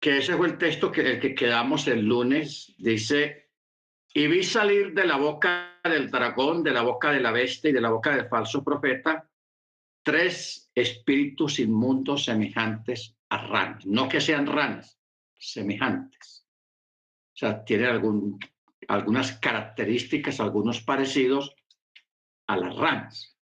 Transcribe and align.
que 0.00 0.18
ese 0.18 0.34
fue 0.36 0.46
el 0.46 0.58
texto 0.58 0.90
que, 0.90 1.02
el 1.02 1.20
que 1.20 1.34
quedamos 1.34 1.86
el 1.86 2.06
lunes, 2.06 2.74
dice, 2.78 3.50
y 4.14 4.26
vi 4.26 4.42
salir 4.42 4.94
de 4.94 5.06
la 5.06 5.16
boca 5.16 5.78
del 5.84 6.10
dragón, 6.10 6.62
de 6.62 6.72
la 6.72 6.82
boca 6.82 7.12
de 7.12 7.20
la 7.20 7.30
bestia 7.30 7.70
y 7.70 7.74
de 7.74 7.82
la 7.82 7.90
boca 7.90 8.16
del 8.16 8.28
falso 8.28 8.64
profeta, 8.64 9.28
tres 10.02 10.70
espíritus 10.74 11.58
inmundos 11.58 12.24
semejantes 12.24 13.14
a 13.28 13.46
ranas, 13.46 13.86
no 13.86 14.08
que 14.08 14.20
sean 14.20 14.46
ranas, 14.46 14.98
semejantes. 15.38 16.46
O 17.34 17.36
sea, 17.36 17.62
tiene 17.64 17.86
algunas 18.88 19.32
características, 19.38 20.40
algunos 20.40 20.80
parecidos 20.80 21.54
a 22.46 22.56
las 22.56 22.74
ranas. 22.74 23.38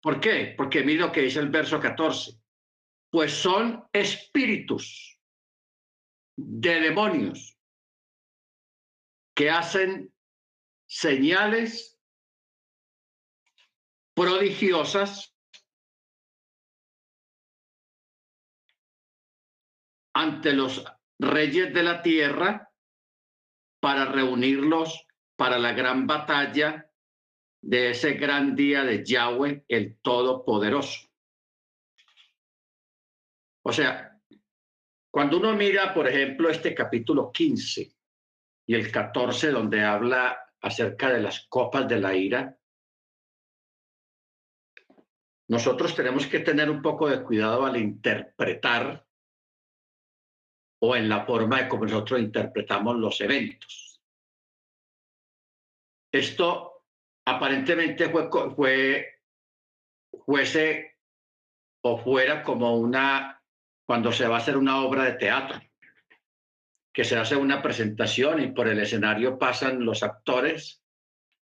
¿Por 0.00 0.18
qué? 0.18 0.54
Porque 0.56 0.82
mira 0.82 1.06
lo 1.06 1.12
que 1.12 1.22
dice 1.22 1.38
el 1.38 1.48
verso 1.48 1.78
14. 1.78 2.41
Pues 3.12 3.34
son 3.34 3.86
espíritus 3.92 5.20
de 6.34 6.80
demonios 6.80 7.58
que 9.36 9.50
hacen 9.50 10.14
señales 10.86 12.00
prodigiosas 14.14 15.36
ante 20.14 20.54
los 20.54 20.82
reyes 21.18 21.74
de 21.74 21.82
la 21.82 22.00
tierra 22.00 22.72
para 23.80 24.06
reunirlos 24.06 25.06
para 25.36 25.58
la 25.58 25.72
gran 25.72 26.06
batalla 26.06 26.90
de 27.60 27.90
ese 27.90 28.14
gran 28.14 28.56
día 28.56 28.84
de 28.84 29.04
Yahweh, 29.04 29.66
el 29.68 29.98
Todopoderoso. 30.00 31.11
O 33.64 33.72
sea, 33.72 34.20
cuando 35.10 35.38
uno 35.38 35.54
mira, 35.54 35.94
por 35.94 36.08
ejemplo, 36.08 36.48
este 36.48 36.74
capítulo 36.74 37.30
15 37.30 37.94
y 38.66 38.74
el 38.74 38.90
14, 38.90 39.50
donde 39.50 39.82
habla 39.82 40.38
acerca 40.60 41.10
de 41.10 41.20
las 41.20 41.46
copas 41.48 41.86
de 41.88 42.00
la 42.00 42.14
ira, 42.14 42.58
nosotros 45.48 45.94
tenemos 45.94 46.26
que 46.26 46.40
tener 46.40 46.70
un 46.70 46.80
poco 46.80 47.08
de 47.08 47.22
cuidado 47.22 47.66
al 47.66 47.76
interpretar 47.76 49.06
o 50.80 50.96
en 50.96 51.08
la 51.08 51.26
forma 51.26 51.62
de 51.62 51.68
cómo 51.68 51.84
nosotros 51.84 52.20
interpretamos 52.20 52.96
los 52.96 53.20
eventos. 53.20 54.00
Esto 56.10 56.84
aparentemente 57.26 58.08
fue, 58.08 58.30
fue 58.54 59.20
fuese 60.24 60.98
o 61.84 61.98
fuera 61.98 62.42
como 62.42 62.76
una 62.76 63.41
cuando 63.92 64.10
se 64.10 64.26
va 64.26 64.36
a 64.36 64.38
hacer 64.38 64.56
una 64.56 64.82
obra 64.82 65.04
de 65.04 65.12
teatro, 65.12 65.60
que 66.94 67.04
se 67.04 67.18
hace 67.18 67.36
una 67.36 67.60
presentación 67.60 68.40
y 68.40 68.46
por 68.50 68.66
el 68.66 68.80
escenario 68.80 69.38
pasan 69.38 69.84
los 69.84 70.02
actores 70.02 70.82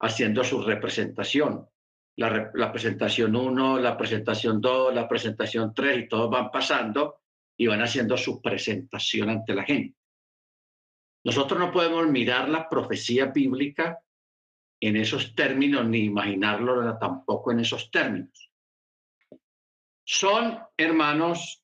haciendo 0.00 0.42
su 0.42 0.62
representación. 0.62 1.68
La, 2.16 2.50
la 2.54 2.72
presentación 2.72 3.36
1, 3.36 3.80
la 3.80 3.94
presentación 3.94 4.58
2, 4.58 4.94
la 4.94 5.06
presentación 5.06 5.74
3 5.74 5.98
y 5.98 6.08
todos 6.08 6.30
van 6.30 6.50
pasando 6.50 7.20
y 7.58 7.66
van 7.66 7.82
haciendo 7.82 8.16
su 8.16 8.40
presentación 8.40 9.28
ante 9.28 9.54
la 9.54 9.64
gente. 9.64 9.98
Nosotros 11.22 11.60
no 11.60 11.70
podemos 11.70 12.08
mirar 12.08 12.48
la 12.48 12.70
profecía 12.70 13.26
bíblica 13.26 13.98
en 14.80 14.96
esos 14.96 15.34
términos 15.34 15.84
ni 15.84 16.04
imaginarlo 16.04 16.96
tampoco 16.96 17.52
en 17.52 17.60
esos 17.60 17.90
términos. 17.90 18.50
Son, 20.06 20.58
hermanos, 20.78 21.60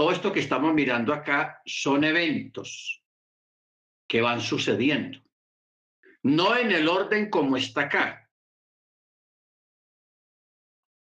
todo 0.00 0.12
esto 0.12 0.32
que 0.32 0.40
estamos 0.40 0.72
mirando 0.72 1.12
acá 1.12 1.60
son 1.66 2.04
eventos 2.04 3.04
que 4.08 4.22
van 4.22 4.40
sucediendo, 4.40 5.20
no 6.22 6.56
en 6.56 6.72
el 6.72 6.88
orden 6.88 7.28
como 7.28 7.58
está 7.58 7.82
acá. 7.82 8.30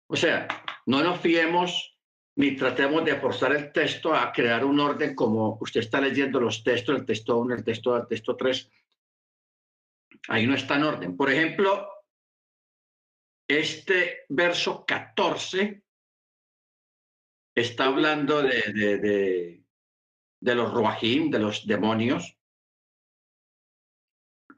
O 0.09 0.15
sea, 0.15 0.47
no 0.85 1.03
nos 1.03 1.19
fiemos 1.19 1.99
ni 2.37 2.55
tratemos 2.55 3.03
de 3.03 3.19
forzar 3.19 3.53
el 3.57 3.73
texto 3.73 4.15
a 4.15 4.31
crear 4.31 4.63
un 4.63 4.79
orden 4.79 5.13
como 5.15 5.57
usted 5.59 5.81
está 5.81 5.99
leyendo 5.99 6.39
los 6.39 6.63
textos, 6.63 6.97
el 6.97 7.05
texto 7.05 7.39
1, 7.39 7.55
el 7.55 7.65
texto 7.65 7.91
2, 7.91 8.01
el 8.03 8.07
texto 8.07 8.37
3. 8.37 8.71
Ahí 10.29 10.47
no 10.47 10.55
está 10.55 10.77
en 10.77 10.83
orden. 10.83 11.17
Por 11.17 11.29
ejemplo, 11.29 11.89
este 13.49 14.19
verso 14.29 14.85
14 14.85 15.83
está 17.61 17.85
hablando 17.85 18.43
de, 18.43 19.63
de, 20.39 20.55
los 20.55 20.71
Roahim, 20.71 21.31
de 21.31 21.39
los 21.39 21.65
demonios, 21.65 22.37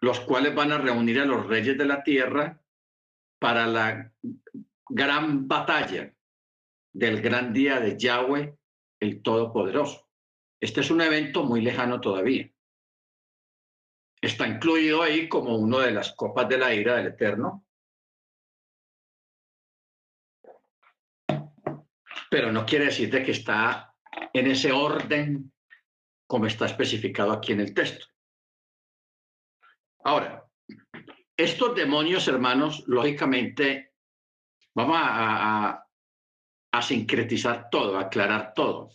los 0.01 0.19
cuales 0.19 0.53
van 0.53 0.73
a 0.73 0.77
reunir 0.79 1.21
a 1.21 1.25
los 1.25 1.47
reyes 1.47 1.77
de 1.77 1.85
la 1.85 2.03
tierra 2.03 2.61
para 3.39 3.67
la 3.67 4.13
gran 4.89 5.47
batalla 5.47 6.13
del 6.91 7.21
gran 7.21 7.53
día 7.53 7.79
de 7.79 7.97
Yahweh, 7.97 8.57
el 8.99 9.21
Todopoderoso. 9.21 10.09
Este 10.59 10.81
es 10.81 10.91
un 10.91 10.99
evento 10.99 11.43
muy 11.43 11.61
lejano 11.61 12.01
todavía. 12.01 12.51
Está 14.21 14.45
incluido 14.45 15.01
ahí 15.01 15.29
como 15.29 15.55
uno 15.55 15.79
de 15.79 15.91
las 15.91 16.11
copas 16.11 16.49
de 16.49 16.57
la 16.57 16.73
ira 16.73 16.95
del 16.95 17.07
Eterno. 17.07 17.65
Pero 22.29 22.51
no 22.51 22.65
quiere 22.65 22.85
decir 22.85 23.09
de 23.09 23.23
que 23.23 23.31
está 23.31 23.95
en 24.33 24.47
ese 24.47 24.71
orden 24.71 25.51
como 26.27 26.45
está 26.45 26.67
especificado 26.67 27.31
aquí 27.31 27.53
en 27.53 27.61
el 27.61 27.73
texto. 27.73 28.05
Ahora, 30.03 30.45
estos 31.35 31.75
demonios, 31.75 32.27
hermanos, 32.27 32.83
lógicamente, 32.87 33.93
vamos 34.75 34.97
a, 34.99 35.85
a 36.71 36.81
sincretizar 36.81 37.69
todo, 37.69 37.97
aclarar 37.97 38.53
todo. 38.53 38.89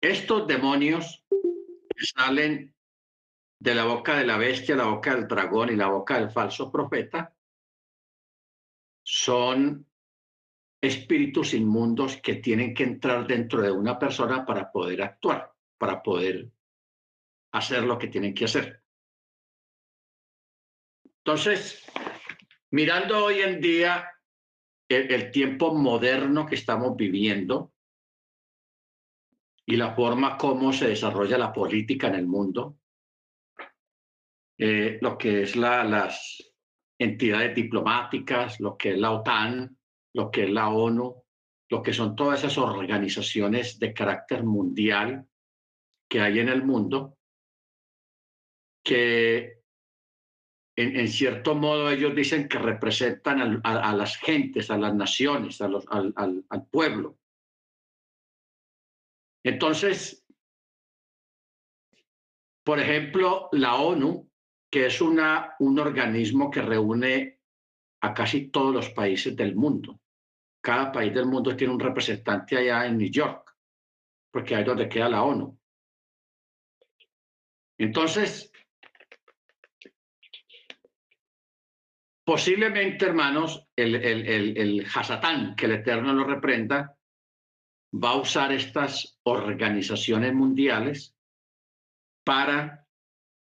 Estos 0.00 0.46
demonios 0.46 1.24
que 1.28 2.06
salen 2.06 2.74
de 3.60 3.74
la 3.74 3.84
boca 3.84 4.16
de 4.16 4.24
la 4.24 4.38
bestia, 4.38 4.74
la 4.74 4.86
boca 4.86 5.14
del 5.14 5.28
dragón 5.28 5.70
y 5.70 5.76
la 5.76 5.88
boca 5.88 6.18
del 6.18 6.30
falso 6.30 6.72
profeta 6.72 7.34
son 9.02 9.89
espíritus 10.80 11.52
inmundos 11.54 12.16
que 12.16 12.36
tienen 12.36 12.74
que 12.74 12.84
entrar 12.84 13.26
dentro 13.26 13.60
de 13.60 13.70
una 13.70 13.98
persona 13.98 14.46
para 14.46 14.70
poder 14.72 15.02
actuar, 15.02 15.52
para 15.78 16.02
poder 16.02 16.50
hacer 17.52 17.82
lo 17.82 17.98
que 17.98 18.08
tienen 18.08 18.34
que 18.34 18.46
hacer. 18.46 18.82
Entonces, 21.18 21.84
mirando 22.70 23.26
hoy 23.26 23.40
en 23.40 23.60
día 23.60 24.10
el, 24.88 25.30
tiempo 25.30 25.74
moderno 25.74 26.46
que 26.46 26.54
estamos 26.54 26.96
viviendo 26.96 27.74
y 29.66 29.76
la 29.76 29.94
forma 29.94 30.36
como 30.36 30.72
se 30.72 30.88
desarrolla 30.88 31.38
la 31.38 31.52
política 31.52 32.08
en 32.08 32.14
el 32.14 32.26
mundo, 32.26 32.78
eh, 34.58 34.98
lo 35.00 35.16
que 35.16 35.42
es 35.42 35.56
la, 35.56 35.84
las 35.84 36.42
entidades 36.98 37.54
diplomáticas, 37.54 38.58
lo 38.60 38.76
que 38.76 38.90
es 38.90 38.98
la 38.98 39.12
OTAN, 39.12 39.78
lo 40.14 40.30
que 40.30 40.44
es 40.44 40.50
la 40.50 40.68
ONU, 40.68 41.22
lo 41.70 41.82
que 41.82 41.92
son 41.92 42.16
todas 42.16 42.40
esas 42.40 42.58
organizaciones 42.58 43.78
de 43.78 43.94
carácter 43.94 44.42
mundial 44.42 45.28
que 46.08 46.20
hay 46.20 46.40
en 46.40 46.48
el 46.48 46.64
mundo, 46.64 47.16
que 48.84 49.60
en, 50.76 51.08
cierto 51.08 51.54
modo 51.54 51.90
ellos 51.90 52.14
dicen 52.14 52.48
que 52.48 52.58
representan 52.58 53.60
a, 53.62 53.94
las 53.94 54.16
gentes, 54.16 54.70
a 54.70 54.78
las 54.78 54.94
naciones, 54.94 55.60
al, 55.60 56.66
pueblo. 56.70 57.18
Entonces, 59.44 60.26
por 62.64 62.80
ejemplo, 62.80 63.48
la 63.52 63.76
ONU, 63.76 64.28
que 64.70 64.86
es 64.86 65.00
un 65.00 65.18
organismo 65.78 66.50
que 66.50 66.62
reúne 66.62 67.40
a 68.02 68.14
casi 68.14 68.48
todos 68.48 68.74
los 68.74 68.90
países 68.90 69.36
del 69.36 69.54
mundo. 69.54 69.99
Cada 70.60 70.92
país 70.92 71.14
del 71.14 71.26
mundo 71.26 71.56
tiene 71.56 71.72
un 71.72 71.80
representante 71.80 72.56
allá 72.56 72.86
en 72.86 72.98
New 72.98 73.10
York, 73.10 73.56
porque 74.30 74.54
ahí 74.54 74.62
es 74.62 74.66
donde 74.66 74.88
queda 74.88 75.08
la 75.08 75.22
ONU. 75.22 75.58
Entonces, 77.78 78.50
Posiblemente, 82.30 83.06
hermanos, 83.06 83.66
el, 83.74 83.96
el, 83.96 84.24
el, 84.24 84.56
el 84.56 84.86
Hasatán, 84.86 85.56
que 85.56 85.66
el 85.66 85.72
Eterno 85.72 86.12
lo 86.12 86.22
reprenda, 86.22 86.96
va 87.92 88.10
a 88.10 88.20
usar 88.20 88.52
estas 88.52 89.18
organizaciones 89.24 90.32
mundiales 90.32 91.16
para 92.24 92.86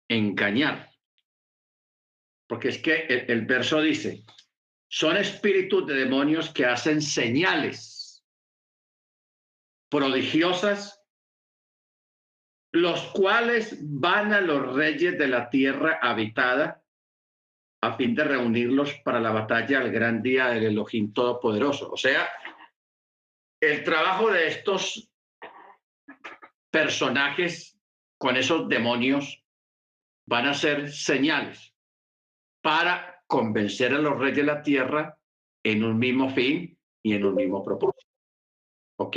engañar. 0.08 0.90
Porque 2.48 2.68
es 2.68 2.78
que 2.78 3.04
el, 3.06 3.44
verso 3.44 3.82
dice, 3.82 4.24
son 4.92 5.16
espíritus 5.16 5.86
de 5.86 5.94
demonios 5.94 6.50
que 6.50 6.66
hacen 6.66 7.00
señales 7.00 8.24
prodigiosas, 9.88 11.00
los 12.72 13.00
cuales 13.12 13.78
van 13.80 14.32
a 14.32 14.40
los 14.40 14.74
reyes 14.74 15.16
de 15.16 15.28
la 15.28 15.48
tierra 15.48 16.00
habitada 16.02 16.82
a 17.82 17.96
fin 17.96 18.16
de 18.16 18.24
reunirlos 18.24 18.92
para 19.04 19.20
la 19.20 19.30
batalla 19.30 19.78
al 19.78 19.92
gran 19.92 20.22
día 20.22 20.48
del 20.48 20.64
Elohim 20.64 21.12
Todopoderoso. 21.12 21.92
O 21.92 21.96
sea, 21.96 22.28
el 23.60 23.84
trabajo 23.84 24.30
de 24.30 24.48
estos 24.48 25.08
personajes 26.70 27.78
con 28.18 28.36
esos 28.36 28.68
demonios 28.68 29.44
van 30.26 30.46
a 30.46 30.54
ser 30.54 30.92
señales 30.92 31.74
para 32.60 33.19
convencer 33.30 33.94
a 33.94 33.98
los 34.00 34.18
reyes 34.18 34.38
de 34.38 34.42
la 34.42 34.60
tierra 34.60 35.16
en 35.62 35.84
un 35.84 35.96
mismo 35.98 36.34
fin 36.34 36.76
y 37.00 37.14
en 37.14 37.24
un 37.24 37.36
mismo 37.36 37.64
propósito. 37.64 38.12
¿Ok? 38.98 39.16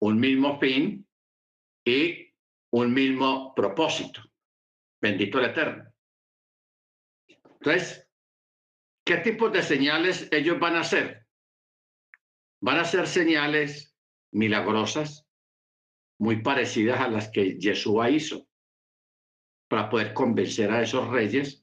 Un 0.00 0.18
mismo 0.18 0.58
fin 0.58 1.06
y 1.86 2.34
un 2.72 2.92
mismo 2.92 3.54
propósito. 3.54 4.20
Bendito 5.00 5.38
el 5.38 5.44
Eterno. 5.44 5.84
Entonces, 7.28 8.10
¿qué 9.06 9.18
tipo 9.18 9.48
de 9.48 9.62
señales 9.62 10.28
ellos 10.32 10.58
van 10.58 10.74
a 10.74 10.80
hacer? 10.80 11.24
Van 12.60 12.78
a 12.78 12.84
ser 12.84 13.06
señales 13.06 13.96
milagrosas, 14.32 15.24
muy 16.18 16.42
parecidas 16.42 17.00
a 17.00 17.08
las 17.08 17.30
que 17.30 17.58
Yeshua 17.60 18.10
hizo, 18.10 18.48
para 19.68 19.88
poder 19.88 20.14
convencer 20.14 20.72
a 20.72 20.82
esos 20.82 21.08
reyes 21.08 21.61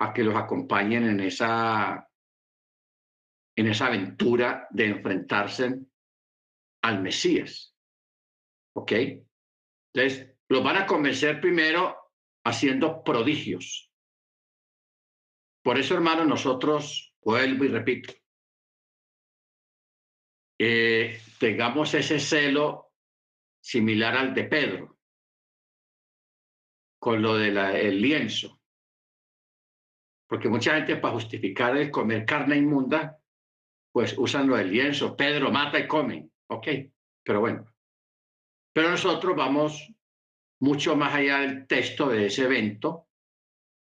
a 0.00 0.12
que 0.14 0.24
los 0.24 0.34
acompañen 0.34 1.04
en 1.04 1.20
esa, 1.20 2.08
en 3.56 3.66
esa 3.66 3.86
aventura 3.86 4.66
de 4.70 4.86
enfrentarse 4.86 5.78
al 6.82 7.02
Mesías. 7.02 7.76
¿Ok? 8.74 8.92
Entonces, 9.92 10.38
los 10.48 10.64
van 10.64 10.78
a 10.78 10.86
convencer 10.86 11.40
primero 11.40 11.96
haciendo 12.44 13.04
prodigios. 13.04 13.92
Por 15.62 15.78
eso, 15.78 15.94
hermano, 15.94 16.24
nosotros, 16.24 17.14
vuelvo 17.22 17.64
y 17.64 17.68
repito, 17.68 18.14
eh, 20.58 21.20
tengamos 21.38 21.92
ese 21.92 22.18
celo 22.18 22.94
similar 23.62 24.16
al 24.16 24.34
de 24.34 24.44
Pedro, 24.44 24.98
con 26.98 27.20
lo 27.20 27.34
del 27.34 28.00
lienzo. 28.00 28.59
Porque 30.30 30.48
mucha 30.48 30.76
gente 30.76 30.94
para 30.96 31.14
justificar 31.14 31.76
el 31.76 31.90
comer 31.90 32.24
carne 32.24 32.56
inmunda, 32.56 33.18
pues 33.92 34.16
usan 34.16 34.46
lo 34.46 34.56
del 34.56 34.70
lienzo. 34.70 35.16
Pedro 35.16 35.50
mata 35.50 35.76
y 35.80 35.88
come. 35.88 36.30
Ok, 36.46 36.68
pero 37.24 37.40
bueno. 37.40 37.66
Pero 38.72 38.90
nosotros 38.90 39.34
vamos 39.34 39.92
mucho 40.60 40.94
más 40.94 41.12
allá 41.14 41.40
del 41.40 41.66
texto 41.66 42.08
de 42.08 42.26
ese 42.26 42.44
evento 42.44 43.08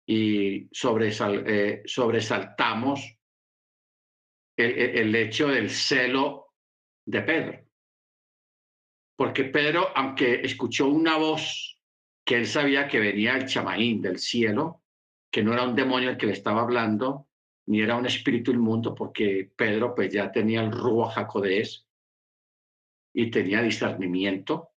y 0.05 0.69
eh, 0.69 1.81
sobresaltamos 1.83 3.17
el 4.55 5.15
hecho 5.15 5.47
del 5.47 5.71
celo 5.71 6.53
de 7.03 7.21
Pedro. 7.23 7.65
Porque 9.17 9.45
Pedro, 9.45 9.89
aunque 9.95 10.41
escuchó 10.41 10.87
una 10.87 11.17
voz 11.17 11.81
que 12.23 12.35
él 12.35 12.45
sabía 12.45 12.87
que 12.87 12.99
venía 12.99 13.33
del 13.33 13.47
chamaín, 13.47 14.03
del 14.03 14.19
cielo, 14.19 14.83
que 15.31 15.43
no 15.43 15.53
era 15.53 15.63
un 15.63 15.75
demonio 15.75 16.09
el 16.09 16.17
que 16.17 16.25
le 16.25 16.33
estaba 16.33 16.61
hablando, 16.61 17.27
ni 17.67 17.81
era 17.81 17.95
un 17.95 18.05
espíritu 18.05 18.51
inmundo, 18.51 18.95
porque 18.95 19.51
Pedro 19.55 19.93
pues 19.93 20.11
ya 20.11 20.31
tenía 20.31 20.61
el 20.61 20.71
rubo 20.71 21.05
jacodés 21.09 21.85
y 23.13 23.29
tenía 23.29 23.61
discernimiento. 23.61 24.71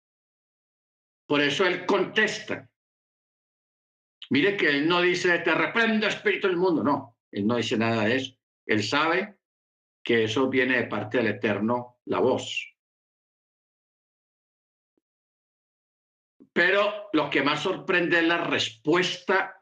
Por 1.27 1.43
eso 1.43 1.67
él 1.67 1.85
contesta. 1.85 2.71
Mire 4.31 4.57
que 4.57 4.69
él 4.69 4.89
no 4.89 5.01
dice, 5.01 5.39
te 5.41 5.55
reprendo 5.55 6.07
espíritu 6.07 6.49
del 6.49 6.57
mundo, 6.57 6.83
no, 6.83 7.17
él 7.31 7.47
no 7.47 7.57
dice 7.57 7.77
nada 7.77 8.05
de 8.05 8.17
eso. 8.17 8.35
Él 8.67 8.83
sabe 8.83 9.39
que 10.03 10.25
eso 10.25 10.49
viene 10.49 10.77
de 10.77 10.87
parte 10.87 11.19
del 11.19 11.29
Eterno, 11.29 11.99
la 12.07 12.21
voz. 12.21 12.75
Pero 16.53 17.09
lo 17.13 17.31
que 17.31 17.43
más 17.43 17.63
sorprende 17.63 18.19
es 18.19 18.25
la 18.25 18.45
respuesta 18.45 19.58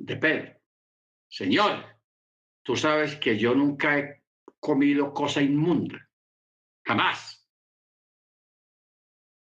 de 0.00 0.16
Pedro. 0.16 0.60
Señor, 1.28 1.84
tú 2.62 2.74
sabes 2.74 3.16
que 3.16 3.38
yo 3.38 3.54
nunca 3.54 3.98
he 3.98 4.22
comido 4.58 5.12
cosa 5.12 5.42
inmunda, 5.42 6.08
jamás. 6.84 7.46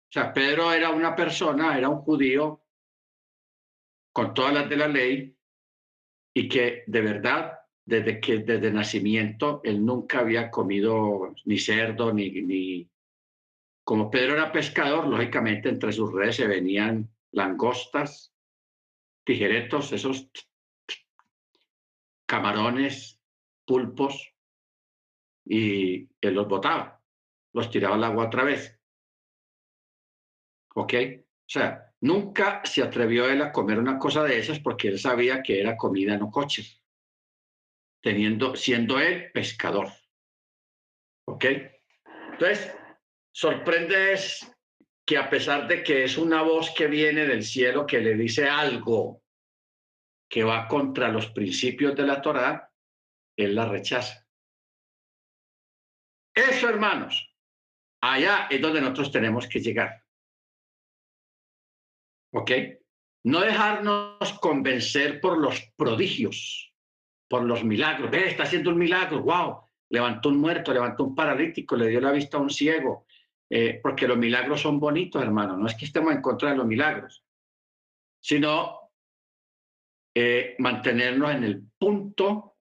O 0.09 0.13
sea, 0.13 0.33
Pedro 0.33 0.73
era 0.73 0.89
una 0.89 1.15
persona, 1.15 1.77
era 1.77 1.87
un 1.89 2.01
judío 2.01 2.65
con 4.13 4.33
todas 4.33 4.53
las 4.53 4.69
de 4.69 4.75
la 4.75 4.87
ley 4.87 5.37
y 6.33 6.49
que 6.49 6.83
de 6.85 7.01
verdad, 7.01 7.59
desde 7.85 8.19
que 8.19 8.39
desde 8.39 8.71
nacimiento, 8.71 9.61
él 9.63 9.85
nunca 9.85 10.19
había 10.19 10.51
comido 10.51 11.33
ni 11.45 11.57
cerdo 11.57 12.13
ni, 12.13 12.29
ni, 12.41 12.89
como 13.85 14.11
Pedro 14.11 14.33
era 14.33 14.51
pescador, 14.51 15.07
lógicamente 15.07 15.69
entre 15.69 15.93
sus 15.93 16.11
redes 16.11 16.35
se 16.35 16.47
venían 16.47 17.09
langostas, 17.31 18.33
tijeretos, 19.23 19.91
esos 19.91 20.29
camarones, 22.25 23.19
pulpos, 23.65 24.33
y 25.45 26.09
él 26.21 26.33
los 26.33 26.47
botaba, 26.47 27.01
los 27.53 27.69
tiraba 27.69 27.95
al 27.95 28.03
agua 28.03 28.27
otra 28.27 28.43
vez. 28.43 28.79
¿Ok? 30.75 30.93
O 31.23 31.53
sea, 31.53 31.93
nunca 31.99 32.61
se 32.63 32.81
atrevió 32.81 33.29
él 33.29 33.41
a 33.41 33.51
comer 33.51 33.79
una 33.79 33.99
cosa 33.99 34.23
de 34.23 34.39
esas 34.39 34.59
porque 34.59 34.87
él 34.87 34.99
sabía 34.99 35.43
que 35.43 35.59
era 35.59 35.75
comida 35.75 36.17
no 36.17 36.31
coches, 36.31 36.81
teniendo, 38.01 38.55
siendo 38.55 38.99
él 38.99 39.31
pescador. 39.33 39.89
¿Ok? 41.27 41.45
Entonces, 42.31 42.73
sorprende 43.31 44.13
que 45.11 45.17
a 45.17 45.29
pesar 45.29 45.67
de 45.67 45.83
que 45.83 46.05
es 46.05 46.17
una 46.17 46.41
voz 46.41 46.71
que 46.73 46.87
viene 46.87 47.25
del 47.25 47.43
cielo 47.43 47.85
que 47.85 47.99
le 47.99 48.15
dice 48.15 48.47
algo 48.47 49.21
que 50.29 50.41
va 50.41 50.69
contra 50.69 51.09
los 51.09 51.31
principios 51.31 51.97
de 51.97 52.03
la 52.03 52.21
Torá, 52.21 52.71
él 53.35 53.53
la 53.53 53.65
rechaza. 53.65 54.25
Eso, 56.33 56.69
hermanos, 56.69 57.29
allá 57.99 58.47
es 58.49 58.61
donde 58.61 58.79
nosotros 58.79 59.11
tenemos 59.11 59.49
que 59.49 59.59
llegar. 59.59 60.01
¿Ok? 62.33 62.51
No 63.25 63.41
dejarnos 63.41 64.39
convencer 64.39 65.19
por 65.19 65.37
los 65.39 65.59
prodigios, 65.75 66.73
por 67.27 67.43
los 67.43 67.65
milagros. 67.65 68.09
Ve, 68.09 68.29
está 68.29 68.43
haciendo 68.43 68.69
un 68.69 68.77
milagro, 68.77 69.23
wow. 69.23 69.59
Levantó 69.89 70.29
un 70.29 70.37
muerto, 70.37 70.73
levantó 70.73 71.03
un 71.03 71.15
paralítico, 71.15 71.75
le 71.75 71.89
dio 71.89 71.99
la 71.99 72.13
vista 72.13 72.37
a 72.37 72.39
un 72.39 72.49
ciego, 72.49 73.05
eh, 73.53 73.81
porque 73.83 74.07
los 74.07 74.17
milagros 74.17 74.61
son 74.61 74.79
bonitos, 74.79 75.21
hermano. 75.21 75.57
No 75.57 75.67
es 75.67 75.75
que 75.75 75.83
estemos 75.83 76.13
en 76.13 76.21
contra 76.21 76.51
de 76.51 76.55
los 76.55 76.65
milagros, 76.65 77.21
sino 78.21 78.93
eh, 80.15 80.55
mantenernos 80.59 81.31
en 81.31 81.43
el 81.43 81.61
punto 81.77 82.55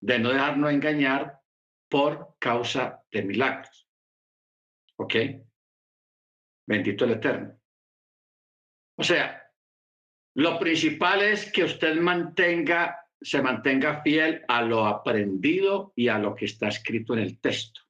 de 0.00 0.18
no 0.18 0.30
dejarnos 0.30 0.72
engañar 0.72 1.40
por 1.88 2.34
causa 2.40 3.04
de 3.12 3.22
milagros. 3.22 3.88
¿Ok? 4.96 5.14
Bendito 6.66 7.04
el 7.04 7.12
Eterno. 7.12 7.60
O 8.98 9.04
sea, 9.04 9.48
lo 10.34 10.58
principal 10.58 11.22
es 11.22 11.52
que 11.52 11.62
usted 11.62 12.00
mantenga, 12.00 13.06
se 13.20 13.40
mantenga 13.40 14.02
fiel 14.02 14.44
a 14.48 14.62
lo 14.62 14.86
aprendido 14.86 15.92
y 15.94 16.08
a 16.08 16.18
lo 16.18 16.34
que 16.34 16.46
está 16.46 16.66
escrito 16.66 17.12
en 17.12 17.20
el 17.20 17.38
texto. 17.38 17.85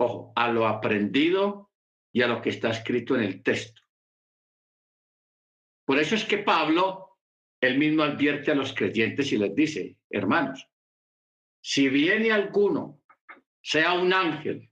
Ojo, 0.00 0.32
a 0.36 0.48
lo 0.48 0.66
aprendido 0.66 1.72
y 2.12 2.22
a 2.22 2.28
lo 2.28 2.40
que 2.40 2.50
está 2.50 2.70
escrito 2.70 3.16
en 3.16 3.22
el 3.22 3.42
texto. 3.42 3.82
Por 5.84 5.98
eso 5.98 6.14
es 6.14 6.24
que 6.24 6.38
Pablo, 6.38 7.18
él 7.60 7.78
mismo 7.78 8.04
advierte 8.04 8.52
a 8.52 8.54
los 8.54 8.72
creyentes 8.72 9.32
y 9.32 9.38
les 9.38 9.54
dice, 9.54 9.96
hermanos, 10.08 10.68
si 11.60 11.88
viene 11.88 12.30
alguno, 12.30 13.02
sea 13.60 13.94
un 13.94 14.12
ángel, 14.12 14.70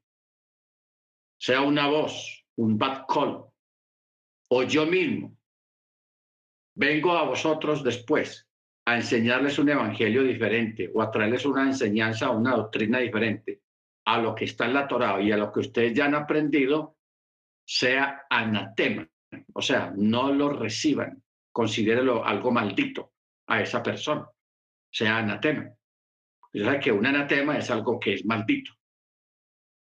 sea 1.38 1.62
una 1.62 1.88
voz, 1.88 2.46
un 2.56 2.78
bad 2.78 3.06
call, 3.08 3.46
o 4.48 4.62
yo 4.62 4.86
mismo, 4.86 5.36
vengo 6.76 7.12
a 7.12 7.24
vosotros 7.24 7.82
después 7.82 8.48
a 8.84 8.94
enseñarles 8.94 9.58
un 9.58 9.70
evangelio 9.70 10.22
diferente 10.22 10.88
o 10.94 11.02
a 11.02 11.10
traerles 11.10 11.44
una 11.44 11.64
enseñanza 11.64 12.30
una 12.30 12.54
doctrina 12.54 13.00
diferente 13.00 13.65
a 14.06 14.18
lo 14.18 14.34
que 14.34 14.44
está 14.44 14.66
en 14.66 14.74
la 14.74 14.86
Torah 14.86 15.20
y 15.20 15.32
a 15.32 15.36
lo 15.36 15.52
que 15.52 15.60
ustedes 15.60 15.92
ya 15.92 16.06
han 16.06 16.14
aprendido 16.14 16.96
sea 17.66 18.26
anatema. 18.30 19.08
O 19.52 19.60
sea, 19.60 19.92
no 19.96 20.32
lo 20.32 20.50
reciban, 20.50 21.22
considérelo 21.52 22.24
algo 22.24 22.52
maldito 22.52 23.14
a 23.48 23.60
esa 23.60 23.82
persona, 23.82 24.28
sea 24.90 25.18
anatema. 25.18 25.70
O 26.54 26.58
sea, 26.58 26.78
que 26.78 26.92
un 26.92 27.04
anatema 27.04 27.58
es 27.58 27.70
algo 27.70 27.98
que 27.98 28.14
es 28.14 28.24
maldito. 28.24 28.72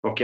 ¿Ok? 0.04 0.22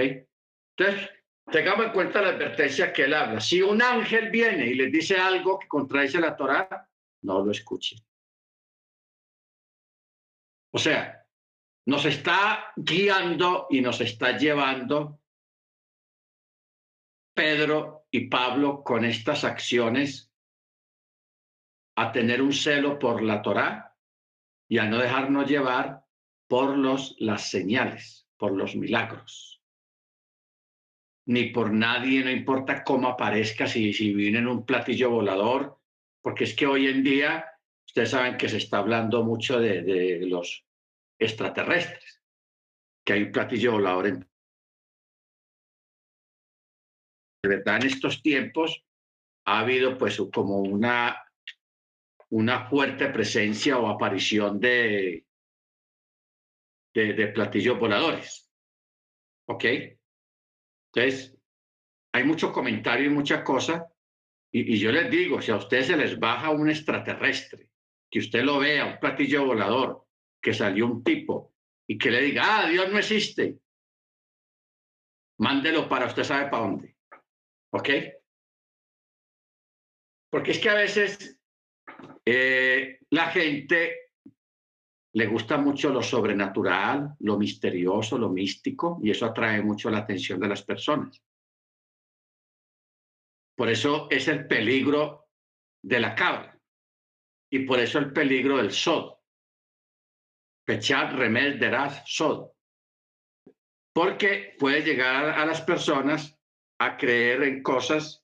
Entonces, 0.78 1.10
tengamos 1.52 1.88
en 1.88 1.92
cuenta 1.92 2.22
la 2.22 2.30
advertencia 2.30 2.94
que 2.94 3.04
él 3.04 3.14
habla. 3.14 3.42
Si 3.42 3.62
un 3.62 3.82
ángel 3.82 4.30
viene 4.32 4.66
y 4.68 4.76
les 4.76 4.92
dice 4.92 5.18
algo 5.18 5.60
que 5.60 5.68
contradice 5.68 6.20
la 6.20 6.36
Torá, 6.36 6.90
no 7.24 7.44
lo 7.44 7.52
escuchen. 7.52 8.00
O 10.72 10.80
sea, 10.80 11.23
nos 11.86 12.06
está 12.06 12.72
guiando 12.76 13.68
y 13.70 13.82
nos 13.82 14.00
está 14.02 14.38
llevando 14.38 15.20
Pedro 17.36 18.08
y 18.12 18.28
Pablo 18.28 18.84
con 18.84 19.06
estas 19.06 19.44
acciones 19.44 20.32
a 21.96 22.12
tener 22.12 22.42
un 22.42 22.54
celo 22.54 22.98
por 23.00 23.22
la 23.22 23.42
Torá 23.42 23.96
y 24.70 24.78
a 24.78 24.86
no 24.86 24.98
dejarnos 24.98 25.50
llevar 25.50 26.06
por 26.48 26.78
los, 26.78 27.16
las 27.20 27.50
señales, 27.50 28.28
por 28.38 28.54
los 28.54 28.76
milagros. 28.76 29.62
Ni 31.26 31.46
por 31.46 31.72
nadie, 31.72 32.24
no 32.24 32.32
importa 32.32 32.84
cómo 32.84 33.08
aparezca, 33.08 33.68
si, 33.68 33.94
si 33.94 34.14
viene 34.14 34.40
en 34.40 34.48
un 34.48 34.66
platillo 34.66 35.10
volador, 35.10 35.80
porque 36.22 36.46
es 36.46 36.56
que 36.56 36.68
hoy 36.68 36.88
en 36.88 37.04
día, 37.04 37.46
ustedes 37.86 38.12
saben 38.12 38.38
que 38.38 38.50
se 38.50 38.58
está 38.58 38.80
hablando 38.80 39.24
mucho 39.24 39.60
de, 39.60 39.82
de 39.82 40.26
los 40.28 40.66
extraterrestres, 41.20 42.22
que 43.06 43.14
hay 43.14 43.24
un 43.24 43.32
platillo 43.32 43.74
volador 43.74 44.08
en... 44.08 44.30
De 47.44 47.50
verdad, 47.50 47.82
en 47.82 47.88
estos 47.88 48.22
tiempos 48.22 48.86
ha 49.46 49.60
habido 49.60 49.98
pues 49.98 50.18
como 50.32 50.60
una 50.60 51.24
una 52.34 52.68
fuerte 52.68 53.10
presencia 53.10 53.78
o 53.78 53.88
aparición 53.88 54.60
de, 54.60 55.28
de, 56.96 57.28
platillos 57.28 57.78
voladores. 57.78 58.52
¿Ok? 59.48 59.66
Entonces, 60.92 61.38
hay 62.12 62.24
mucho 62.24 62.52
comentario 62.52 63.06
y 63.06 63.14
mucha 63.14 63.44
cosa. 63.44 63.88
Y, 64.52 64.74
y, 64.74 64.80
yo 64.80 64.92
les 64.92 65.12
digo, 65.12 65.44
si 65.44 65.52
a 65.52 65.58
ustedes 65.58 65.88
se 65.88 65.98
les 65.98 66.20
baja 66.20 66.50
un 66.50 66.72
extraterrestre, 66.72 67.70
que 68.10 68.18
usted 68.18 68.44
lo 68.44 68.58
vea, 68.58 68.86
un 68.86 69.00
platillo 69.00 69.46
volador, 69.46 70.03
que 70.44 70.54
salió 70.54 70.86
un 70.86 71.04
tipo 71.04 71.54
y 71.88 71.98
que 71.98 72.12
le 72.12 72.22
diga, 72.22 72.44
ah, 72.46 72.70
Dios 72.70 72.92
no 72.92 73.00
existe, 73.00 73.60
mándelo 75.40 75.88
para 75.88 76.06
usted 76.06 76.24
sabe 76.24 76.50
para 76.50 76.64
dónde. 76.64 76.98
¿Ok? 77.72 77.90
Porque 80.30 80.52
es 80.52 80.60
que 80.60 80.70
a 80.70 80.76
veces 80.76 81.40
eh, 82.26 83.00
la 83.10 83.28
gente 83.28 84.12
le 85.16 85.28
gusta 85.28 85.58
mucho 85.58 85.92
lo 85.92 86.02
sobrenatural, 86.02 87.16
lo 87.20 87.38
misterioso, 87.38 88.18
lo 88.18 88.30
místico, 88.30 89.00
y 89.02 89.12
eso 89.12 89.26
atrae 89.26 89.62
mucho 89.62 89.90
la 89.90 90.00
atención 90.00 90.40
de 90.40 90.48
las 90.48 90.64
personas. 90.64 91.24
Por 93.56 93.70
eso 93.70 94.08
es 94.10 94.28
el 94.28 94.48
peligro 94.48 95.28
de 95.84 96.00
la 96.00 96.16
cabra 96.16 96.60
y 97.52 97.60
por 97.60 97.80
eso 97.80 98.00
el 98.00 98.12
peligro 98.12 98.58
del 98.58 98.72
sod. 98.72 99.13
Pechat 100.66 101.14
remel 101.14 101.60
deraz 101.60 102.04
sod. 102.06 102.52
Porque 103.94 104.56
puede 104.58 104.82
llegar 104.82 105.30
a 105.30 105.46
las 105.46 105.62
personas 105.62 106.40
a 106.80 106.98
creer 106.98 107.44
en 107.44 107.62
cosas 107.62 108.24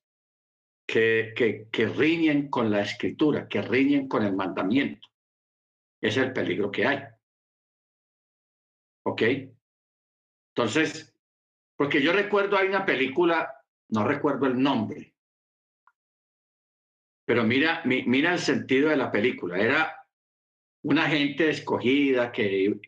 que, 0.88 1.34
que, 1.72 1.86
riñen 1.86 2.50
con 2.50 2.72
la 2.72 2.82
escritura, 2.82 3.48
que 3.48 3.62
riñen 3.62 4.08
con 4.08 4.24
el 4.26 4.36
mandamiento. 4.36 5.08
Es 6.02 6.18
el 6.18 6.34
peligro 6.34 6.72
que 6.72 6.86
hay. 6.88 7.04
¿Ok? 9.06 9.22
Entonces, 10.56 11.16
porque 11.78 12.02
yo 12.02 12.12
recuerdo, 12.12 12.58
hay 12.58 12.68
una 12.68 12.86
película, 12.86 13.64
no 13.90 14.08
recuerdo 14.08 14.48
el 14.48 14.60
nombre, 14.60 15.14
pero 17.26 17.44
mira, 17.44 17.84
mira 17.86 18.34
el 18.34 18.40
sentido 18.40 18.90
de 18.90 18.98
la 18.98 19.12
película. 19.12 19.60
Era 19.60 19.99
una 20.84 21.10
gente 21.10 21.50
escogida 21.50 22.32
que 22.32 22.80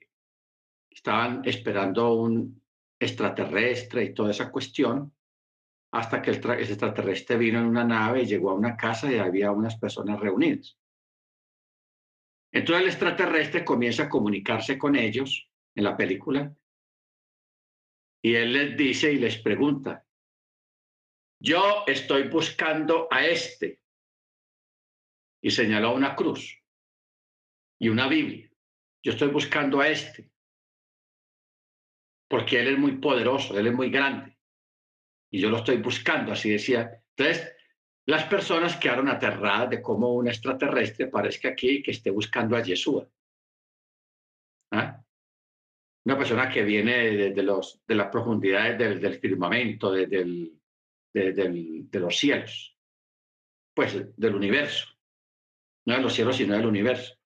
estaban 0.90 1.42
esperando 1.46 2.14
un 2.14 2.62
extraterrestre 3.00 4.04
y 4.04 4.14
toda 4.14 4.32
esa 4.32 4.52
cuestión 4.52 5.14
hasta 5.92 6.22
que 6.22 6.32
el 6.32 6.38
extraterrestre 6.38 7.38
vino 7.38 7.60
en 7.60 7.66
una 7.66 7.84
nave 7.84 8.22
y 8.22 8.26
llegó 8.26 8.52
a 8.52 8.56
una 8.56 8.78
casa 8.78 9.12
y 9.12 9.18
había 9.18 9.52
unas 9.52 9.78
personas 9.78 10.20
reunidas. 10.20 10.78
Entonces 12.54 12.84
el 12.84 12.90
extraterrestre 12.90 13.66
comienza 13.66 14.04
a 14.04 14.10
comunicarse 14.10 14.78
con 14.78 14.96
ellos 14.96 15.50
en 15.76 15.84
la 15.84 15.98
película 15.98 16.56
y 18.22 18.36
él 18.36 18.54
les 18.54 18.78
dice 18.78 19.12
y 19.12 19.18
les 19.18 19.38
pregunta, 19.40 20.06
yo 21.40 21.84
estoy 21.88 22.28
buscando 22.28 23.08
a 23.10 23.26
este. 23.26 23.82
Y 25.44 25.50
señaló 25.50 25.96
una 25.96 26.16
cruz 26.16 26.61
y 27.82 27.90
una 27.90 28.08
Biblia. 28.08 28.48
Yo 29.04 29.14
estoy 29.14 29.30
buscando 29.30 29.82
a 29.82 29.90
este. 29.90 30.30
Porque 32.30 32.60
él 32.60 32.68
es 32.68 32.78
muy 32.78 32.98
poderoso, 32.98 33.58
él 33.58 33.68
es 33.68 33.74
muy 33.74 33.90
grande 33.90 34.38
y 35.32 35.40
yo 35.40 35.50
lo 35.50 35.58
estoy 35.58 35.78
buscando, 35.78 36.34
así 36.34 36.52
decía. 36.52 37.02
Entonces, 37.16 37.56
las 38.06 38.26
personas 38.26 38.78
quedaron 38.78 39.08
aterradas 39.08 39.70
de 39.70 39.82
cómo 39.82 40.14
un 40.14 40.28
extraterrestre 40.28 41.08
parezca 41.08 41.50
aquí 41.50 41.82
que 41.82 41.92
esté 41.92 42.12
buscando 42.12 42.56
a 42.56 42.62
Yeshua. 42.62 43.08
¿Ah? 44.72 45.02
Una 46.06 46.18
persona 46.18 46.50
que 46.50 46.64
viene 46.64 47.32
de, 47.32 47.44
los, 47.44 47.82
de 47.88 47.96
las 47.96 48.10
profundidades 48.10 48.78
del, 48.78 49.20
firmamento, 49.20 49.92
de, 49.92 50.08
del, 50.08 50.60
de 51.14 52.00
los 52.00 52.18
cielos, 52.18 52.78
pues 53.74 54.18
del 54.18 54.36
universo. 54.36 54.88
No 55.86 55.96
de 55.96 56.02
los 56.02 56.14
cielos, 56.14 56.36
sino 56.36 56.56
del 56.56 56.66
universo. 56.66 57.21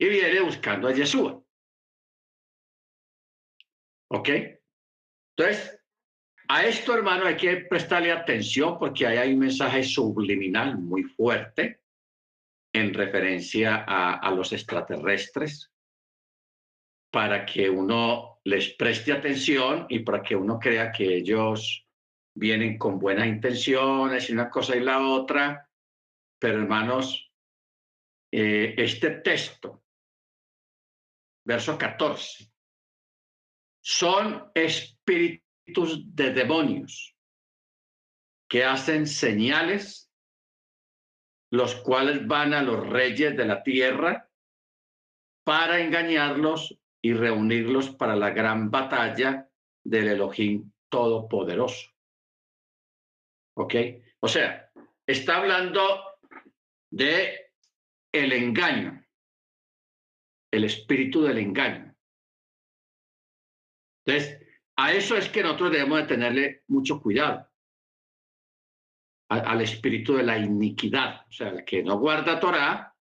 Y 0.00 0.08
viene 0.08 0.40
buscando 0.40 0.88
a 0.88 0.94
Yeshua. 0.94 1.42
¿Ok? 4.08 4.28
Entonces, 5.36 5.78
a 6.48 6.64
esto, 6.64 6.94
hermano, 6.94 7.26
hay 7.26 7.36
que 7.36 7.58
prestarle 7.58 8.10
atención 8.10 8.78
porque 8.78 9.06
ahí 9.06 9.18
hay 9.18 9.34
un 9.34 9.40
mensaje 9.40 9.84
subliminal 9.84 10.78
muy 10.78 11.04
fuerte 11.04 11.82
en 12.72 12.94
referencia 12.94 13.84
a, 13.86 14.30
los 14.32 14.52
extraterrestres 14.52 15.70
para 17.12 17.44
que 17.44 17.68
uno 17.68 18.40
les 18.44 18.74
preste 18.74 19.12
atención 19.12 19.86
y 19.88 20.00
para 20.00 20.22
que 20.22 20.34
uno 20.34 20.58
crea 20.58 20.90
que 20.90 21.16
ellos 21.16 21.86
vienen 22.34 22.78
con 22.78 22.98
buenas 22.98 23.26
intenciones 23.26 24.30
y 24.30 24.32
una 24.32 24.48
cosa 24.48 24.76
y 24.76 24.80
la 24.80 25.06
otra. 25.06 25.68
Pero 26.40 26.58
hermanos, 26.58 27.30
eh, 28.32 28.74
este 28.76 29.10
texto, 29.10 29.79
verso 31.44 31.78
14, 31.78 32.50
son 33.82 34.50
espíritus 34.54 36.14
de 36.14 36.32
demonios 36.32 37.16
que 38.48 38.64
hacen 38.64 39.06
señales, 39.06 40.10
los 41.50 41.76
cuales 41.76 42.26
van 42.26 42.52
a 42.52 42.62
los 42.62 42.88
reyes 42.88 43.36
de 43.36 43.44
la 43.44 43.62
tierra 43.62 44.28
para 45.44 45.80
engañarlos 45.80 46.78
y 47.02 47.14
reunirlos 47.14 47.90
para 47.90 48.16
la 48.16 48.30
gran 48.30 48.70
batalla 48.70 49.48
del 49.82 50.08
Elohim 50.08 50.70
Todopoderoso. 50.88 51.90
¿Ok? 53.56 53.74
O 54.20 54.28
sea, 54.28 54.70
está 55.06 55.36
hablando 55.36 56.18
de 56.90 57.52
el 58.12 58.32
engaño, 58.32 58.99
el 60.50 60.64
espíritu 60.64 61.22
del 61.22 61.38
engaño. 61.38 61.94
Entonces, 64.04 64.40
a 64.76 64.92
eso 64.92 65.16
es 65.16 65.28
que 65.28 65.42
nosotros 65.42 65.72
debemos 65.72 66.00
de 66.00 66.06
tenerle 66.06 66.64
mucho 66.68 67.00
cuidado. 67.00 67.46
al 69.28 69.60
espíritu 69.60 70.16
de 70.16 70.24
la 70.24 70.38
iniquidad, 70.38 71.24
o 71.28 71.32
sea, 71.32 71.50
el 71.50 71.64
que 71.64 71.84
no 71.84 72.00
guarda 72.00 72.40
Torah, 72.40 72.96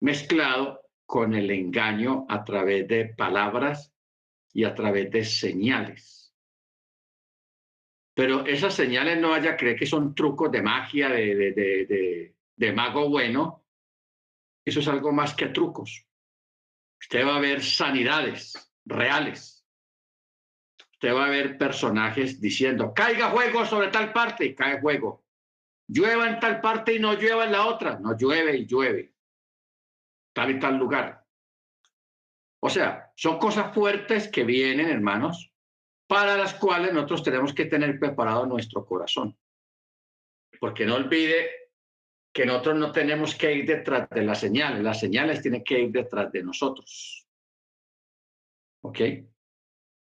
mezclado 0.00 0.80
con 1.04 1.34
el 1.34 1.50
engaño 1.50 2.24
a 2.26 2.42
través 2.42 2.88
de 2.88 3.06
palabras 3.14 3.92
y 4.54 4.64
a 4.64 4.74
través 4.74 5.10
de 5.10 5.24
señales. 5.26 6.34
Pero 8.14 8.46
esas 8.46 8.72
señales 8.72 9.20
no 9.20 9.30
vaya 9.30 9.52
a 9.52 9.56
creer 9.58 9.78
que 9.78 9.84
son 9.84 10.14
trucos 10.14 10.50
de 10.50 10.62
magia, 10.62 11.10
de 11.10 12.72
mago 12.74 13.10
bueno. 13.10 13.66
Eso 14.64 14.80
es 14.80 14.88
algo 14.88 15.12
más 15.12 15.34
que 15.34 15.48
trucos. 15.48 16.07
Usted 17.00 17.26
va 17.26 17.36
a 17.36 17.40
ver 17.40 17.62
sanidades 17.62 18.70
reales 18.84 19.58
usted 20.98 21.14
va 21.14 21.26
a 21.26 21.30
ver 21.30 21.56
personajes 21.56 22.40
diciendo, 22.40 22.92
caiga 22.92 23.30
fuego 23.30 23.64
sobre 23.64 23.86
tal 23.86 24.12
parte 24.12 24.46
y 24.46 24.54
cae 24.56 24.80
fuego. 24.80 25.24
Llueva 25.86 26.28
en 26.28 26.40
tal 26.40 26.60
parte 26.60 26.92
y 26.92 26.98
no 26.98 27.14
llueva 27.14 27.44
en 27.44 27.52
la 27.52 27.66
otra. 27.66 28.00
No 28.00 28.18
llueve 28.18 28.56
y 28.56 28.66
llueve. 28.66 29.14
Tal 30.32 30.50
y 30.50 30.58
tal 30.58 30.76
lugar. 30.76 31.24
O 32.60 32.68
sea, 32.68 33.12
son 33.14 33.38
cosas 33.38 33.72
fuertes 33.72 34.26
que 34.26 34.42
vienen, 34.42 34.90
hermanos, 34.90 35.52
para 36.08 36.36
las 36.36 36.54
cuales 36.54 36.92
nosotros 36.92 37.22
tenemos 37.22 37.54
que 37.54 37.66
tener 37.66 37.96
preparado 38.00 38.44
nuestro 38.44 38.84
corazón. 38.84 39.38
Porque 40.58 40.84
no 40.84 40.96
olvide 40.96 41.67
que 42.38 42.46
nosotros 42.46 42.78
no 42.78 42.92
tenemos 42.92 43.34
que 43.34 43.52
ir 43.52 43.66
detrás 43.66 44.08
de 44.10 44.22
las 44.22 44.38
señales, 44.38 44.80
las 44.80 45.00
señales 45.00 45.42
tienen 45.42 45.64
que 45.64 45.80
ir 45.80 45.90
detrás 45.90 46.30
de 46.30 46.44
nosotros. 46.44 47.26
¿Ok? 48.80 49.00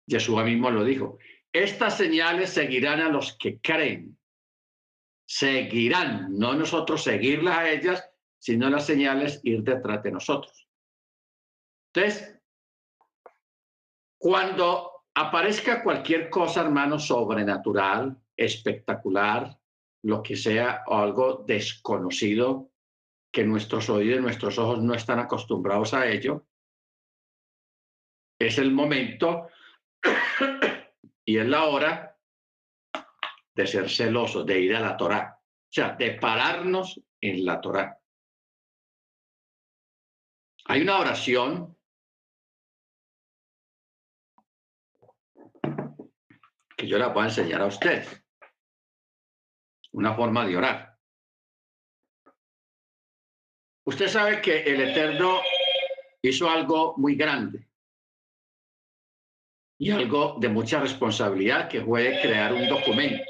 Jesús 0.04 0.42
mismo 0.42 0.68
lo 0.68 0.82
dijo. 0.82 1.18
Estas 1.52 1.96
señales 1.96 2.50
seguirán 2.50 2.98
a 3.02 3.08
los 3.08 3.38
que 3.38 3.60
creen. 3.60 4.18
Seguirán, 5.28 6.37
no 6.37 6.54
nosotros 6.54 7.04
seguirlas 7.04 7.56
a 7.56 7.70
ellas, 7.70 8.10
sino 8.40 8.68
las 8.68 8.84
señales 8.84 9.40
ir 9.44 9.62
detrás 9.62 10.02
de 10.02 10.10
nosotros. 10.10 10.68
Entonces, 11.94 12.37
cuando 14.18 15.04
aparezca 15.14 15.84
cualquier 15.84 16.30
cosa, 16.30 16.62
hermano, 16.62 16.98
sobrenatural, 16.98 18.20
espectacular, 18.37 19.56
lo 20.02 20.22
que 20.22 20.36
sea, 20.36 20.84
algo 20.86 21.44
desconocido, 21.46 22.70
que 23.32 23.44
nuestros 23.44 23.88
oídos 23.90 24.18
y 24.18 24.22
nuestros 24.22 24.58
ojos 24.58 24.82
no 24.82 24.94
están 24.94 25.18
acostumbrados 25.18 25.94
a 25.94 26.08
ello, 26.08 26.46
es 28.38 28.58
el 28.58 28.70
momento 28.72 29.48
y 31.24 31.38
es 31.38 31.46
la 31.46 31.64
hora 31.64 32.16
de 33.54 33.66
ser 33.66 33.90
celosos, 33.90 34.46
de 34.46 34.60
ir 34.60 34.76
a 34.76 34.80
la 34.80 34.96
Torá, 34.96 35.40
o 35.40 35.72
sea, 35.72 35.96
de 35.96 36.12
pararnos 36.12 37.00
en 37.20 37.44
la 37.44 37.60
Torá. 37.60 38.00
Hay 40.66 40.82
una 40.82 41.00
oración 41.00 41.76
que 46.76 46.86
yo 46.86 46.98
la 46.98 47.08
voy 47.08 47.24
a 47.24 47.26
enseñar 47.26 47.62
a 47.62 47.66
usted. 47.66 48.06
Una 49.92 50.14
forma 50.14 50.47
de 50.47 50.57
orar. 50.57 50.99
Usted 53.85 54.09
sabe 54.09 54.42
que 54.42 54.62
el 54.62 54.80
Eterno 54.83 55.40
hizo 56.23 56.50
algo 56.50 56.95
muy 56.99 57.16
grande 57.16 57.68
y 59.80 59.90
algo 59.90 60.37
de 60.40 60.49
mucha 60.49 60.80
responsabilidad 60.80 61.68
que 61.68 61.83
fue 61.83 62.18
crear 62.21 62.52
un 62.52 62.68
documento. 62.68 63.25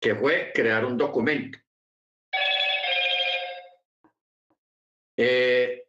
Que 0.00 0.14
fue 0.14 0.52
crear 0.54 0.84
un 0.84 0.96
documento. 0.96 1.58
Eh, 5.16 5.88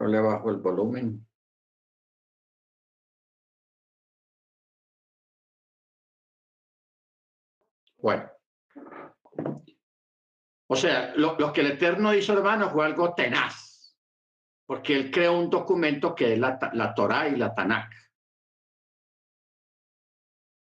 le 0.00 0.20
bajo 0.20 0.50
el 0.50 0.56
volumen. 0.56 1.26
Bueno. 8.02 8.28
O 10.68 10.76
sea, 10.76 11.14
lo, 11.14 11.52
que 11.52 11.60
el 11.60 11.72
Eterno 11.72 12.12
hizo, 12.12 12.32
hermano, 12.32 12.70
fue 12.70 12.84
algo 12.84 13.14
tenaz, 13.14 13.96
porque 14.66 14.94
él 14.94 15.10
creó 15.10 15.38
un 15.38 15.48
documento 15.48 16.14
que 16.14 16.32
es 16.32 16.38
la, 16.38 16.58
la 16.72 16.94
Torah 16.94 17.28
y 17.28 17.36
la 17.36 17.54
Tanakh. 17.54 17.92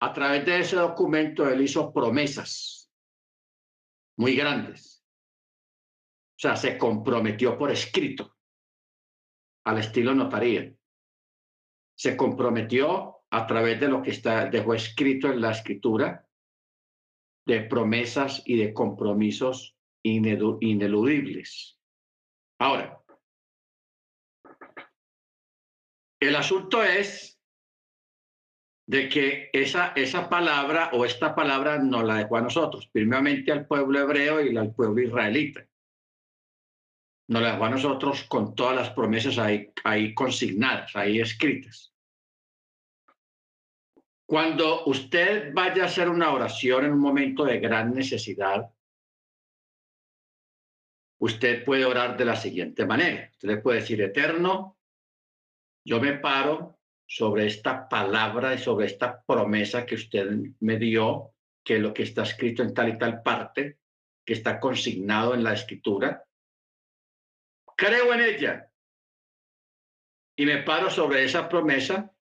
A 0.01 0.13
través 0.13 0.45
de 0.45 0.59
ese 0.59 0.75
documento, 0.75 1.47
él 1.47 1.61
hizo 1.61 1.93
promesas 1.93 2.91
muy 4.17 4.35
grandes. 4.35 5.05
O 6.37 6.41
sea, 6.41 6.55
se 6.55 6.77
comprometió 6.77 7.57
por 7.57 7.71
escrito, 7.71 8.37
al 9.65 9.77
estilo 9.77 10.13
notaría. 10.13 10.73
Se 11.95 12.17
comprometió 12.17 13.23
a 13.29 13.45
través 13.45 13.79
de 13.79 13.89
lo 13.89 14.01
que 14.01 14.11
está, 14.11 14.45
dejó 14.49 14.73
escrito 14.73 15.27
en 15.27 15.41
la 15.41 15.51
escritura 15.51 16.28
de 17.49 17.61
promesas 17.61 18.43
y 18.45 18.57
de 18.57 18.73
compromisos 18.73 19.75
ineludibles. 20.03 21.79
Ahora, 22.59 23.01
el 26.21 26.35
asunto 26.35 26.83
es 26.83 27.41
de 28.87 29.09
que 29.09 29.49
esa, 29.51 29.93
esa 29.95 30.29
palabra 30.29 30.91
o 30.93 31.05
esta 31.05 31.33
palabra 31.33 31.79
no 31.79 32.03
la 32.03 32.17
dejó 32.17 32.37
a 32.37 32.41
nosotros, 32.41 32.87
primeramente 32.87 33.51
al 33.51 33.65
pueblo 33.65 33.99
hebreo 33.99 34.45
y 34.45 34.55
al 34.55 34.75
pueblo 34.75 35.01
israelita. 35.01 35.65
Nos 37.29 37.41
la 37.41 37.53
dejó 37.53 37.65
a 37.65 37.69
nosotros 37.71 38.23
con 38.25 38.53
todas 38.53 38.75
las 38.75 38.89
promesas 38.91 39.39
ahí, 39.39 39.71
ahí 39.83 40.13
consignadas, 40.13 40.95
ahí 40.95 41.19
escritas. 41.19 41.95
Cuando 44.29 44.85
usted 44.85 45.51
vaya 45.55 45.81
a 45.81 45.85
hacer 45.87 46.07
una 46.07 46.31
oración 46.31 46.85
en 46.85 46.91
un 46.91 46.99
momento 46.99 47.45
de 47.45 47.59
gran 47.59 47.95
necesidad, 47.95 48.71
usted 51.19 51.65
puede 51.65 51.83
orar 51.83 52.15
de 52.15 52.25
la 52.25 52.35
siguiente 52.35 52.85
manera. 52.85 53.31
Usted 53.31 53.47
le 53.47 53.57
puede 53.57 53.79
decir, 53.79 53.99
Eterno, 54.03 54.77
yo 55.83 55.99
me 55.99 56.19
paro 56.19 56.79
sobre 57.07 57.47
esta 57.47 57.89
palabra 57.89 58.53
y 58.53 58.59
sobre 58.59 58.85
esta 58.85 59.19
promesa 59.23 59.83
que 59.83 59.95
usted 59.95 60.29
me 60.59 60.77
dio, 60.77 61.33
que 61.65 61.79
lo 61.79 61.91
que 61.91 62.03
está 62.03 62.21
escrito 62.21 62.61
en 62.61 62.75
tal 62.75 62.89
y 62.89 62.99
tal 62.99 63.23
parte, 63.23 63.79
que 64.23 64.33
está 64.33 64.59
consignado 64.59 65.33
en 65.33 65.43
la 65.43 65.53
escritura. 65.53 66.23
Creo 67.75 68.13
en 68.13 68.21
ella 68.21 68.71
y 70.35 70.45
me 70.45 70.61
paro 70.61 70.91
sobre 70.91 71.23
esa 71.23 71.49
promesa 71.49 72.13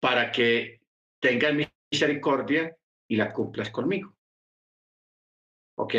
para 0.00 0.30
que 0.30 0.80
tengas 1.20 1.54
misericordia 1.90 2.76
y 3.08 3.16
la 3.16 3.32
cumplas 3.32 3.70
conmigo. 3.70 4.16
¿Ok? 5.76 5.94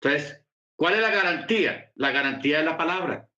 Entonces, 0.00 0.44
¿cuál 0.76 0.94
es 0.94 1.00
la 1.00 1.10
garantía? 1.10 1.92
La 1.94 2.10
garantía 2.10 2.58
de 2.58 2.64
la 2.64 2.76
palabra. 2.76 3.28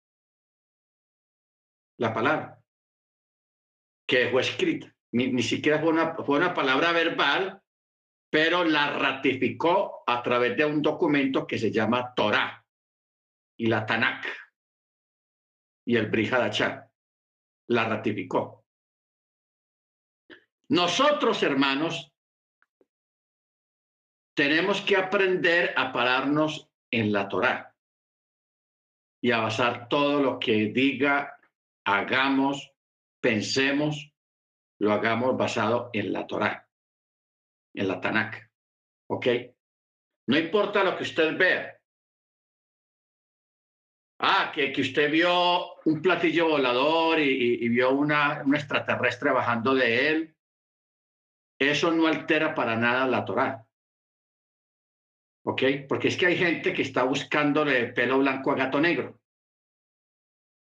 La 1.98 2.12
palabra. 2.12 2.60
Que 4.06 4.30
fue 4.30 4.42
escrita. 4.42 4.94
Ni, 5.12 5.42
siquiera 5.42 5.78
fue 5.78 5.90
una, 5.90 6.14
fue 6.16 6.38
una 6.38 6.52
palabra 6.52 6.90
verbal, 6.92 7.62
pero 8.30 8.64
la 8.64 8.98
ratificó 8.98 10.02
a 10.06 10.22
través 10.22 10.56
de 10.56 10.64
un 10.64 10.82
documento 10.82 11.46
que 11.46 11.58
se 11.58 11.70
llama 11.70 12.12
Torah 12.14 12.64
y 13.56 13.66
la 13.66 13.86
Tanakh 13.86 14.26
y 15.86 15.96
el 15.96 16.10
Brihadachá 16.10 16.83
la 17.68 17.88
ratificó. 17.88 18.64
Nosotros, 20.68 21.42
hermanos, 21.42 22.12
tenemos 24.34 24.80
que 24.80 24.96
aprender 24.96 25.72
a 25.76 25.92
pararnos 25.92 26.68
en 26.90 27.12
la 27.12 27.28
Torá 27.28 27.74
y 29.22 29.30
a 29.30 29.38
basar 29.38 29.88
todo 29.88 30.20
lo 30.20 30.38
que 30.38 30.66
diga, 30.66 31.38
hagamos, 31.84 32.72
pensemos, 33.20 34.12
lo 34.78 34.92
hagamos 34.92 35.36
basado 35.36 35.90
en 35.92 36.12
la 36.12 36.26
Torá, 36.26 36.68
en 37.74 37.88
la 37.88 38.00
Tanakh. 38.00 38.50
¿Ok? 39.08 39.26
No 40.26 40.38
importa 40.38 40.82
lo 40.82 40.96
que 40.96 41.04
usted 41.04 41.36
vea, 41.36 41.73
Ah, 44.18 44.52
que, 44.54 44.72
que 44.72 44.80
usted 44.80 45.10
vio 45.10 45.74
un 45.84 46.00
platillo 46.00 46.48
volador 46.48 47.18
y, 47.18 47.68
vio 47.68 47.90
una, 47.90 48.42
un 48.44 48.54
extraterrestre 48.54 49.32
bajando 49.32 49.74
de 49.74 50.08
él. 50.08 50.36
Eso 51.58 51.90
no 51.92 52.06
altera 52.06 52.54
para 52.54 52.76
nada 52.76 53.06
la 53.06 53.24
Torah. 53.24 53.66
¿Ok? 55.46 55.62
Porque 55.88 56.08
es 56.08 56.16
que 56.16 56.26
hay 56.26 56.36
gente 56.36 56.72
que 56.72 56.82
está 56.82 57.02
buscándole 57.02 57.88
pelo 57.88 58.18
blanco 58.18 58.52
a 58.52 58.56
gato 58.56 58.80
negro. 58.80 59.20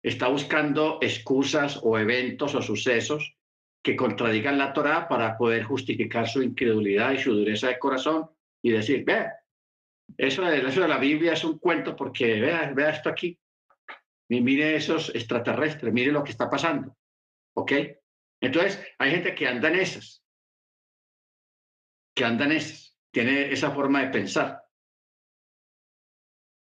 Está 0.02 0.28
buscando 0.28 0.98
excusas 1.00 1.80
o 1.82 1.98
eventos 1.98 2.54
o 2.54 2.60
sucesos 2.60 3.36
que 3.82 3.96
contradigan 3.96 4.58
la 4.58 4.72
Torah 4.72 5.08
para 5.08 5.38
poder 5.38 5.64
justificar 5.64 6.28
su 6.28 6.42
incredulidad 6.42 7.12
y 7.12 7.18
su 7.18 7.32
dureza 7.32 7.68
de 7.68 7.78
corazón 7.78 8.30
y 8.62 8.70
decir, 8.70 9.04
vea, 9.04 9.32
eso 10.18 10.42
de, 10.42 10.58
eso 10.66 10.82
de 10.82 10.88
la 10.88 10.98
Biblia 10.98 11.32
es 11.32 11.44
un 11.44 11.58
cuento 11.58 11.96
porque 11.96 12.40
vea, 12.40 12.70
vea 12.74 12.90
esto 12.90 13.08
aquí 13.08 13.38
mire 14.28 14.76
esos 14.76 15.14
extraterrestres, 15.14 15.92
mire 15.92 16.12
lo 16.12 16.24
que 16.24 16.32
está 16.32 16.48
pasando. 16.48 16.96
¿Ok? 17.56 17.72
Entonces, 18.40 18.84
hay 18.98 19.10
gente 19.10 19.34
que 19.34 19.46
anda 19.46 19.68
en 19.68 19.76
esas, 19.76 20.24
que 22.14 22.24
anda 22.24 22.44
en 22.44 22.52
esas, 22.52 22.98
tiene 23.10 23.52
esa 23.52 23.70
forma 23.70 24.02
de 24.02 24.10
pensar. 24.10 24.62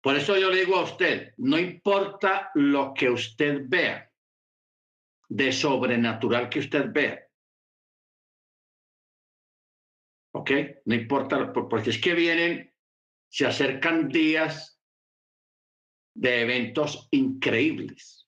Por 0.02 0.16
eso 0.16 0.36
yo 0.36 0.50
le 0.50 0.60
digo 0.60 0.76
a 0.76 0.84
usted, 0.84 1.34
no 1.38 1.58
importa 1.58 2.50
lo 2.54 2.94
que 2.94 3.10
usted 3.10 3.62
vea, 3.66 4.12
de 5.28 5.52
sobrenatural 5.52 6.48
que 6.48 6.60
usted 6.60 6.92
vea. 6.92 7.26
¿Ok? 10.32 10.50
No 10.84 10.94
importa, 10.94 11.52
porque 11.52 11.90
es 11.90 12.00
que 12.00 12.14
vienen, 12.14 12.72
se 13.28 13.46
acercan 13.46 14.08
días 14.08 14.75
de 16.16 16.40
eventos 16.40 17.08
increíbles. 17.10 18.24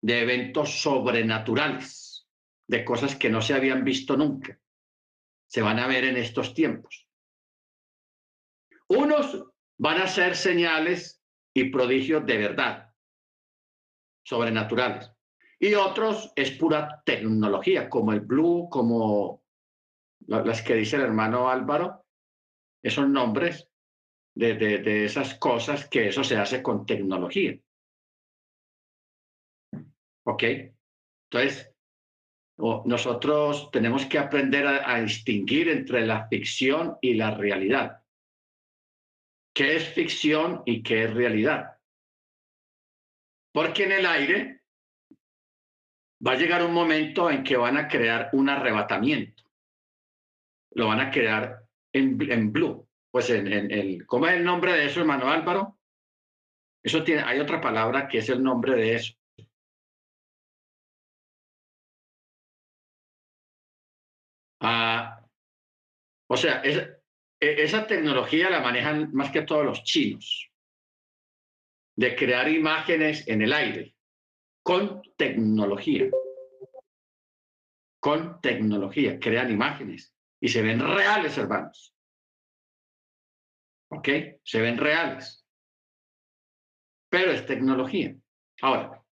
de 0.00 0.20
eventos 0.20 0.82
sobrenaturales, 0.82 2.28
de 2.68 2.84
cosas 2.84 3.16
que 3.16 3.30
no 3.30 3.40
se 3.40 3.54
habían 3.54 3.84
visto 3.84 4.18
nunca. 4.18 4.60
Se 5.46 5.62
van 5.62 5.78
a 5.78 5.86
ver 5.86 6.04
en 6.04 6.18
estos 6.18 6.52
tiempos. 6.52 7.08
Unos 8.86 9.46
van 9.78 10.02
a 10.02 10.06
ser 10.06 10.36
señales 10.36 11.22
y 11.54 11.70
prodigios 11.70 12.26
de 12.26 12.36
verdad, 12.36 12.92
sobrenaturales. 14.26 15.10
Y 15.58 15.72
otros 15.72 16.30
es 16.36 16.50
pura 16.50 17.02
tecnología, 17.06 17.88
como 17.88 18.12
el 18.12 18.20
Blue, 18.20 18.68
como 18.70 19.42
las 20.26 20.60
que 20.60 20.74
dice 20.74 20.96
el 20.96 21.02
hermano 21.02 21.48
Álvaro, 21.48 22.04
esos 22.82 23.08
nombres 23.08 23.70
de, 24.34 24.54
de, 24.54 25.04
esas 25.04 25.34
cosas 25.34 25.88
que 25.88 26.08
eso 26.08 26.24
se 26.24 26.36
hace 26.36 26.62
con 26.62 26.86
tecnología. 26.86 27.58
¿Ok? 30.24 30.42
Entonces, 31.30 31.74
nosotros 32.56 33.70
tenemos 33.72 34.06
que 34.06 34.18
aprender 34.18 34.66
a, 34.66 35.00
distinguir 35.00 35.68
entre 35.68 36.06
la 36.06 36.28
ficción 36.28 36.96
y 37.00 37.14
la 37.14 37.32
realidad. 37.32 38.02
¿Qué 39.52 39.76
es 39.76 39.88
ficción 39.92 40.62
y 40.64 40.82
qué 40.82 41.04
es 41.04 41.14
realidad? 41.14 41.78
Porque 43.52 43.84
en 43.84 43.92
el 43.92 44.06
aire 44.06 44.62
va 46.26 46.32
a 46.32 46.36
llegar 46.36 46.64
un 46.64 46.72
momento 46.72 47.30
en 47.30 47.44
que 47.44 47.56
van 47.56 47.76
a 47.76 47.88
crear 47.88 48.30
un 48.32 48.48
arrebatamiento. 48.48 49.42
Lo 50.72 50.88
van 50.88 51.00
a 51.00 51.10
crear 51.10 51.64
en, 51.92 52.18
en 52.30 52.52
blue. 52.52 52.88
Pues 53.14 53.30
en, 53.30 53.46
en, 53.46 53.70
el, 53.70 54.06
¿cómo 54.06 54.26
es 54.26 54.34
el 54.34 54.42
nombre 54.42 54.72
de 54.72 54.86
eso, 54.86 54.98
hermano 54.98 55.30
Álvaro? 55.30 55.78
Eso 56.82 57.04
tiene, 57.04 57.22
hay 57.22 57.38
otra 57.38 57.60
palabra 57.60 58.08
que 58.08 58.18
es 58.18 58.28
el 58.28 58.42
nombre 58.42 58.74
de 58.74 58.94
eso. 58.96 59.14
Ah, 64.58 65.24
o 66.26 66.36
sea, 66.36 66.60
e, 66.64 66.98
esa 67.38 67.86
tecnología 67.86 68.50
la 68.50 68.60
manejan 68.60 69.12
más 69.12 69.30
que 69.30 69.42
todos 69.42 69.64
los 69.64 69.84
chinos, 69.84 70.50
de 71.94 72.16
crear 72.16 72.48
imágenes 72.48 73.28
en 73.28 73.42
el 73.42 73.52
aire 73.52 73.94
con 74.64 75.02
tecnología. 75.16 76.10
Con 78.00 78.40
tecnología, 78.40 79.20
crean 79.20 79.52
imágenes 79.52 80.12
y 80.40 80.48
se 80.48 80.62
ven 80.62 80.80
reales, 80.80 81.38
hermanos. 81.38 81.93
¿Ok? 83.96 84.08
Se 84.42 84.60
ven 84.60 84.78
reales. 84.78 85.44
Pero 87.10 87.32
es 87.32 87.46
tecnología. 87.46 88.14
Ahora, 88.62 89.04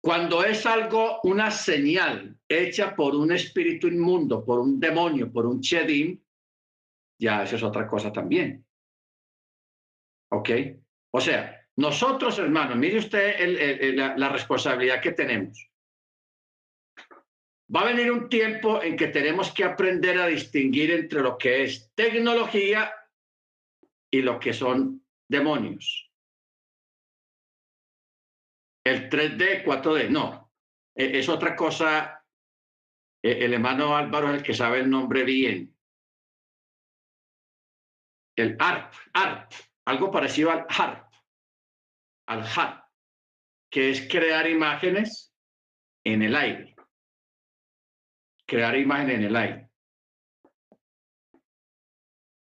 cuando 0.00 0.44
es 0.44 0.64
algo, 0.66 1.20
una 1.24 1.50
señal 1.50 2.38
hecha 2.48 2.94
por 2.94 3.14
un 3.14 3.32
espíritu 3.32 3.88
inmundo, 3.88 4.44
por 4.44 4.58
un 4.58 4.78
demonio, 4.78 5.32
por 5.32 5.46
un 5.46 5.60
chedim, 5.60 6.20
ya 7.20 7.42
eso 7.42 7.56
es 7.56 7.62
otra 7.62 7.86
cosa 7.86 8.12
también. 8.12 8.64
¿Ok? 10.30 10.50
O 11.10 11.20
sea, 11.20 11.66
nosotros, 11.76 12.38
hermanos, 12.38 12.76
mire 12.76 12.98
usted 12.98 13.94
la, 13.94 14.28
responsabilidad 14.28 15.00
que 15.00 15.12
tenemos. 15.12 15.70
Va 17.74 17.82
a 17.82 17.92
venir 17.92 18.10
un 18.10 18.28
tiempo 18.28 18.82
en 18.82 18.96
que 18.96 19.08
tenemos 19.08 19.52
que 19.52 19.64
aprender 19.64 20.18
a 20.18 20.26
distinguir 20.26 20.90
entre 20.90 21.22
lo 21.22 21.36
que 21.36 21.64
es 21.64 21.92
tecnología 21.94 22.92
y 24.10 24.22
lo 24.22 24.38
que 24.38 24.52
son 24.52 25.04
demonios. 25.28 26.10
El 28.84 29.10
3D, 29.10 29.64
4D, 29.64 30.08
no. 30.08 30.50
E, 30.94 31.18
es 31.18 31.28
otra 31.28 31.54
cosa. 31.54 32.24
E, 33.22 33.44
el 33.44 33.54
hermano 33.54 33.96
Álvaro 33.96 34.30
es 34.30 34.36
el 34.38 34.42
que 34.42 34.54
sabe 34.54 34.80
el 34.80 34.90
nombre 34.90 35.24
bien. 35.24 35.74
El 38.36 38.56
ARP, 38.58 38.94
ARP, 39.12 39.52
algo 39.84 40.10
parecido 40.10 40.52
al 40.52 40.64
ARP, 40.68 41.12
al 42.28 42.44
HARP, 42.44 42.84
que 43.70 43.90
es 43.90 44.08
crear 44.08 44.48
imágenes 44.48 45.34
en 46.04 46.22
el 46.22 46.36
aire. 46.36 46.76
Crear 48.46 48.76
imágenes 48.76 49.16
en 49.16 49.24
el 49.24 49.36
aire. 49.36 49.67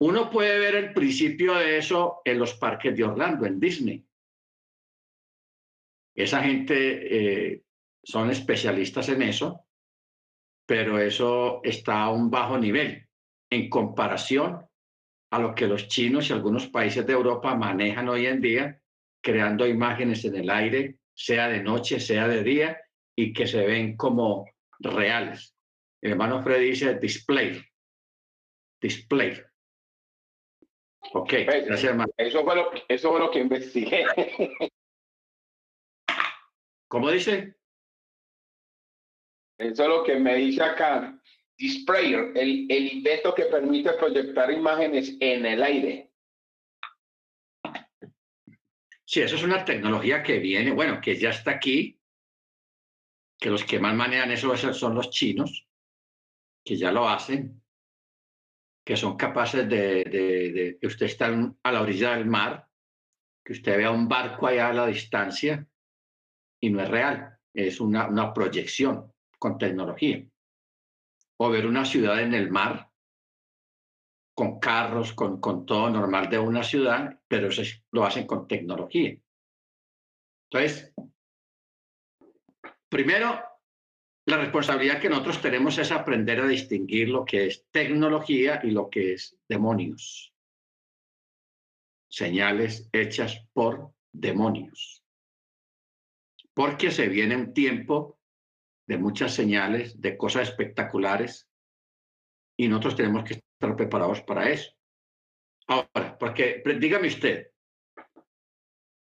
Uno 0.01 0.31
puede 0.31 0.59
ver 0.59 0.75
el 0.77 0.93
principio 0.93 1.55
de 1.55 1.79
eso 1.79 2.21
en 2.25 2.39
los 2.39 2.55
parques 2.55 2.97
de 2.97 3.05
Orlando, 3.05 3.47
en 3.47 3.59
Disney. 3.59 4.07
Esa 6.15 6.43
gente 6.43 7.53
eh, 7.53 7.63
son 8.03 8.31
especialistas 8.31 9.09
en 9.09 9.23
eso, 9.23 9.67
pero 10.67 10.99
eso 10.99 11.61
está 11.65 12.03
a 12.03 12.11
un 12.11 12.31
bajo 12.31 12.59
nivel 12.59 13.07
en 13.51 13.69
comparación 13.69 14.67
a 15.31 15.39
lo 15.39 15.55
que 15.55 15.67
los 15.67 15.89
chinos 15.89 16.29
y 16.29 16.33
algunos 16.33 16.69
países 16.69 17.07
de 17.07 17.13
Europa 17.13 17.55
manejan 17.55 18.09
hoy 18.09 18.27
en 18.27 18.41
día, 18.41 18.81
creando 19.23 19.67
imágenes 19.67 20.25
en 20.25 20.37
el 20.37 20.51
aire, 20.51 20.99
sea 21.15 21.49
de 21.49 21.63
noche, 21.63 22.01
sea 22.01 22.29
de 22.29 22.43
día, 22.43 22.81
y 23.17 23.33
que 23.33 23.47
se 23.47 23.67
ven 23.67 23.97
como 23.97 24.47
reales. 24.79 25.55
El 26.01 26.13
hermano 26.13 26.43
Fred 26.43 26.61
dice 26.61 26.99
display. 26.99 27.61
Display. 28.81 29.43
Ok, 31.13 31.33
gracias 31.47 31.85
hermano. 31.85 32.13
Eso 32.17 32.45
fue 32.45 32.57
lo, 32.57 32.71
eso 32.89 33.11
fue 33.11 33.21
lo 33.21 33.31
que 33.31 33.41
investigué. 33.41 34.07
¿Cómo 36.89 37.11
dice? 37.11 37.57
Eso 39.59 39.83
es 39.83 39.89
lo 39.89 40.05
que 40.05 40.17
me 40.17 40.35
dice 40.37 40.63
acá. 40.63 41.21
Displayer, 41.57 42.33
el, 42.37 42.71
el 42.71 42.93
invento 42.93 43.35
que 43.35 43.47
permite 43.47 43.93
proyectar 43.95 44.53
imágenes 44.53 45.17
en 45.19 45.45
el 45.45 45.63
aire. 45.63 46.13
Sí, 49.05 49.23
eso 49.23 49.37
es 49.37 49.43
una 49.43 49.65
tecnología 49.65 50.23
que 50.23 50.39
viene, 50.39 50.71
bueno, 50.71 51.01
que 51.01 51.17
ya 51.17 51.31
está 51.31 51.53
aquí, 51.53 51.99
que 53.39 53.51
los 53.51 53.65
que 53.65 53.79
más 53.79 53.95
manejan 53.95 54.31
eso 54.31 54.55
son 54.57 54.95
los 54.95 55.11
chinos, 55.11 55.67
que 56.63 56.77
ya 56.77 56.93
lo 56.93 57.09
hacen, 57.09 57.58
que 58.89 58.97
son 58.97 59.19
capaces 59.19 59.69
de, 59.69 60.03
de, 60.03 60.51
de 60.51 60.79
que 60.81 60.87
usted 60.87 61.05
está 61.05 61.27
a 61.63 61.73
la 61.73 61.83
orilla 61.83 62.17
del 62.17 62.25
mar, 62.25 62.71
que 63.45 63.53
usted 63.53 63.77
vea 63.77 63.91
un 63.91 64.09
barco 64.09 64.47
allá 64.47 64.71
a 64.71 64.73
la 64.73 64.87
distancia 64.87 65.69
y 66.59 66.71
no 66.71 66.81
es 66.81 66.89
real, 66.89 67.39
es 67.53 67.83
una, 67.83 68.09
una 68.09 68.33
proyección 68.33 69.13
con 69.39 69.59
tecnología. 69.59 70.27
O 71.37 71.51
ver 71.51 71.67
una 71.67 71.85
ciudad 71.85 72.19
en 72.23 72.33
el 72.33 72.51
mar, 72.51 72.91
con 74.35 74.59
carros, 74.59 75.13
con, 75.13 75.39
con 75.39 75.67
todo 75.67 75.91
normal 75.91 76.31
de 76.31 76.39
una 76.39 76.63
ciudad, 76.63 77.21
pero 77.29 77.49
eso 77.49 77.61
lo 77.91 78.07
hacen 78.07 78.27
con 78.27 78.49
tecnología. 78.49 79.19
Entonces, 80.51 80.95
primero, 82.89 83.39
la 84.29 84.39
responsabilidad 84.39 85.01
que 85.01 85.09
nosotros 85.09 85.41
tenemos 85.41 85.79
es 85.79 85.91
aprender 85.91 86.41
a 86.41 86.47
distinguir 86.47 87.09
lo 87.09 87.25
que 87.25 87.47
es 87.47 87.67
tecnología 87.71 88.61
y 88.63 88.71
lo 88.71 88.89
que 88.91 89.15
es 89.15 89.37
demonios. 89.49 90.33
Señales 92.09 92.89
hechas 92.93 93.45
por 93.53 93.93
demonios 94.13 95.03
porque 96.59 96.91
se 96.91 97.09
viene 97.09 97.37
un 97.37 97.55
tiempo 97.55 98.19
de 98.89 98.99
muchas 98.99 99.33
señales, 99.33 100.01
de 100.01 100.17
cosas 100.17 100.49
espectaculares, 100.49 101.49
y 102.59 102.67
nosotros 102.67 102.97
tenemos 102.97 103.23
que 103.23 103.35
estar 103.35 103.77
preparados 103.77 104.23
para 104.23 104.51
eso. 104.51 104.73
Ahora, 105.69 106.19
porque 106.19 106.61
dígame 106.81 107.07
usted, 107.07 107.53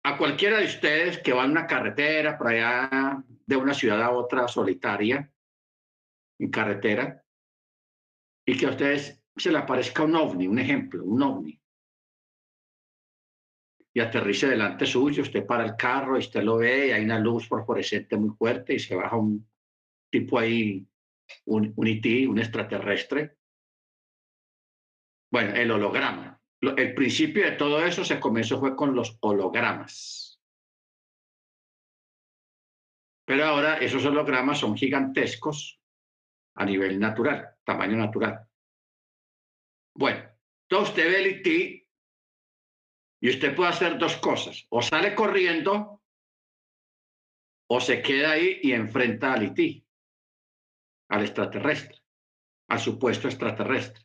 a 0.04 0.18
cualquiera 0.18 0.60
de 0.60 0.66
ustedes 0.66 1.20
que 1.20 1.34
va 1.34 1.46
en 1.46 1.52
una 1.52 1.68
carretera 1.68 2.38
por 2.38 2.48
allá 2.48 3.24
de 3.46 3.56
una 3.56 3.74
ciudad 3.74 4.02
a 4.02 4.12
otra 4.12 4.48
solitaria, 4.48 5.32
en 6.40 6.52
carretera, 6.52 7.24
y 8.46 8.58
que 8.58 8.66
a 8.66 8.72
ustedes 8.72 9.24
se 9.36 9.52
le 9.52 9.58
aparezca 9.58 10.04
un 10.04 10.16
ovni, 10.16 10.48
un 10.48 10.60
ejemplo, 10.60 11.04
un 11.04 11.22
ovni, 11.22 11.62
y 13.96 14.00
aterrice 14.00 14.48
delante 14.48 14.86
suyo, 14.86 15.22
usted 15.22 15.46
para 15.46 15.66
el 15.66 15.76
carro 15.78 16.16
y 16.16 16.20
usted 16.20 16.42
lo 16.44 16.58
ve 16.58 16.88
y 16.88 16.92
hay 16.92 17.04
una 17.04 17.20
luz 17.20 17.48
fosforescente 17.48 18.18
muy 18.18 18.36
fuerte 18.36 18.74
y 18.74 18.80
se 18.80 18.96
baja 18.96 19.16
un 19.16 19.48
tipo 20.10 20.40
ahí, 20.40 20.86
un, 21.46 21.74
un 21.76 22.02
un 22.30 22.40
extraterrestre. 22.40 23.38
Bueno, 25.32 25.54
el 25.56 25.72
holograma. 25.72 26.43
El 26.72 26.94
principio 26.94 27.44
de 27.44 27.52
todo 27.54 27.86
eso 27.86 28.06
se 28.06 28.20
comenzó 28.20 28.60
fue 28.60 28.76
con 28.76 28.96
los 28.96 29.18
hologramas. 29.20 30.40
Pero 33.26 33.46
ahora 33.46 33.78
esos 33.78 34.06
hologramas 34.06 34.60
son 34.60 34.76
gigantescos 34.76 35.80
a 36.56 36.66
nivel 36.66 37.00
natural, 37.00 37.56
tamaño 37.64 37.98
natural. 37.98 38.48
Bueno, 39.96 40.24
entonces 40.64 40.90
usted 40.90 41.12
ve 41.12 41.22
el 41.22 41.28
IT 41.38 41.88
y 43.22 43.30
usted 43.30 43.56
puede 43.56 43.70
hacer 43.70 43.98
dos 43.98 44.18
cosas. 44.18 44.66
O 44.70 44.82
sale 44.82 45.16
corriendo 45.16 46.02
o 47.70 47.80
se 47.80 48.02
queda 48.02 48.32
ahí 48.32 48.60
y 48.62 48.74
enfrenta 48.74 49.34
al 49.34 49.44
Ití, 49.44 49.86
al 51.10 51.24
extraterrestre, 51.24 52.02
al 52.70 52.80
supuesto 52.80 53.28
extraterrestre. 53.28 54.03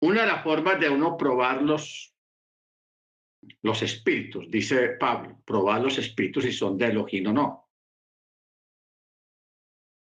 Una 0.00 0.20
de 0.20 0.26
las 0.28 0.44
formas 0.44 0.78
de 0.78 0.88
uno 0.88 1.16
probar 1.16 1.62
los, 1.62 2.14
los 3.62 3.82
espíritus, 3.82 4.48
dice 4.50 4.90
Pablo, 4.90 5.42
probar 5.44 5.82
los 5.82 5.98
espíritus 5.98 6.44
si 6.44 6.52
son 6.52 6.78
de 6.78 6.86
Elohim 6.86 7.28
o 7.28 7.32
no. 7.32 7.70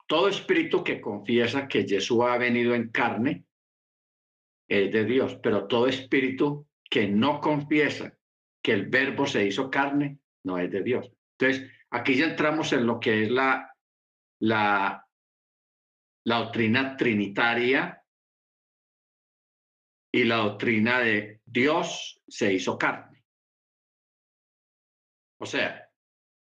Todo 0.06 0.28
espíritu 0.28 0.82
que 0.82 1.00
confiesa 1.00 1.66
que 1.66 1.86
Jesús 1.86 2.20
ha 2.22 2.38
venido 2.38 2.74
en 2.74 2.90
carne 2.90 3.46
es 4.68 4.92
de 4.92 5.04
Dios, 5.04 5.36
pero 5.42 5.66
todo 5.66 5.86
espíritu 5.86 6.66
que 6.88 7.08
no 7.08 7.40
confiesa 7.40 8.16
que 8.62 8.72
el 8.72 8.88
verbo 8.88 9.26
se 9.26 9.46
hizo 9.46 9.70
carne 9.70 10.18
no 10.44 10.58
es 10.58 10.70
de 10.70 10.82
Dios. 10.82 11.10
Entonces, 11.38 11.70
aquí 11.90 12.16
ya 12.16 12.26
entramos 12.26 12.72
en 12.72 12.86
lo 12.86 13.00
que 13.00 13.24
es 13.24 13.30
la, 13.30 13.74
la, 14.40 15.06
la 16.24 16.36
doctrina 16.36 16.96
trinitaria 16.96 18.03
y 20.14 20.22
la 20.22 20.36
doctrina 20.36 21.00
de 21.00 21.40
Dios 21.44 22.22
se 22.28 22.52
hizo 22.52 22.78
carne. 22.78 23.24
O 25.40 25.44
sea, 25.44 25.90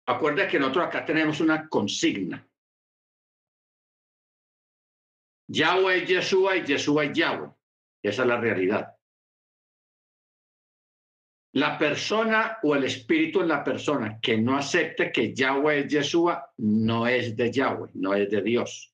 acuerda 0.08 0.48
que 0.48 0.58
nosotros 0.58 0.88
acá 0.88 1.06
tenemos 1.06 1.40
una 1.42 1.70
consigna. 1.70 2.44
Yahweh 5.48 5.98
es 5.98 6.10
Yeshua 6.10 6.58
y 6.58 6.66
Yeshua 6.66 7.06
es 7.06 7.14
Yahweh. 7.14 7.52
Esa 8.02 8.24
es 8.24 8.28
la 8.28 8.42
realidad. 8.42 8.98
La 11.54 11.78
persona 11.78 12.58
o 12.64 12.76
el 12.76 12.86
espíritu 12.86 13.42
en 13.42 13.50
la 13.50 13.64
persona 13.64 14.20
que 14.20 14.40
no 14.40 14.58
acepte 14.58 15.12
que 15.12 15.36
Yahweh 15.36 15.82
es 15.82 15.88
Yeshua 15.88 16.52
no 16.58 17.06
es 17.06 17.36
de 17.36 17.52
Yahweh, 17.52 17.92
no 17.94 18.16
es 18.16 18.28
de 18.28 18.42
Dios. 18.42 18.92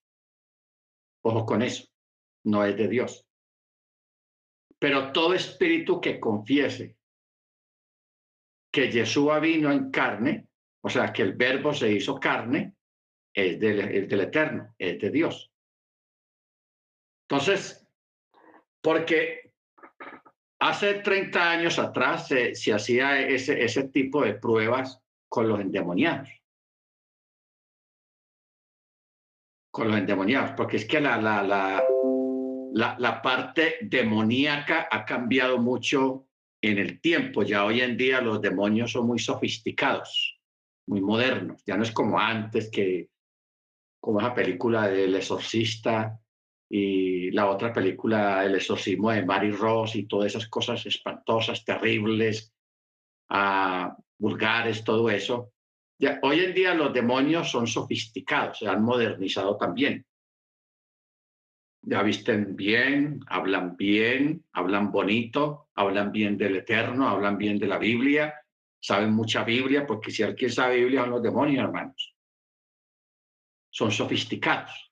Ojo 1.23 1.45
con 1.45 1.61
eso, 1.61 1.87
no 2.43 2.65
es 2.65 2.75
de 2.75 2.89
Dios. 2.89 3.26
Pero 4.79 5.11
todo 5.11 5.33
espíritu 5.33 5.99
que 5.99 6.19
confiese 6.19 6.97
que 8.71 8.91
Yeshua 8.91 9.39
vino 9.39 9.71
en 9.71 9.89
carne, 9.89 10.49
o 10.81 10.89
sea, 10.89 11.11
que 11.11 11.23
el 11.23 11.33
verbo 11.33 11.73
se 11.73 11.91
hizo 11.91 12.19
carne, 12.19 12.75
es 13.33 13.59
del, 13.59 13.79
Eterno, 14.21 14.75
es 14.77 14.99
de 14.99 15.11
Dios. 15.11 15.51
Entonces, 17.29 17.87
porque 18.81 19.53
hace 20.59 20.95
30 20.95 21.51
años 21.51 21.77
atrás 21.79 22.27
se, 22.27 22.73
hacía 22.73 23.19
ese, 23.19 23.89
tipo 23.89 24.23
de 24.23 24.35
pruebas 24.35 25.01
con 25.29 25.47
los 25.47 25.59
endemoniados. 25.59 26.29
Con 29.71 29.89
los 29.89 29.97
endemoniados, 29.97 30.51
porque 30.51 30.77
es 30.77 30.85
que 30.85 30.99
la, 30.99 31.97
la, 32.73 33.21
parte 33.21 33.77
demoníaca 33.81 34.87
ha 34.91 35.05
cambiado 35.05 35.57
mucho 35.59 36.27
en 36.61 36.77
el 36.77 36.99
tiempo. 37.01 37.43
Ya 37.43 37.65
hoy 37.65 37.81
en 37.81 37.97
día 37.97 38.21
los 38.21 38.41
demonios 38.41 38.91
son 38.91 39.07
muy 39.07 39.19
sofisticados, 39.19 40.39
muy 40.87 41.01
modernos. 41.01 41.63
Ya 41.65 41.77
no 41.77 41.83
es 41.83 41.91
como 41.91 42.19
antes 42.19 42.69
que, 42.71 43.09
como 43.99 44.19
esa 44.19 44.33
película 44.33 44.87
del 44.87 45.15
exorcista 45.15 46.19
y 46.69 47.31
la 47.31 47.49
otra 47.49 47.71
película, 47.71 48.45
El 48.45 48.55
exorcismo 48.55 49.11
de 49.11 49.25
Mary 49.25 49.51
Ross 49.51 49.95
y 49.95 50.05
todas 50.05 50.27
esas 50.27 50.47
cosas 50.47 50.85
espantosas, 50.85 51.63
terribles, 51.63 52.53
ah, 53.29 53.95
vulgares, 54.17 54.83
todo 54.83 55.09
eso. 55.09 55.51
Ya, 55.99 56.19
hoy 56.21 56.41
en 56.41 56.53
día 56.53 56.73
los 56.73 56.93
demonios 56.93 57.49
son 57.49 57.65
sofisticados, 57.65 58.59
se 58.59 58.67
han 58.67 58.83
modernizado 58.83 59.57
también 59.57 60.05
ya 61.89 62.03
visten 62.03 62.53
bien, 62.57 63.21
hablan 63.27 63.77
bien, 63.77 64.43
hablan 64.51 64.91
bonito, 64.91 65.69
hablan 65.73 66.11
bien 66.11 66.37
del 66.37 66.57
Eterno, 66.57 67.07
hablan 67.07 67.37
bien 67.37 67.57
de 67.57 67.67
la 67.67 67.77
Biblia, 67.77 68.33
saben 68.77 69.13
mucha 69.13 69.45
Biblia, 69.45 69.87
porque 69.87 70.11
si 70.11 70.21
alguien 70.21 70.51
sabe 70.51 70.75
Biblia 70.75 71.01
son 71.01 71.11
los 71.11 71.23
demonios, 71.23 71.63
hermanos. 71.63 72.13
Son 73.69 73.89
sofisticados. 73.89 74.91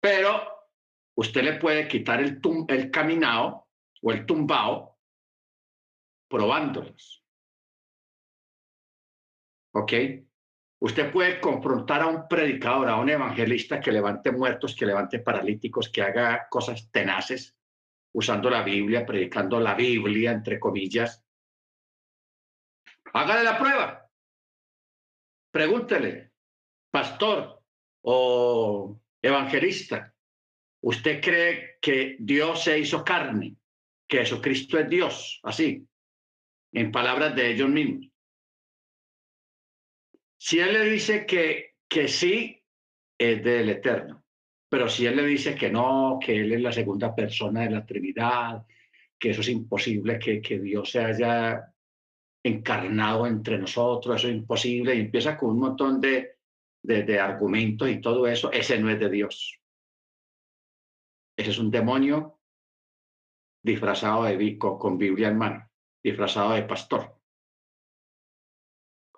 Pero 0.00 0.42
usted 1.14 1.44
le 1.44 1.52
puede 1.52 1.86
quitar 1.86 2.20
el, 2.20 2.40
el 2.66 2.90
caminado 2.90 3.68
o 4.02 4.10
el 4.10 4.26
tumbao 4.26 4.98
probándolos. 6.28 7.24
¿Ok? 9.74 9.92
Usted 10.82 11.12
puede 11.12 11.40
confrontar 11.40 12.02
a 12.02 12.08
un 12.08 12.26
predicador, 12.26 12.88
a 12.88 12.96
un 12.96 13.08
evangelista 13.08 13.78
que 13.78 13.92
levante 13.92 14.32
muertos, 14.32 14.74
que 14.74 14.84
levante 14.84 15.20
paralíticos, 15.20 15.88
que 15.88 16.02
haga 16.02 16.48
cosas 16.50 16.90
tenaces, 16.90 17.56
usando 18.12 18.50
la 18.50 18.64
Biblia, 18.64 19.06
predicando 19.06 19.60
la 19.60 19.74
Biblia, 19.74 20.32
entre 20.32 20.58
comillas. 20.58 21.24
Hágale 23.12 23.44
la 23.44 23.56
prueba. 23.56 24.10
Pregúntele, 25.52 26.32
pastor 26.90 27.62
o 28.02 29.00
evangelista, 29.22 30.12
¿usted 30.80 31.20
cree 31.20 31.78
que 31.80 32.16
Dios 32.18 32.64
se 32.64 32.80
hizo 32.80 33.04
carne? 33.04 33.54
Que 34.08 34.18
Jesucristo 34.18 34.80
es 34.80 34.88
Dios, 34.88 35.40
así, 35.44 35.86
en 36.72 36.90
palabras 36.90 37.36
de 37.36 37.52
ellos 37.52 37.68
mismos. 37.68 38.11
Si 40.44 40.58
él 40.58 40.72
le 40.72 40.82
dice 40.90 41.24
que, 41.24 41.76
que 41.88 42.08
sí, 42.08 42.60
es 43.16 43.44
del 43.44 43.68
Eterno. 43.68 44.24
Pero 44.68 44.88
si 44.88 45.06
él 45.06 45.14
le 45.14 45.24
dice 45.24 45.54
que 45.54 45.70
no, 45.70 46.18
que 46.20 46.40
él 46.40 46.52
es 46.52 46.60
la 46.60 46.72
segunda 46.72 47.14
persona 47.14 47.60
de 47.60 47.70
la 47.70 47.86
Trinidad, 47.86 48.66
que 49.16 49.30
eso 49.30 49.40
es 49.40 49.48
imposible, 49.50 50.18
que, 50.18 50.42
que 50.42 50.58
Dios 50.58 50.90
se 50.90 50.98
haya 50.98 51.72
encarnado 52.42 53.24
entre 53.28 53.56
nosotros, 53.56 54.16
eso 54.16 54.26
es 54.26 54.34
imposible, 54.34 54.96
y 54.96 55.02
empieza 55.02 55.38
con 55.38 55.50
un 55.50 55.60
montón 55.60 56.00
de, 56.00 56.38
de, 56.82 57.20
argumentos 57.20 57.88
y 57.88 58.00
todo 58.00 58.26
eso, 58.26 58.50
ese 58.50 58.80
no 58.80 58.90
es 58.90 58.98
de 58.98 59.10
Dios. 59.10 59.60
Ese 61.36 61.50
es 61.50 61.58
un 61.58 61.70
demonio 61.70 62.40
disfrazado 63.62 64.24
de 64.24 64.36
bico, 64.36 64.76
con 64.76 64.98
Biblia 64.98 65.28
en 65.28 65.38
mano, 65.38 65.70
disfrazado 66.02 66.54
de 66.54 66.64
pastor. 66.64 67.21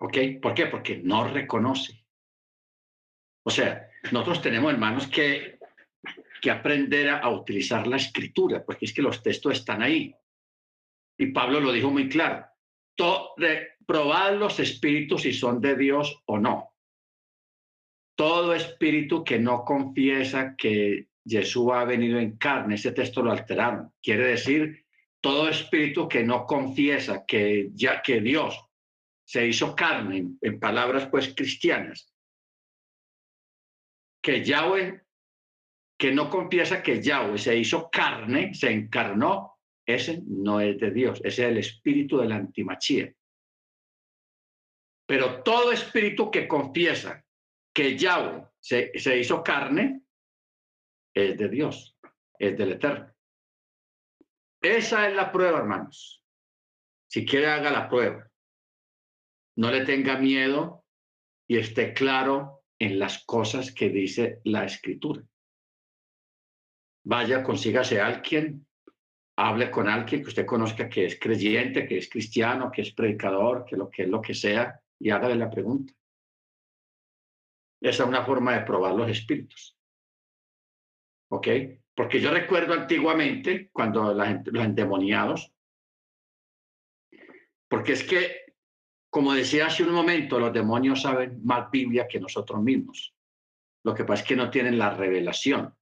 ¿Por 0.05 0.55
qué? 0.55 0.67
Porque 0.67 0.99
no 1.03 1.27
reconoce. 1.27 2.05
O 3.43 3.51
sea, 3.51 3.89
nosotros 4.13 4.43
tenemos, 4.43 4.71
hermanos, 4.71 5.07
que, 5.07 5.59
que 6.43 6.51
aprender 6.51 7.09
a, 7.09 7.27
utilizar 7.31 7.87
la 7.87 7.97
escritura, 7.97 8.63
porque 8.63 8.85
es 8.85 8.93
que 8.93 9.01
los 9.01 9.23
textos 9.23 9.55
están 9.55 9.81
ahí. 9.81 10.15
Y 11.17 11.29
Pablo 11.29 11.59
lo 11.59 11.73
dijo 11.73 11.91
muy 11.91 12.11
claro. 12.11 12.45
probad 13.87 14.37
los 14.37 14.61
espíritus 14.61 15.23
si 15.23 15.33
son 15.33 15.63
de 15.63 15.75
Dios 15.75 16.23
o 16.27 16.39
no. 16.39 16.75
Todo 18.15 18.55
espíritu 18.55 19.25
que 19.25 19.39
no 19.39 19.65
confiesa 19.65 20.55
que 20.55 21.09
Jesús 21.27 21.73
ha 21.73 21.85
venido 21.85 22.19
en 22.19 22.37
carne, 22.37 22.75
ese 22.75 22.93
texto 22.93 23.23
lo 23.23 23.33
alteraron. 23.33 23.91
Quiere 24.03 24.27
decir, 24.27 24.85
todo 25.23 25.49
espíritu 25.49 26.07
que 26.07 26.23
no 26.23 26.45
confiesa 26.45 27.25
que, 27.27 27.71
ya, 27.73 28.03
que 28.03 28.21
Dios 28.21 28.64
se 29.25 29.47
hizo 29.47 29.75
carne, 29.75 30.37
en 30.41 30.61
palabras 30.61 31.09
pues 31.09 31.35
cristianas, 31.35 32.15
que 34.23 34.45
Yahweh, 34.45 35.03
que 35.99 36.13
no 36.13 36.29
confiesa 36.29 36.83
que 36.83 37.03
Yahweh 37.03 37.39
se 37.39 37.57
hizo 37.57 37.91
carne, 37.91 38.55
se 38.55 38.71
encarnó, 38.71 39.59
ese 39.87 40.23
no 40.27 40.61
es 40.61 40.79
de 40.79 40.91
Dios, 40.91 41.21
ese 41.25 41.45
es 41.45 41.51
el 41.51 41.59
espíritu 41.59 42.19
de 42.19 42.29
la 42.29 42.37
antimachía. 42.37 43.13
Pero 45.07 45.43
todo 45.43 45.73
espíritu 45.73 46.31
que 46.31 46.49
confiesa 46.49 47.25
que 47.75 47.97
Yahweh 47.97 48.47
se, 48.59 48.99
se 48.99 49.19
hizo 49.19 49.43
carne, 49.43 50.03
es 51.15 51.37
de 51.39 51.49
Dios, 51.49 51.97
es 52.39 52.57
del 52.57 52.73
Eterno. 52.73 53.13
Esa 54.61 55.09
es 55.09 55.15
la 55.15 55.31
prueba, 55.31 55.59
hermanos. 55.59 56.23
Si 57.07 57.25
quiere, 57.25 57.47
haga 57.47 57.71
la 57.71 57.89
prueba 57.89 58.31
no 59.57 59.71
le 59.71 59.85
tenga 59.85 60.19
miedo 60.19 60.85
y 61.49 61.59
esté 61.59 61.93
claro 61.93 62.65
en 62.79 62.99
las 62.99 63.25
cosas 63.25 63.73
que 63.73 63.89
dice 63.89 64.41
la 64.45 64.65
escritura. 64.65 65.23
Vaya, 67.07 67.43
consígase 67.43 68.01
a 68.01 68.07
alguien, 68.07 68.67
hable 69.37 69.71
con 69.71 69.89
alguien 69.89 70.23
que 70.23 70.29
usted 70.29 70.47
conozca 70.47 70.89
que 70.89 71.07
es 71.07 71.19
creyente, 71.19 71.87
que 71.87 71.99
es 71.99 72.09
cristiano, 72.09 72.71
que 72.71 72.83
es 72.83 72.93
predicador, 72.93 73.65
que 73.65 73.77
lo 73.77 73.91
que 73.91 74.05
es 74.05 74.09
lo 74.09 74.21
que 74.21 74.35
sea, 74.35 74.81
y 74.99 75.11
hágale 75.11 75.37
la 75.37 75.51
pregunta. 75.51 75.93
Esa 77.81 78.05
es 78.05 78.09
una 78.09 78.25
forma 78.25 78.55
de 78.55 78.65
probar 78.65 78.95
los 78.95 79.11
espíritus. 79.11 79.77
¿Ok? 81.29 81.49
Porque 81.95 82.21
yo 82.21 82.31
recuerdo 82.31 82.73
antiguamente, 82.73 83.69
cuando 83.71 84.15
los 84.15 84.65
endemoniados 84.65 85.53
Porque 87.69 87.93
es 87.93 88.05
que, 88.05 88.44
como 89.15 89.33
decía 89.33 89.67
hace 89.67 89.85
un 89.85 89.93
momento, 89.93 90.41
los 90.41 90.53
demonios 90.53 91.03
saben 91.03 91.41
más 91.45 91.71
Biblia 91.71 92.09
que 92.09 92.19
nosotros 92.19 92.61
mismos. 92.61 93.15
Lo 93.85 93.95
que 93.95 94.03
pasa 94.03 94.23
es 94.23 94.29
que 94.29 94.35
no 94.35 94.51
tienen 94.51 94.77
la 94.77 94.91
revelación, 94.91 95.73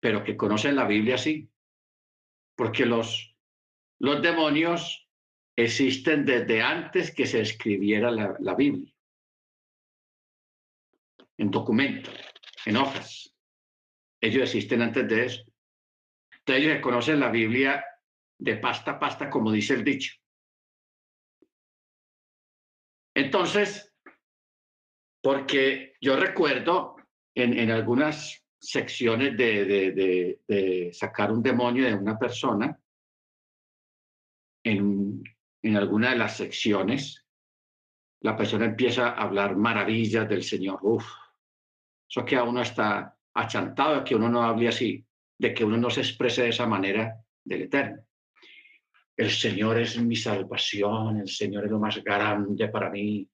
pero 0.00 0.24
que 0.24 0.34
conocen 0.34 0.76
la 0.76 0.86
Biblia 0.86 1.18
sí. 1.18 1.46
Porque 2.56 2.86
los, 2.86 3.36
los 3.98 4.22
demonios 4.22 5.06
existen 5.54 6.24
desde 6.24 6.62
antes 6.62 7.14
que 7.14 7.26
se 7.26 7.42
escribiera 7.42 8.10
la, 8.10 8.34
la 8.40 8.54
Biblia. 8.54 8.90
En 11.36 11.50
documentos, 11.50 12.14
en 12.64 12.78
hojas. 12.78 13.36
Ellos 14.22 14.44
existen 14.44 14.80
antes 14.80 15.06
de 15.06 15.26
eso. 15.26 15.44
Entonces 16.32 16.64
ellos 16.64 16.80
conocen 16.80 17.20
la 17.20 17.28
Biblia 17.28 17.84
de 18.38 18.56
pasta 18.56 18.92
a 18.92 18.98
pasta, 18.98 19.28
como 19.28 19.52
dice 19.52 19.74
el 19.74 19.84
dicho. 19.84 20.14
Entonces, 23.16 23.90
porque 25.22 25.94
yo 26.02 26.16
recuerdo 26.16 26.96
en, 27.34 27.70
algunas 27.70 28.44
secciones 28.60 29.34
de, 29.38 30.90
sacar 30.92 31.32
un 31.32 31.42
demonio 31.42 31.86
de 31.86 31.94
una 31.94 32.18
persona, 32.18 32.78
en, 34.62 35.24
en 35.62 35.76
alguna 35.76 36.10
de 36.10 36.16
las 36.16 36.36
secciones, 36.36 37.24
la 38.20 38.36
persona 38.36 38.66
empieza 38.66 39.08
a 39.08 39.22
hablar 39.22 39.56
maravillas 39.56 40.28
del 40.28 40.42
Señor. 40.42 40.80
Uf, 40.82 41.06
eso 42.10 42.22
que 42.22 42.36
a 42.36 42.44
uno 42.44 42.60
está 42.60 43.16
achantado, 43.32 44.04
que 44.04 44.14
uno 44.14 44.28
no 44.28 44.42
hable 44.42 44.68
así, 44.68 45.02
de 45.38 45.54
que 45.54 45.64
uno 45.64 45.78
no 45.78 45.88
se 45.88 46.02
exprese 46.02 46.42
de 46.42 46.50
esa 46.50 46.66
manera 46.66 47.24
del 47.42 47.62
Eterno. 47.62 48.06
El 49.16 49.30
Señor 49.30 49.78
es 49.78 49.98
mi 49.98 50.14
salvación, 50.14 51.18
el 51.18 51.28
Señor 51.28 51.64
es 51.64 51.70
lo 51.70 51.78
más 51.78 52.02
grande 52.02 52.68
para 52.68 52.90
mí. 52.90 53.28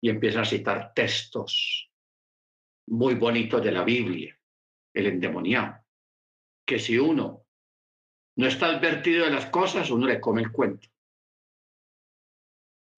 Y 0.00 0.08
empieza 0.08 0.40
a 0.40 0.44
citar 0.44 0.92
textos 0.94 1.90
muy 2.88 3.14
bonitos 3.14 3.62
de 3.62 3.72
la 3.72 3.84
Biblia, 3.84 4.38
el 4.94 5.06
endemoniado, 5.06 5.84
que 6.64 6.78
si 6.78 6.98
uno 6.98 7.44
no 8.36 8.46
está 8.46 8.66
advertido 8.66 9.24
de 9.24 9.32
las 9.32 9.46
cosas, 9.46 9.90
uno 9.90 10.06
le 10.06 10.20
come 10.20 10.42
el 10.42 10.52
cuento. 10.52 10.88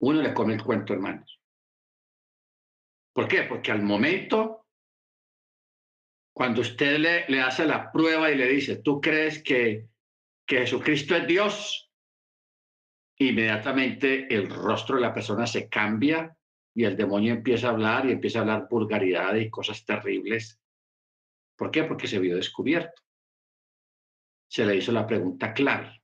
Uno 0.00 0.20
le 0.22 0.34
come 0.34 0.54
el 0.54 0.62
cuento, 0.62 0.92
hermanos. 0.92 1.40
¿Por 3.12 3.26
qué? 3.26 3.44
Porque 3.44 3.72
al 3.72 3.82
momento 3.82 4.66
cuando 6.38 6.60
usted 6.60 6.98
le, 6.98 7.24
le 7.26 7.40
hace 7.40 7.66
la 7.66 7.90
prueba 7.90 8.30
y 8.30 8.36
le 8.36 8.46
dice, 8.46 8.76
¿tú 8.76 9.00
crees 9.00 9.42
que, 9.42 9.88
que 10.46 10.58
Jesucristo 10.58 11.16
es 11.16 11.26
Dios? 11.26 11.87
Inmediatamente 13.20 14.32
el 14.32 14.48
rostro 14.48 14.96
de 14.96 15.02
la 15.02 15.12
persona 15.12 15.46
se 15.46 15.68
cambia 15.68 16.36
y 16.74 16.84
el 16.84 16.96
demonio 16.96 17.34
empieza 17.34 17.66
a 17.66 17.70
hablar 17.70 18.06
y 18.06 18.12
empieza 18.12 18.38
a 18.38 18.42
hablar 18.42 18.68
vulgaridades 18.70 19.44
y 19.44 19.50
cosas 19.50 19.84
terribles. 19.84 20.60
¿Por 21.56 21.72
qué? 21.72 21.82
Porque 21.82 22.06
se 22.06 22.20
vio 22.20 22.36
descubierto. 22.36 23.02
Se 24.48 24.64
le 24.64 24.76
hizo 24.76 24.92
la 24.92 25.06
pregunta 25.06 25.52
clave. 25.52 26.00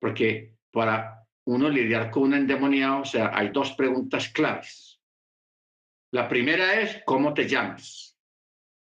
Porque 0.00 0.56
para 0.72 1.24
uno 1.46 1.68
lidiar 1.68 2.10
con 2.10 2.24
un 2.24 2.34
endemoniado, 2.34 3.02
o 3.02 3.04
sea, 3.04 3.30
hay 3.32 3.50
dos 3.50 3.72
preguntas 3.74 4.28
claves. 4.30 5.00
La 6.10 6.28
primera 6.28 6.80
es 6.80 7.02
cómo 7.04 7.32
te 7.32 7.48
llamas. 7.48 8.18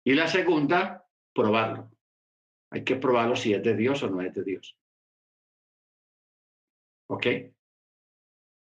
Y 0.04 0.14
la 0.14 0.26
segunda, 0.26 1.06
probarlo. 1.34 1.90
Hay 2.70 2.84
que 2.84 2.96
probarlo 2.96 3.36
si 3.36 3.52
es 3.52 3.62
de 3.62 3.76
Dios 3.76 4.02
o 4.02 4.08
no 4.08 4.22
es 4.22 4.32
de 4.32 4.42
Dios. 4.42 4.76
¿Ok? 7.08 7.26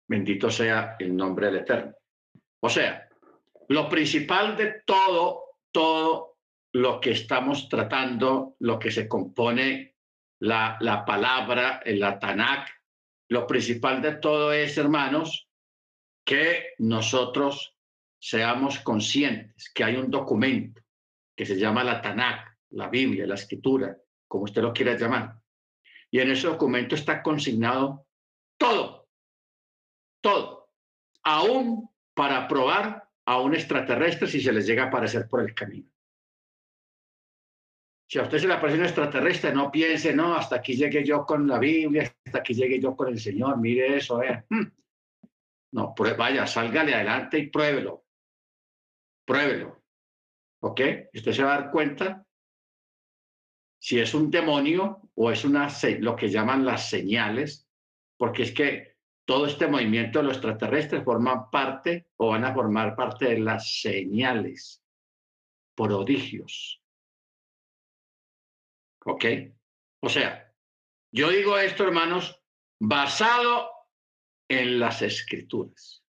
Bendito 0.09 0.51
sea 0.51 0.96
el 0.98 1.14
nombre 1.14 1.46
del 1.46 1.57
Eterno. 1.57 1.94
O 2.61 2.68
sea, 2.68 3.09
lo 3.68 3.88
principal 3.88 4.57
de 4.57 4.83
todo, 4.85 5.59
todo 5.70 6.38
lo 6.72 7.01
que 7.01 7.12
estamos 7.12 7.68
tratando, 7.68 8.57
lo 8.61 8.79
que 8.79 8.90
se 8.90 9.07
compone 9.07 9.96
la, 10.40 10.77
la 10.81 11.05
palabra, 11.05 11.81
el 11.85 12.01
Tanakh, 12.18 12.68
lo 13.29 13.46
principal 13.46 14.01
de 14.01 14.16
todo 14.16 14.53
es, 14.53 14.79
hermanos, 14.79 15.48
que 16.24 16.74
nosotros 16.79 17.74
seamos 18.20 18.81
conscientes 18.81 19.70
que 19.72 19.85
hay 19.85 19.96
un 19.96 20.11
documento 20.11 20.83
que 21.37 21.46
se 21.46 21.57
llama 21.59 21.85
la 21.85 22.01
Tanakh, 22.01 22.59
la 22.70 22.88
Biblia, 22.88 23.27
la 23.27 23.35
Escritura, 23.35 23.96
como 24.27 24.44
usted 24.44 24.62
lo 24.62 24.72
quiera 24.72 24.96
llamar. 24.96 25.40
Y 26.11 26.20
en 26.20 26.31
ese 26.31 26.48
documento 26.48 26.94
está 26.94 27.22
consignado 27.22 28.08
todo, 28.59 29.09
todo, 30.21 30.71
aún 31.23 31.88
para 32.14 32.47
probar 32.49 33.09
a 33.27 33.40
un 33.40 33.55
extraterrestre 33.55 34.29
si 34.29 34.40
se 34.40 34.53
les 34.53 34.66
llega 34.66 34.85
a 34.85 34.87
aparecer 34.88 35.29
por 35.29 35.40
el 35.40 35.55
camino. 35.55 35.90
Si 38.11 38.18
a 38.18 38.23
usted 38.23 38.38
se 38.38 38.49
le 38.49 38.55
aparece 38.55 38.79
un 38.79 38.85
extraterrestre, 38.85 39.53
no 39.53 39.71
piense, 39.71 40.14
no, 40.14 40.35
hasta 40.35 40.57
aquí 40.57 40.75
llegué 40.75 41.05
yo 41.05 41.27
con 41.27 41.47
la 41.47 41.59
Biblia, 41.59 42.14
hasta 42.25 42.38
aquí 42.38 42.55
llegué 42.55 42.81
yo 42.81 42.97
con 42.97 43.09
el 43.09 43.21
Señor, 43.21 43.59
mire 43.59 43.97
eso, 43.97 44.23
eh. 44.23 44.44
No, 45.71 45.94
pues 45.94 46.16
vaya, 46.16 46.47
sálgale 46.47 46.94
adelante 46.94 47.38
y 47.38 47.49
pruébelo 47.49 48.07
pruébelo. 49.29 49.85
¿Ok? 50.62 50.81
Usted 51.14 51.33
se 51.33 51.42
va 51.44 51.55
a 51.55 51.61
dar 51.61 51.71
cuenta 51.71 52.27
si 53.79 54.01
es 54.01 54.14
un 54.14 54.31
demonio 54.31 55.03
o 55.14 55.31
es 55.31 55.44
una 55.44 55.68
lo 56.01 56.16
que 56.16 56.31
llaman 56.31 56.64
las 56.64 56.88
señales, 56.88 57.68
porque 58.19 58.43
es 58.43 58.53
que 58.53 58.99
todo 59.25 59.47
este 59.47 59.67
movimiento 59.67 60.19
de 60.19 60.27
los 60.27 60.37
extraterrestres 60.37 61.05
forman 61.05 61.51
parte 61.51 62.11
o 62.17 62.31
van 62.31 62.45
a 62.45 62.53
formar 62.53 62.95
parte 62.97 63.27
de 63.27 63.39
las 63.39 63.81
señales, 63.81 64.83
prodigios. 65.75 66.83
¿Ok? 69.05 69.25
O 70.01 70.09
sea, 70.09 70.53
yo 71.13 71.31
digo 71.31 71.57
esto, 71.57 71.85
hermanos, 71.85 72.43
basado 72.81 73.71
en 74.49 74.81
las 74.81 75.03
escrituras. 75.03 76.05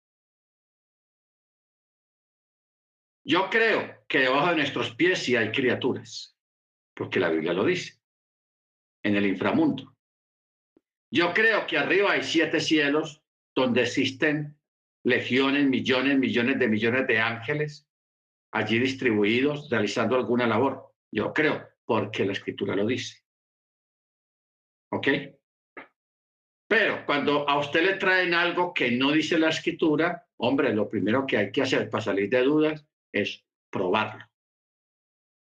Yo 3.25 3.49
creo 3.49 4.05
que 4.07 4.19
debajo 4.19 4.51
de 4.51 4.55
nuestros 4.55 4.95
pies 4.95 5.19
sí 5.19 5.35
hay 5.35 5.51
criaturas, 5.51 6.37
porque 6.95 7.19
la 7.19 7.29
Biblia 7.29 7.51
lo 7.51 7.65
dice, 7.65 7.99
en 9.03 9.17
el 9.17 9.25
inframundo. 9.25 9.96
Yo 11.11 11.33
creo 11.33 11.65
que 11.67 11.77
arriba 11.77 12.11
hay 12.11 12.23
siete 12.23 12.59
cielos 12.59 13.21
donde 13.55 13.83
existen 13.83 14.57
legiones, 15.03 15.65
millones, 15.67 16.17
millones 16.17 16.59
de 16.59 16.67
millones 16.67 17.07
de 17.07 17.19
ángeles 17.19 17.87
allí 18.51 18.79
distribuidos 18.79 19.69
realizando 19.69 20.15
alguna 20.15 20.47
labor. 20.47 20.93
Yo 21.11 21.33
creo, 21.33 21.67
porque 21.85 22.25
la 22.25 22.33
escritura 22.33 22.75
lo 22.75 22.85
dice. 22.85 23.23
¿Ok? 24.91 25.07
Pero 26.67 27.05
cuando 27.05 27.47
a 27.47 27.57
usted 27.59 27.83
le 27.83 27.93
traen 27.95 28.33
algo 28.33 28.73
que 28.73 28.91
no 28.91 29.11
dice 29.11 29.39
la 29.39 29.49
escritura, 29.49 30.27
hombre, 30.37 30.73
lo 30.73 30.89
primero 30.89 31.25
que 31.25 31.37
hay 31.37 31.51
que 31.51 31.61
hacer 31.61 31.89
para 31.89 32.03
salir 32.03 32.29
de 32.29 32.41
dudas 32.41 32.85
es 33.13 33.45
probarlo, 33.69 34.25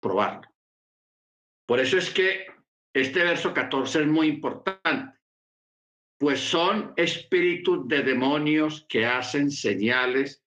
probarlo. 0.01 0.49
Por 1.65 1.79
eso 1.79 1.97
es 1.97 2.09
que 2.09 2.47
este 2.93 3.23
verso 3.23 3.53
14 3.53 4.01
es 4.01 4.07
muy 4.07 4.27
importante, 4.27 5.19
pues 6.21 6.39
son 6.39 6.93
espíritus 6.97 7.87
de 7.87 8.03
demonios 8.03 8.85
que 8.87 9.07
hacen 9.07 9.49
señales, 9.49 10.45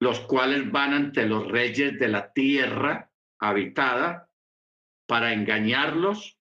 los 0.00 0.20
cuales 0.20 0.72
van 0.72 0.94
ante 0.94 1.26
los 1.26 1.46
reyes 1.46 1.98
de 1.98 2.08
la 2.08 2.32
tierra 2.32 3.12
habitada 3.38 4.30
para 5.06 5.34
engañarlos 5.34 6.40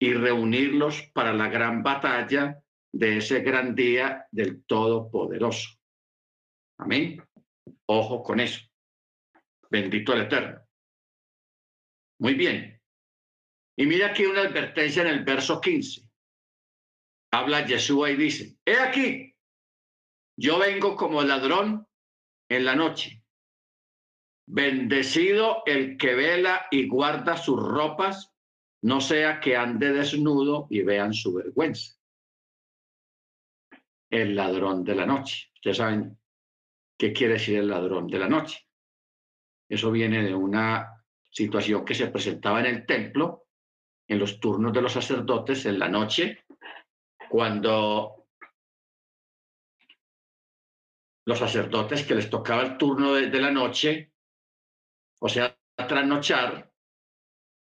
y 0.00 0.12
reunirlos 0.12 1.02
para 1.14 1.32
la 1.32 1.46
gran 1.46 1.84
batalla 1.84 2.60
de 2.90 3.18
ese 3.18 3.42
gran 3.42 3.76
día 3.76 4.26
del 4.32 4.64
Todopoderoso. 4.64 5.78
Amén. 6.78 7.22
Ojo 7.86 8.24
con 8.24 8.40
eso. 8.40 8.60
Bendito 9.70 10.14
el 10.14 10.22
Eterno. 10.22 10.60
Muy 12.18 12.34
bien. 12.34 12.82
Y 13.76 13.86
mira 13.86 14.08
aquí 14.08 14.26
una 14.26 14.40
advertencia 14.40 15.02
en 15.02 15.08
el 15.10 15.22
verso 15.24 15.60
15. 15.60 16.01
Habla 17.32 17.66
Yeshua 17.66 18.10
y 18.10 18.16
dice, 18.16 18.58
he 18.64 18.76
aquí, 18.76 19.34
yo 20.36 20.58
vengo 20.58 20.96
como 20.96 21.22
ladrón 21.22 21.86
en 22.48 22.64
la 22.64 22.76
noche. 22.76 23.24
Bendecido 24.46 25.62
el 25.66 25.96
que 25.96 26.14
vela 26.14 26.66
y 26.70 26.88
guarda 26.88 27.36
sus 27.36 27.58
ropas, 27.60 28.34
no 28.82 29.00
sea 29.00 29.40
que 29.40 29.56
ande 29.56 29.92
desnudo 29.92 30.66
y 30.68 30.82
vean 30.82 31.14
su 31.14 31.32
vergüenza. 31.32 31.96
El 34.10 34.36
ladrón 34.36 34.84
de 34.84 34.94
la 34.94 35.06
noche. 35.06 35.50
Ustedes 35.54 35.76
saben 35.78 36.18
¿Qué 37.02 37.12
quiere 37.12 37.32
decir 37.32 37.58
el 37.58 37.66
ladrón 37.66 38.06
de 38.06 38.16
la 38.16 38.28
noche? 38.28 38.64
Eso 39.68 39.90
viene 39.90 40.22
de 40.22 40.32
una 40.32 41.04
situación 41.28 41.84
que 41.84 41.96
se 41.96 42.06
presentaba 42.06 42.60
en 42.60 42.66
el 42.66 42.86
templo, 42.86 43.48
en 44.06 44.20
los 44.20 44.38
turnos 44.38 44.72
de 44.72 44.82
los 44.82 44.92
sacerdotes, 44.92 45.66
en 45.66 45.80
la 45.80 45.88
noche, 45.88 46.41
cuando 47.32 48.26
los 51.24 51.38
sacerdotes 51.38 52.04
que 52.04 52.14
les 52.14 52.28
tocaba 52.28 52.60
el 52.60 52.76
turno 52.76 53.14
de, 53.14 53.40
la 53.40 53.50
noche, 53.50 54.12
o 55.18 55.30
sea, 55.30 55.58
trasnochar, 55.74 56.70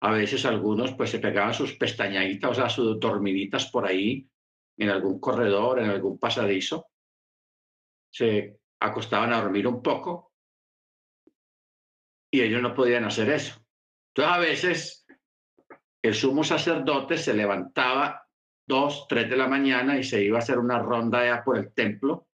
a 0.00 0.12
veces 0.12 0.46
algunos 0.46 0.94
pues 0.94 1.10
se 1.10 1.18
pegaban 1.18 1.52
sus 1.52 1.74
pestañaditas, 1.74 2.50
o 2.52 2.54
sea, 2.54 2.70
sus 2.70 2.98
dormiditas 2.98 3.70
por 3.70 3.84
ahí, 3.84 4.26
en 4.78 4.88
algún 4.88 5.20
corredor, 5.20 5.80
en 5.80 5.90
algún 5.90 6.18
pasadizo, 6.18 6.86
se 8.10 8.58
acostaban 8.80 9.34
a 9.34 9.42
dormir 9.42 9.66
un 9.66 9.82
poco 9.82 10.32
y 12.32 12.40
ellos 12.40 12.62
no 12.62 12.72
podían 12.72 13.04
hacer 13.04 13.28
eso. 13.28 13.62
Entonces 14.14 14.34
a 14.34 14.38
veces 14.38 15.06
el 16.02 16.14
sumo 16.14 16.42
sacerdote 16.42 17.18
se 17.18 17.34
levantaba 17.34 18.27
dos, 18.68 19.06
tres 19.08 19.28
de 19.28 19.36
la 19.36 19.48
mañana 19.48 19.98
y 19.98 20.04
se 20.04 20.22
iba 20.22 20.36
a 20.38 20.42
hacer 20.42 20.58
una 20.58 20.78
ronda 20.78 21.24
ya 21.24 21.42
por 21.42 21.56
el 21.56 21.72
templo. 21.72 22.28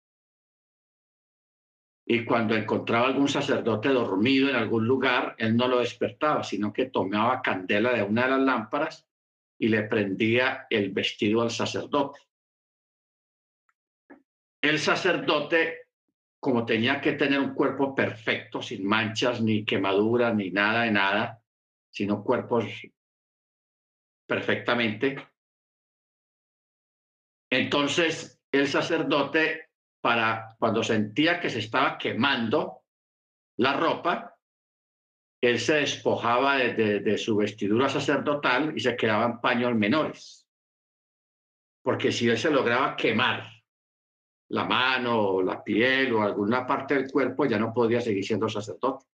Y 2.06 2.24
cuando 2.26 2.54
encontraba 2.54 3.06
algún 3.06 3.28
sacerdote 3.28 3.88
dormido 3.88 4.50
en 4.50 4.56
algún 4.56 4.86
lugar, 4.86 5.36
él 5.38 5.56
no 5.56 5.68
lo 5.68 5.78
despertaba, 5.78 6.42
sino 6.42 6.72
que 6.72 6.86
tomaba 6.86 7.40
candela 7.40 7.92
de 7.94 8.02
una 8.02 8.24
de 8.24 8.30
las 8.30 8.40
lámparas 8.40 9.06
y 9.58 9.68
le 9.68 9.84
prendía 9.84 10.66
el 10.68 10.90
vestido 10.90 11.40
al 11.40 11.50
sacerdote. 11.50 12.20
El 14.60 14.78
sacerdote, 14.78 15.88
como 16.40 16.66
tenía 16.66 17.00
que 17.00 17.12
tener 17.12 17.38
un 17.38 17.54
cuerpo 17.54 17.94
perfecto, 17.94 18.60
sin 18.60 18.84
manchas, 18.84 19.40
ni 19.40 19.64
quemaduras, 19.64 20.34
ni 20.34 20.50
nada 20.50 20.82
de 20.82 20.90
nada, 20.90 21.42
sino 21.90 22.22
cuerpos 22.22 22.66
perfectamente, 24.26 25.33
entonces, 27.54 28.40
el 28.50 28.68
sacerdote, 28.68 29.70
para 30.00 30.56
cuando 30.58 30.82
sentía 30.82 31.40
que 31.40 31.50
se 31.50 31.60
estaba 31.60 31.96
quemando 31.98 32.82
la 33.58 33.74
ropa, 33.74 34.36
él 35.40 35.60
se 35.60 35.74
despojaba 35.74 36.56
de, 36.56 37.18
su 37.18 37.36
vestidura 37.36 37.88
sacerdotal 37.88 38.72
y 38.76 38.80
se 38.80 38.96
quedaban 38.96 39.40
paños 39.40 39.74
menores. 39.74 40.48
Porque 41.82 42.10
si 42.10 42.28
él 42.28 42.38
se 42.38 42.50
lograba 42.50 42.96
quemar 42.96 43.50
la 44.48 44.64
mano, 44.64 45.42
la 45.42 45.62
piel 45.62 46.14
o 46.14 46.22
alguna 46.22 46.66
parte 46.66 46.94
del 46.94 47.10
cuerpo, 47.10 47.44
ya 47.44 47.58
no 47.58 47.72
podía 47.72 48.00
seguir 48.00 48.24
siendo 48.24 48.48
sacerdote. 48.48 49.06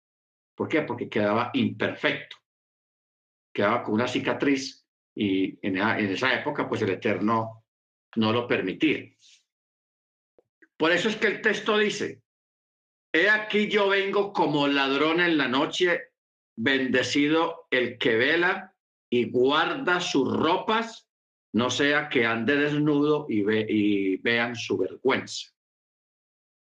¿Por 0.54 0.68
qué? 0.68 0.82
Porque 0.82 1.08
quedaba 1.08 1.50
imperfecto. 1.54 2.36
Quedaba 3.52 3.82
con 3.82 3.94
una 3.94 4.06
cicatriz 4.06 4.86
y 5.14 5.58
en 5.66 5.78
esa 5.78 6.34
época, 6.34 6.68
pues 6.68 6.82
el 6.82 6.90
Eterno 6.90 7.64
no 8.16 8.32
lo 8.32 8.46
permitía. 8.46 9.10
Por 10.76 10.92
eso 10.92 11.08
es 11.08 11.16
que 11.16 11.26
el 11.26 11.42
texto 11.42 11.76
dice, 11.76 12.22
he 13.12 13.28
aquí 13.28 13.68
yo 13.68 13.88
vengo 13.88 14.32
como 14.32 14.68
ladrón 14.68 15.20
en 15.20 15.36
la 15.36 15.48
noche, 15.48 16.12
bendecido 16.56 17.66
el 17.70 17.98
que 17.98 18.16
vela 18.16 18.74
y 19.10 19.30
guarda 19.30 20.00
sus 20.00 20.36
ropas, 20.36 21.08
no 21.52 21.70
sea 21.70 22.08
que 22.08 22.26
ande 22.26 22.56
desnudo 22.56 23.26
y, 23.28 23.42
ve, 23.42 23.66
y 23.68 24.16
vean 24.18 24.54
su 24.54 24.76
vergüenza. 24.76 25.48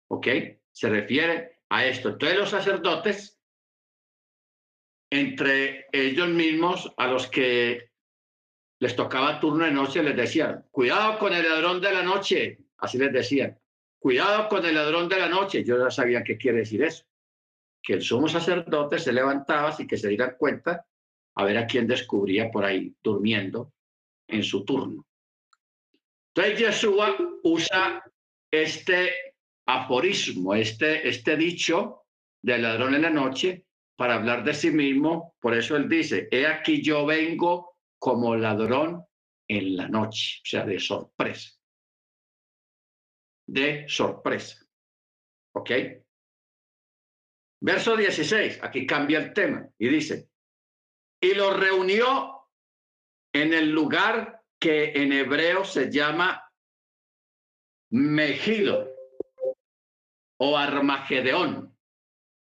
¿Ok? 0.08 0.28
Se 0.72 0.88
refiere 0.88 1.60
a 1.68 1.84
esto. 1.84 2.10
Entonces 2.10 2.38
los 2.38 2.50
sacerdotes, 2.50 3.40
entre 5.10 5.86
ellos 5.92 6.28
mismos, 6.28 6.92
a 6.96 7.08
los 7.08 7.26
que 7.26 7.90
les 8.78 8.94
tocaba 8.94 9.40
turno 9.40 9.64
de 9.64 9.70
noche, 9.70 10.02
les 10.02 10.16
decían, 10.16 10.64
cuidado 10.70 11.18
con 11.18 11.32
el 11.32 11.48
ladrón 11.48 11.80
de 11.80 11.92
la 11.92 12.02
noche, 12.02 12.58
así 12.78 12.98
les 12.98 13.12
decían, 13.12 13.58
cuidado 13.98 14.48
con 14.48 14.64
el 14.64 14.74
ladrón 14.74 15.08
de 15.08 15.18
la 15.18 15.28
noche. 15.28 15.64
Yo 15.64 15.78
ya 15.78 15.90
sabía 15.90 16.22
qué 16.22 16.36
quiere 16.36 16.58
decir 16.58 16.82
eso, 16.82 17.04
que 17.82 17.94
el 17.94 18.02
sumo 18.02 18.28
sacerdote 18.28 18.98
se 18.98 19.12
levantaba 19.12 19.74
y 19.78 19.86
que 19.86 19.96
se 19.96 20.08
dieran 20.08 20.34
cuenta 20.38 20.86
a 21.34 21.44
ver 21.44 21.58
a 21.58 21.66
quién 21.66 21.86
descubría 21.86 22.50
por 22.50 22.64
ahí 22.64 22.94
durmiendo 23.02 23.72
en 24.28 24.42
su 24.42 24.64
turno. 24.64 25.06
Entonces 26.34 26.58
Yeshua 26.58 27.16
usa 27.44 28.04
este 28.50 29.10
aforismo, 29.66 30.54
este, 30.54 31.08
este 31.08 31.36
dicho 31.36 32.02
del 32.42 32.62
ladrón 32.62 32.94
en 32.94 33.02
la 33.02 33.10
noche 33.10 33.64
para 33.96 34.16
hablar 34.16 34.44
de 34.44 34.52
sí 34.52 34.70
mismo. 34.70 35.34
Por 35.40 35.54
eso 35.54 35.76
él 35.76 35.88
dice, 35.88 36.28
he 36.30 36.46
aquí 36.46 36.82
yo 36.82 37.06
vengo 37.06 37.75
como 37.98 38.36
ladrón 38.36 39.04
en 39.48 39.76
la 39.76 39.88
noche, 39.88 40.40
o 40.42 40.48
sea, 40.48 40.64
de 40.64 40.78
sorpresa. 40.78 41.50
De 43.48 43.86
sorpresa. 43.88 44.66
¿Ok? 45.54 45.70
Verso 47.60 47.96
16, 47.96 48.62
aquí 48.62 48.86
cambia 48.86 49.18
el 49.18 49.32
tema 49.32 49.68
y 49.78 49.88
dice, 49.88 50.28
y 51.20 51.34
lo 51.34 51.54
reunió 51.54 52.50
en 53.32 53.54
el 53.54 53.70
lugar 53.70 54.44
que 54.60 54.92
en 54.92 55.12
hebreo 55.12 55.64
se 55.64 55.90
llama 55.90 56.42
Megido 57.90 58.94
o 60.38 60.56
Armagedeón, 60.56 61.76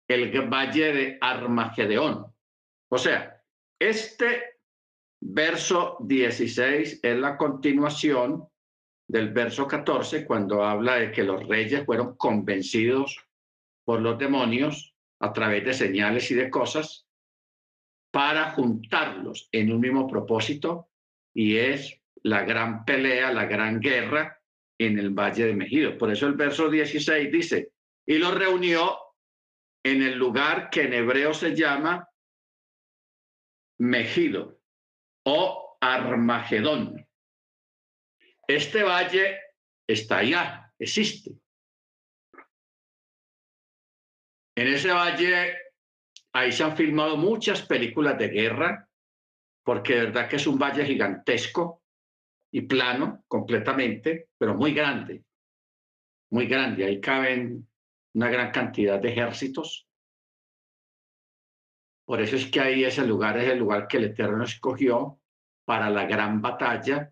el 0.08 0.50
valle 0.50 0.94
de 0.94 1.18
Armagedeón. 1.22 2.34
O 2.90 2.98
sea, 2.98 3.44
este 3.80 4.55
Verso 5.22 5.98
16 6.02 7.00
es 7.02 7.18
la 7.18 7.38
continuación 7.38 8.48
del 9.08 9.32
verso 9.32 9.68
14 9.68 10.26
cuando 10.26 10.64
habla 10.64 10.96
de 10.96 11.12
que 11.12 11.24
los 11.24 11.48
reyes 11.48 11.86
fueron 11.86 12.16
convencidos 12.16 13.26
por 13.84 14.02
los 14.02 14.18
demonios 14.18 14.96
a 15.20 15.32
través 15.32 15.64
de 15.64 15.74
señales 15.74 16.30
y 16.32 16.36
de 16.36 16.50
cosas 16.50 17.08
para 18.12 18.52
juntarlos 18.52 19.50
en 19.52 19.72
un 19.72 19.80
mismo 19.80 20.08
propósito 20.08 20.90
y 21.34 21.58
es 21.58 22.02
la 22.24 22.44
gran 22.44 22.86
pelea, 22.86 23.32
la 23.32 23.46
gran 23.46 23.80
guerra 23.80 24.42
en 24.80 24.98
el 24.98 25.12
Valle 25.12 25.46
de 25.46 25.56
Mejido. 25.56 25.98
Por 25.98 26.12
eso 26.12 26.26
el 26.28 26.34
verso 26.34 26.70
16 26.70 27.32
dice, 27.32 27.72
y 28.06 28.18
los 28.18 28.34
reunió 28.34 28.98
en 29.84 30.02
el 30.02 30.18
lugar 30.18 30.70
que 30.70 30.84
en 30.84 30.94
hebreo 30.94 31.34
se 31.34 31.56
llama 31.56 32.10
Mejido, 33.78 34.55
o 35.26 35.78
Armagedón. 35.82 37.06
Este 38.48 38.84
valle 38.84 39.40
está 39.88 40.20
allá, 40.20 40.72
existe. 40.78 41.32
En 44.58 44.68
ese 44.68 44.92
valle, 44.92 45.58
ahí 46.34 46.52
se 46.52 46.64
han 46.64 46.78
filmado 46.78 47.18
muchas 47.18 47.62
películas 47.64 48.18
de 48.18 48.30
guerra, 48.30 48.90
porque 49.64 49.96
de 49.96 50.06
verdad 50.06 50.30
que 50.30 50.38
es 50.38 50.48
un 50.48 50.58
valle 50.58 50.86
gigantesco 50.86 51.84
y 52.52 52.62
plano 52.62 53.24
completamente, 53.28 54.30
pero 54.38 54.54
muy 54.54 54.74
grande, 54.74 55.24
muy 56.32 56.48
grande. 56.48 56.86
Ahí 56.86 57.02
caben 57.02 57.68
una 58.14 58.30
gran 58.30 58.52
cantidad 58.52 59.00
de 59.00 59.10
ejércitos 59.10 59.88
por 62.06 62.22
eso 62.22 62.36
es 62.36 62.52
que 62.52 62.60
ahí 62.60 62.84
ese 62.84 63.06
lugar 63.06 63.38
es 63.38 63.50
el 63.50 63.58
lugar 63.58 63.88
que 63.88 63.98
el 63.98 64.06
Eterno 64.06 64.44
escogió 64.44 65.20
para 65.66 65.90
la 65.90 66.06
gran 66.06 66.40
batalla 66.40 67.12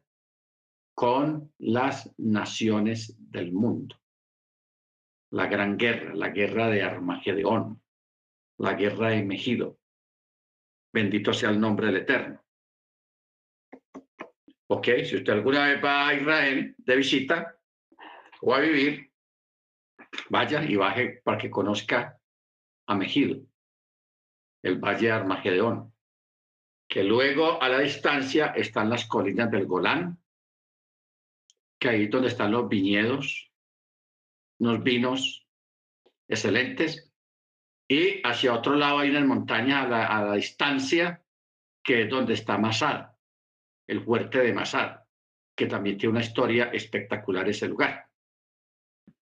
con 0.95 1.51
las 1.57 2.13
naciones 2.19 3.15
del 3.17 3.51
mundo. 3.51 3.99
La 5.31 5.47
gran 5.47 5.77
guerra, 5.77 6.13
la 6.13 6.29
guerra 6.29 6.67
de 6.67 6.83
Armageddon, 6.83 7.81
la 8.59 8.73
guerra 8.75 9.09
de 9.09 9.23
Mejido. 9.23 9.79
Bendito 10.93 11.33
sea 11.33 11.49
el 11.49 11.59
nombre 11.59 11.87
del 11.87 11.97
Eterno. 11.97 12.39
Ok, 14.67 14.87
si 15.05 15.15
usted 15.15 15.33
alguna 15.33 15.65
vez 15.65 15.83
va 15.83 16.07
a 16.07 16.13
Israel 16.13 16.75
de 16.77 16.95
visita 16.95 17.59
o 18.41 18.53
a 18.53 18.59
vivir, 18.59 19.11
vaya 20.29 20.63
y 20.63 20.75
baje 20.75 21.21
para 21.23 21.39
que 21.39 21.49
conozca 21.49 22.19
a 22.85 22.95
Mejido 22.95 23.43
el 24.64 24.80
Valle 24.80 25.07
de 25.07 25.11
Armagedón, 25.11 25.93
que 26.88 27.03
luego 27.03 27.61
a 27.61 27.70
la 27.70 27.80
distancia 27.80 28.47
están 28.47 28.89
las 28.89 29.05
colinas 29.05 29.51
del 29.51 29.66
Golán, 29.66 30.18
que 31.80 31.89
ahí 31.89 32.07
donde 32.07 32.30
están 32.30 32.51
los 32.51 32.70
viñedos, 32.70 33.51
unos 34.59 34.82
vinos 34.82 35.45
excelentes, 36.28 37.11
y 37.88 38.26
hacia 38.26 38.53
otro 38.53 38.76
lado 38.76 38.99
hay 38.99 39.09
una 39.09 39.26
montaña 39.26 39.84
a 39.84 39.88
la, 39.88 40.05
a 40.07 40.24
la 40.24 40.34
distancia, 40.36 41.22
que 41.84 42.03
es 42.03 42.09
donde 42.09 42.34
está 42.34 42.57
Masar, 42.57 43.14
el 43.86 44.01
fuerte 44.01 44.39
de 44.39 44.53
Masar, 44.53 45.05
que 45.55 45.68
también 45.68 45.97
tiene 45.97 46.11
una 46.11 46.24
historia 46.24 46.70
espectacular 46.72 47.47
ese 47.49 47.68
lugar. 47.68 48.07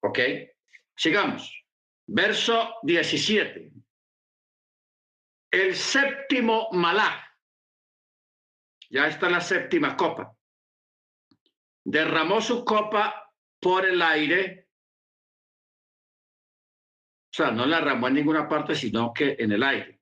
¿Ok? 0.02 0.20
Sigamos. 0.96 1.66
Verso 2.06 2.76
17 2.84 3.81
el 5.52 5.76
séptimo 5.76 6.70
malá. 6.72 7.28
Ya 8.90 9.08
está 9.08 9.30
la 9.30 9.42
séptima 9.42 9.96
copa. 9.96 10.36
derramó 11.84 12.42
su 12.42 12.64
copa 12.64 13.34
por 13.60 13.86
el 13.86 14.02
aire. 14.02 14.68
O 17.34 17.34
sea, 17.34 17.52
no 17.52 17.66
la 17.66 17.78
derramó 17.78 18.08
en 18.08 18.16
ninguna 18.16 18.48
parte, 18.48 18.76
sino 18.76 19.14
que 19.14 19.36
en 19.40 19.52
el 19.52 19.64
aire. 19.64 20.02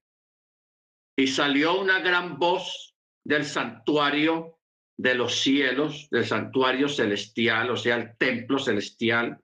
Y 1.15 1.27
salió 1.27 1.79
una 1.79 1.99
gran 1.99 2.37
voz 2.37 2.95
del 3.23 3.45
santuario 3.45 4.59
de 4.97 5.15
los 5.15 5.39
cielos, 5.39 6.09
del 6.09 6.25
santuario 6.25 6.89
celestial, 6.89 7.69
o 7.71 7.77
sea, 7.77 7.95
el 7.95 8.17
templo 8.17 8.59
celestial. 8.59 9.41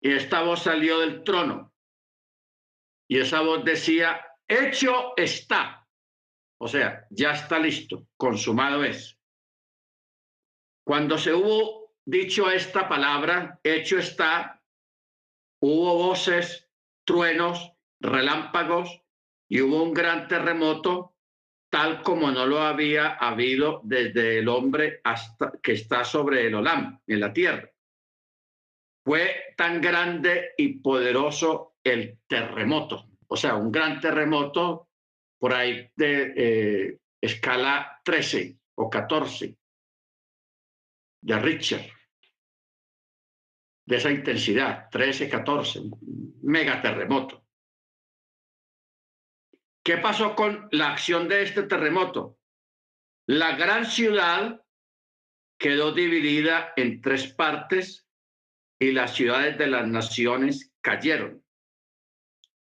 Y 0.00 0.12
esta 0.12 0.42
voz 0.42 0.62
salió 0.62 1.00
del 1.00 1.24
trono. 1.24 1.67
Y 3.08 3.18
esa 3.20 3.40
voz 3.40 3.64
decía, 3.64 4.20
hecho 4.46 5.16
está. 5.16 5.86
O 6.60 6.68
sea, 6.68 7.06
ya 7.10 7.32
está 7.32 7.58
listo, 7.58 8.06
consumado 8.16 8.84
es. 8.84 9.18
Cuando 10.84 11.18
se 11.18 11.32
hubo 11.32 11.94
dicho 12.04 12.50
esta 12.50 12.88
palabra, 12.88 13.60
hecho 13.62 13.98
está, 13.98 14.62
hubo 15.60 15.94
voces, 15.94 16.68
truenos, 17.04 17.72
relámpagos 18.00 19.02
y 19.48 19.60
hubo 19.60 19.82
un 19.82 19.94
gran 19.94 20.28
terremoto 20.28 21.14
tal 21.70 22.02
como 22.02 22.30
no 22.30 22.46
lo 22.46 22.60
había 22.60 23.10
habido 23.14 23.80
desde 23.84 24.38
el 24.38 24.48
hombre 24.48 25.00
hasta 25.04 25.52
que 25.62 25.72
está 25.72 26.04
sobre 26.04 26.46
el 26.46 26.54
Olam, 26.54 27.00
en 27.06 27.20
la 27.20 27.32
tierra. 27.32 27.70
Fue 29.04 29.54
tan 29.56 29.80
grande 29.80 30.52
y 30.56 30.78
poderoso 30.78 31.77
el 31.92 32.18
terremoto, 32.26 33.08
o 33.26 33.36
sea, 33.36 33.56
un 33.56 33.70
gran 33.70 34.00
terremoto 34.00 34.88
por 35.38 35.54
ahí 35.54 35.90
de 35.94 36.32
eh, 36.36 36.98
escala 37.20 38.00
13 38.04 38.58
o 38.76 38.90
14 38.90 39.56
de 41.20 41.38
Richter, 41.38 41.92
de 43.86 43.96
esa 43.96 44.10
intensidad, 44.10 44.88
13, 44.90 45.28
14, 45.28 45.80
mega 46.42 46.80
terremoto. 46.80 47.44
¿Qué 49.82 49.96
pasó 49.96 50.34
con 50.34 50.68
la 50.72 50.92
acción 50.92 51.28
de 51.28 51.42
este 51.42 51.62
terremoto? 51.62 52.38
La 53.26 53.56
gran 53.56 53.86
ciudad 53.86 54.62
quedó 55.58 55.92
dividida 55.92 56.72
en 56.76 57.00
tres 57.00 57.32
partes 57.32 58.06
y 58.78 58.92
las 58.92 59.14
ciudades 59.14 59.58
de 59.58 59.66
las 59.66 59.88
naciones 59.88 60.72
cayeron. 60.80 61.42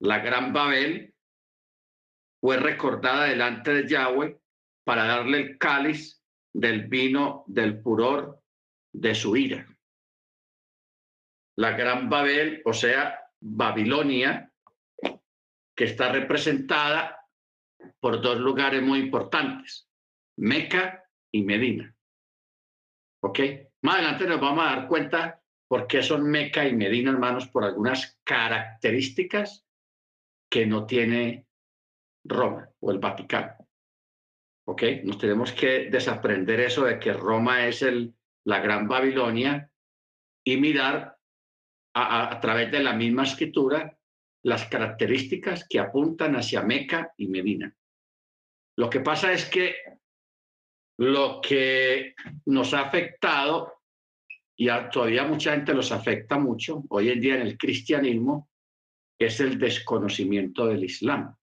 La 0.02 0.18
gran 0.18 0.52
Babel 0.52 1.14
fue 2.40 2.58
recordada 2.58 3.26
delante 3.26 3.72
de 3.72 3.88
Yahweh 3.88 4.36
para 4.84 5.04
darle 5.04 5.38
el 5.38 5.58
cáliz 5.60 6.24
del 6.52 6.88
vino 6.88 7.44
del 7.46 7.84
furor 7.84 8.42
de 8.92 9.14
su 9.14 9.38
ira. 9.38 9.68
La 11.56 11.78
gran 11.78 12.10
Babel, 12.10 12.64
o 12.66 12.74
sea, 12.74 13.20
Babilonia, 13.40 14.52
que 15.76 15.84
está 15.84 16.12
representada 16.12 17.24
por 18.00 18.22
dos 18.22 18.40
lugares 18.40 18.82
muy 18.82 18.98
importantes, 18.98 19.88
Meca 20.38 21.04
y 21.32 21.44
Medina. 21.44 21.96
¿Ok? 23.22 23.40
Más 23.84 23.98
adelante 23.98 24.26
nos 24.26 24.42
vamos 24.42 24.66
a 24.66 24.76
dar 24.76 24.88
cuenta 24.88 25.44
por 25.68 25.86
qué 25.86 26.02
son 26.02 26.24
Meca 26.24 26.68
y 26.68 26.76
Medina, 26.76 27.12
hermanos, 27.12 27.48
por 27.50 27.66
algunas 27.66 28.20
características 28.24 29.68
que 30.52 30.66
no 30.66 30.86
tiene 30.86 31.48
Roma 32.26 32.70
o 32.82 32.92
el 32.92 33.00
Vaticano. 33.00 33.68
¿Ok? 34.68 34.84
Nos 35.04 35.18
tenemos 35.18 35.54
que 35.54 35.90
desaprender 35.90 36.60
eso 36.60 36.84
de 36.84 37.00
que 37.00 37.14
Roma 37.14 37.66
es 37.68 37.86
la 38.46 38.60
gran 38.60 38.88
Babilonia 38.88 39.72
y 40.44 40.58
mirar 40.58 41.18
a, 41.96 42.34
a 42.34 42.40
través 42.42 42.70
de 42.72 42.84
la 42.84 42.94
misma 42.94 43.24
escritura 43.24 43.98
las 44.44 44.66
características 44.66 45.68
que 45.68 45.80
apuntan 45.80 46.36
hacia 46.36 46.62
Meca 46.64 47.14
y 47.18 47.28
Medina. 47.28 47.74
Lo 48.78 48.90
que 48.90 49.00
pasa 49.00 49.32
es 49.32 49.46
que 49.46 49.76
lo 50.98 51.40
que 51.42 52.14
nos 52.46 52.74
ha 52.74 52.82
afectado, 52.82 53.82
y 54.58 54.68
todavía 54.92 55.24
mucha 55.26 55.54
gente 55.54 55.74
los 55.74 55.92
afecta 55.92 56.38
mucho, 56.38 56.84
hoy 56.90 57.10
en 57.10 57.22
día 57.22 57.36
en 57.36 57.42
el 57.42 57.58
cristianismo, 57.58 58.51
es 59.26 59.40
el 59.40 59.58
desconocimiento 59.58 60.68
del 60.68 60.84
Islam. 60.84 61.36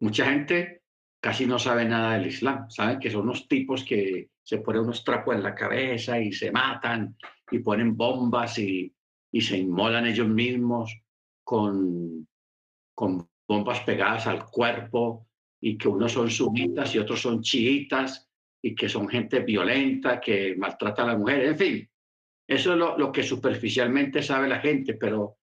Mucha 0.00 0.26
gente 0.26 0.82
casi 1.20 1.46
no 1.46 1.58
sabe 1.58 1.84
nada 1.84 2.14
del 2.14 2.28
Islam, 2.28 2.70
saben 2.70 3.00
que 3.00 3.10
son 3.10 3.22
unos 3.22 3.48
tipos 3.48 3.84
que 3.84 4.30
se 4.42 4.58
ponen 4.58 4.82
unos 4.82 5.02
trapos 5.04 5.34
en 5.34 5.42
la 5.42 5.54
cabeza 5.54 6.20
y 6.20 6.32
se 6.32 6.50
matan 6.50 7.16
y 7.50 7.58
ponen 7.58 7.96
bombas 7.96 8.58
y 8.58 8.92
se 9.40 9.58
inmolan 9.58 10.06
ellos 10.06 10.28
mismos 10.28 10.96
con, 11.44 12.26
con 12.94 13.28
bombas 13.48 13.80
pegadas 13.80 14.26
al 14.26 14.44
cuerpo 14.44 15.26
y 15.60 15.78
que 15.78 15.88
unos 15.88 16.12
son 16.12 16.30
sunitas 16.30 16.94
y 16.94 16.98
otros 16.98 17.22
son 17.22 17.42
chiitas 17.42 18.28
y 18.62 18.74
que 18.74 18.88
son 18.88 19.08
gente 19.08 19.40
violenta, 19.40 20.20
que 20.20 20.54
maltrata 20.56 21.02
a 21.02 21.06
la 21.06 21.16
mujer, 21.16 21.44
en 21.46 21.56
fin. 21.58 21.90
Eso 22.48 22.72
es 22.72 22.78
lo, 22.78 22.96
lo 22.96 23.12
que 23.12 23.22
superficialmente 23.22 24.22
sabe 24.22 24.48
la 24.48 24.60
gente, 24.60 24.94
pero 24.94 25.38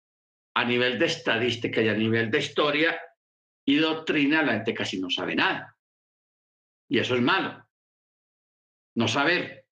a 0.55 0.65
nivel 0.65 0.97
de 0.97 1.05
estadística 1.05 1.81
y 1.81 1.89
a 1.89 1.93
nivel 1.93 2.31
de 2.31 2.39
historia 2.39 2.99
y 3.67 3.77
doctrina, 3.77 4.41
la 4.41 4.53
gente 4.53 4.73
casi 4.73 4.99
no 4.99 5.09
sabe 5.09 5.35
nada. 5.35 5.77
Y 6.89 6.99
eso 6.99 7.15
es 7.15 7.21
malo. 7.21 7.67
No 8.95 9.07
saber. 9.07 9.67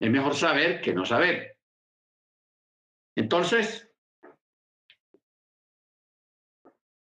Es 0.00 0.10
mejor 0.10 0.34
saber 0.34 0.80
que 0.80 0.92
no 0.92 1.04
saber. 1.04 1.56
Entonces, 3.16 3.90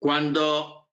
cuando 0.01 0.91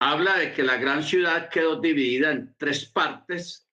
habla 0.00 0.38
de 0.38 0.52
que 0.52 0.62
la 0.62 0.76
gran 0.76 1.02
ciudad 1.02 1.48
quedó 1.48 1.80
dividida 1.80 2.30
en 2.30 2.54
tres 2.58 2.84
partes, 2.90 3.65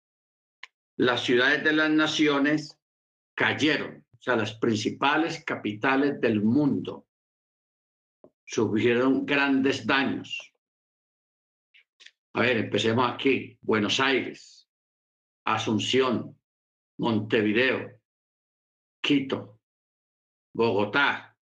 las 0.97 1.23
ciudades 1.23 1.63
de 1.63 1.73
las 1.73 1.89
naciones 1.89 2.79
cayeron, 3.35 4.05
o 4.11 4.21
sea, 4.21 4.35
las 4.35 4.53
principales 4.53 5.43
capitales 5.43 6.21
del 6.21 6.41
mundo 6.41 7.07
sufrieron 8.45 9.25
grandes 9.25 9.85
daños. 9.85 10.53
A 12.33 12.41
ver, 12.41 12.57
empecemos 12.57 13.11
aquí. 13.11 13.57
Buenos 13.61 13.99
Aires, 13.99 14.69
Asunción, 15.45 16.39
Montevideo, 16.97 17.99
Quito, 19.01 19.59
Bogotá, 20.53 21.37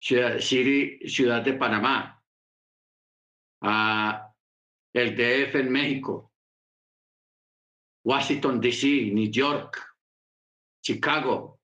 Ciudad, 0.00 0.38
Ciudad 0.38 1.42
de 1.42 1.52
Panamá, 1.54 2.22
el 4.92 5.16
DF 5.16 5.54
en 5.60 5.70
México, 5.70 6.31
Washington, 8.04 8.60
D.C., 8.60 9.10
New 9.12 9.30
York, 9.30 9.80
Chicago, 10.82 11.60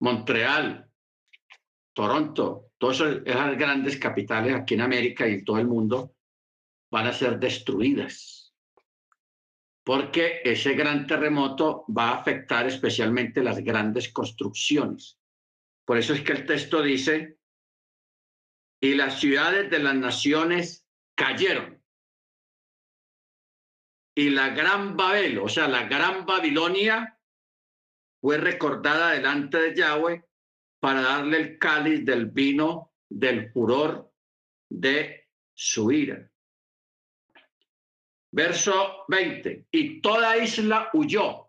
Montreal, 0.00 0.90
Toronto, 1.94 2.72
todas 2.76 3.00
esas 3.00 3.56
grandes 3.56 3.96
capitales 3.96 4.54
aquí 4.54 4.74
en 4.74 4.82
América 4.82 5.26
y 5.26 5.42
todo 5.42 5.58
el 5.58 5.66
mundo 5.66 6.14
van 6.90 7.06
a 7.06 7.12
ser 7.12 7.38
destruidas 7.38 8.46
porque 9.86 10.40
ese 10.42 10.74
gran 10.74 11.06
terremoto 11.06 11.84
va 11.96 12.08
a 12.08 12.16
afectar 12.16 12.66
especialmente 12.66 13.40
las 13.40 13.60
grandes 13.60 14.12
construcciones. 14.12 15.16
Por 15.84 15.96
eso 15.96 16.12
es 16.12 16.22
que 16.22 16.32
el 16.32 16.44
texto 16.44 16.82
dice, 16.82 17.38
y 18.80 18.94
las 18.96 19.20
ciudades 19.20 19.70
de 19.70 19.78
las 19.78 19.94
naciones 19.94 20.88
cayeron. 21.14 21.75
Y 24.16 24.30
la 24.30 24.48
gran 24.48 24.96
Babel, 24.96 25.38
o 25.38 25.48
sea, 25.48 25.68
la 25.68 25.84
gran 25.84 26.24
Babilonia, 26.24 27.18
fue 28.20 28.38
recordada 28.38 29.10
delante 29.10 29.58
de 29.58 29.76
Yahweh 29.76 30.24
para 30.80 31.02
darle 31.02 31.36
el 31.36 31.58
cáliz 31.58 32.04
del 32.04 32.26
vino 32.26 32.94
del 33.08 33.52
furor 33.52 34.10
de 34.68 35.28
su 35.54 35.92
ira. 35.92 36.30
Verso 38.32 39.04
20. 39.08 39.66
Y 39.70 40.00
toda 40.00 40.36
isla 40.38 40.90
huyó 40.92 41.46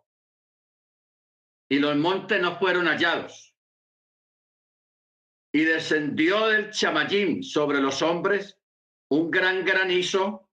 y 1.69 1.79
los 1.79 1.95
montes 1.97 2.41
no 2.41 2.57
fueron 2.57 2.87
hallados. 2.87 3.53
Y 5.53 5.63
descendió 5.63 6.47
del 6.47 6.71
chamayín 6.71 7.43
sobre 7.43 7.81
los 7.81 8.01
hombres 8.01 8.59
un 9.09 9.31
gran 9.31 9.63
granizo, 9.63 10.46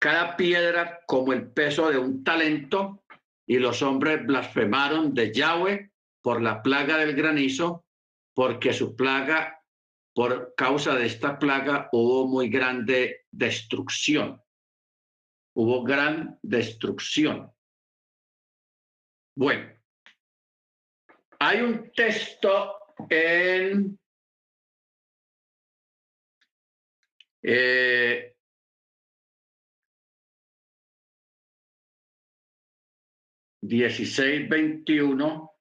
cada 0.00 0.36
piedra 0.36 1.00
como 1.06 1.32
el 1.32 1.52
peso 1.52 1.90
de 1.90 1.98
un 1.98 2.24
talento, 2.24 3.04
y 3.46 3.58
los 3.58 3.82
hombres 3.82 4.24
blasfemaron 4.24 5.12
de 5.12 5.32
Yahweh 5.32 5.90
por 6.22 6.40
la 6.40 6.62
plaga 6.62 6.96
del 6.98 7.14
granizo, 7.16 7.84
porque 8.32 8.72
su 8.72 8.94
plaga 8.94 9.60
por 10.14 10.54
causa 10.54 10.94
de 10.94 11.06
esta 11.06 11.38
plaga 11.38 11.88
hubo 11.92 12.28
muy 12.28 12.48
grande 12.48 13.26
destrucción. 13.30 14.40
Hubo 15.54 15.82
gran 15.82 16.38
destrucción. 16.42 17.52
Bueno, 19.36 19.72
hay 21.40 21.60
un 21.60 21.90
texto 21.92 22.76
en 23.08 23.98
eh, 27.42 28.36
dieciséis 33.70 34.48
veintiuno 34.48 35.52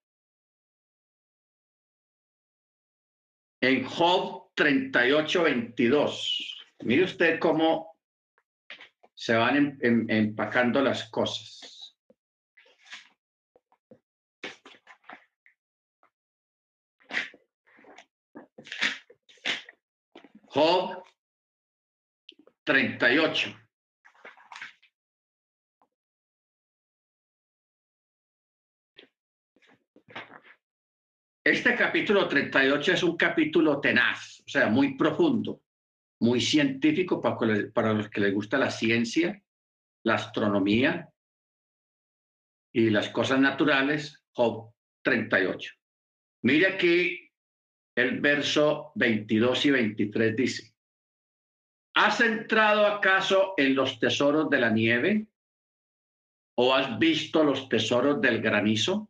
en 3.62 3.84
Job 3.86 4.50
38, 4.56 5.44
22. 5.44 6.66
Mire 6.86 7.04
usted 7.04 7.40
cómo 7.40 7.96
se 9.14 9.36
van 9.36 9.58
em, 9.58 9.78
em, 9.82 10.06
empacando 10.10 10.82
las 10.82 11.08
cosas. 11.12 11.96
Job 20.48 21.04
38. 22.64 23.69
Este 31.50 31.76
capítulo 31.76 32.28
38 32.28 32.94
es 32.94 33.02
un 33.02 33.18
capítulo 33.18 33.82
tenaz, 33.82 34.44
o 34.46 34.50
sea, 34.50 34.70
muy 34.70 34.96
profundo, 34.96 35.64
muy 36.20 36.40
científico 36.40 37.20
para, 37.20 37.92
los 37.92 38.08
que 38.08 38.22
les 38.22 38.36
gusta 38.36 38.60
la 38.60 38.70
ciencia, 38.70 39.42
la 40.04 40.14
astronomía 40.14 41.10
y 42.72 42.92
las 42.92 43.10
cosas 43.10 43.40
naturales, 43.40 44.24
Job 44.32 44.72
38. 45.02 45.74
Mire 46.44 46.68
aquí 46.68 47.32
el 47.96 48.22
verso 48.22 48.92
22 48.94 49.66
y 49.66 49.72
23 49.72 50.36
dice, 50.36 50.76
¿has 51.96 52.22
entrado 52.22 52.86
acaso 52.86 53.56
en 53.58 53.74
los 53.74 54.00
tesoros 54.00 54.52
de 54.52 54.60
la 54.60 54.70
nieve? 54.70 55.26
¿O 56.60 56.76
has 56.76 57.00
visto 57.00 57.44
los 57.44 57.68
tesoros 57.70 58.22
del 58.22 58.40
granizo? 58.40 59.10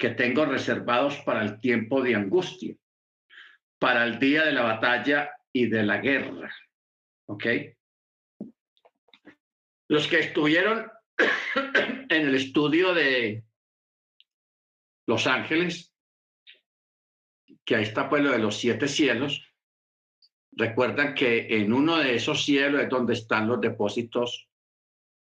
Que 0.00 0.08
tengo 0.08 0.46
reservados 0.46 1.18
para 1.26 1.42
el 1.42 1.60
tiempo 1.60 2.00
de 2.02 2.14
angustia, 2.14 2.74
para 3.78 4.02
el 4.04 4.18
día 4.18 4.46
de 4.46 4.52
la 4.52 4.62
batalla 4.62 5.30
y 5.52 5.66
de 5.66 5.82
la 5.82 5.98
guerra. 5.98 6.50
¿Ok? 7.26 7.44
Los 9.88 10.08
que 10.08 10.20
estuvieron 10.20 10.90
en 12.08 12.28
el 12.28 12.34
estudio 12.34 12.94
de 12.94 13.44
Los 15.06 15.26
Ángeles, 15.26 15.94
que 17.66 17.76
ahí 17.76 17.82
está 17.82 18.08
pues 18.08 18.22
lo 18.22 18.30
de 18.30 18.38
los 18.38 18.56
siete 18.56 18.88
cielos, 18.88 19.52
recuerdan 20.52 21.14
que 21.14 21.58
en 21.58 21.74
uno 21.74 21.98
de 21.98 22.14
esos 22.14 22.42
cielos 22.42 22.80
es 22.80 22.88
donde 22.88 23.12
están 23.12 23.48
los 23.48 23.60
depósitos 23.60 24.48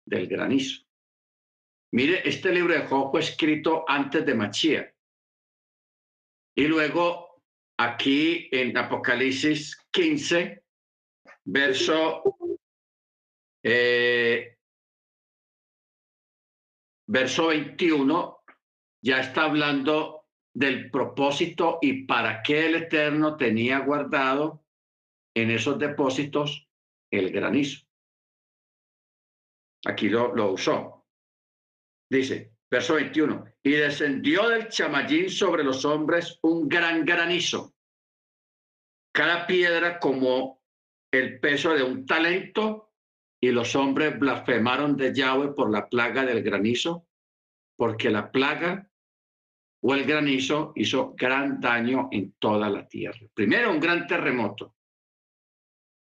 del 0.05 0.29
granizo. 0.29 0.88
Mire, 1.93 2.29
este 2.29 2.53
libro 2.53 2.75
de 2.75 2.87
Job 2.87 3.11
fue 3.11 3.21
escrito 3.21 3.85
antes 3.89 4.25
de 4.27 4.35
Machía. 4.35 4.95
Y 6.55 6.67
luego 6.67 7.41
aquí 7.79 8.49
en 8.53 8.77
Apocalipsis 8.77 9.77
15, 9.91 10.65
verso, 11.45 12.23
eh, 13.63 14.59
verso 17.07 17.47
21, 17.47 18.45
ya 19.03 19.21
está 19.21 19.45
hablando 19.45 20.27
del 20.53 20.91
propósito 20.91 21.79
y 21.81 22.05
para 22.05 22.43
qué 22.43 22.67
el 22.67 22.75
Eterno 22.75 23.37
tenía 23.37 23.79
guardado 23.79 24.65
en 25.35 25.53
esos 25.53 25.79
depósitos 25.79 26.69
el 27.11 27.31
granizo. 27.31 27.87
Aquí 29.87 30.09
lo, 30.09 30.35
lo 30.35 30.53
usó. 30.53 30.98
Dice, 32.11 32.53
verso 32.71 32.95
21, 32.95 33.45
y 33.63 33.71
descendió 33.73 34.49
del 34.49 34.69
chamallín 34.69 35.29
sobre 35.31 35.65
los 35.65 35.85
hombres 35.85 36.39
un 36.43 36.69
gran 36.69 37.05
granizo, 37.05 37.75
cada 39.13 39.47
piedra 39.47 39.99
como 39.99 40.63
el 41.13 41.41
peso 41.41 41.75
de 41.75 41.83
un 41.83 42.07
talento, 42.07 42.93
y 43.41 43.53
los 43.53 43.77
hombres 43.77 44.19
blasfemaron 44.19 44.97
de 44.97 45.15
Yahweh 45.15 45.55
por 45.55 45.71
la 45.71 45.89
plaga 45.89 46.25
del 46.25 46.43
granizo, 46.43 47.07
porque 47.77 48.11
la 48.11 48.33
plaga 48.33 48.91
o 49.81 49.95
el 49.95 50.05
granizo 50.05 50.73
hizo 50.75 51.15
gran 51.17 51.61
daño 51.61 52.09
en 52.11 52.33
toda 52.33 52.69
la 52.69 52.89
tierra. 52.89 53.21
Primero 53.33 53.71
un 53.71 53.79
gran 53.79 54.07
terremoto, 54.07 54.75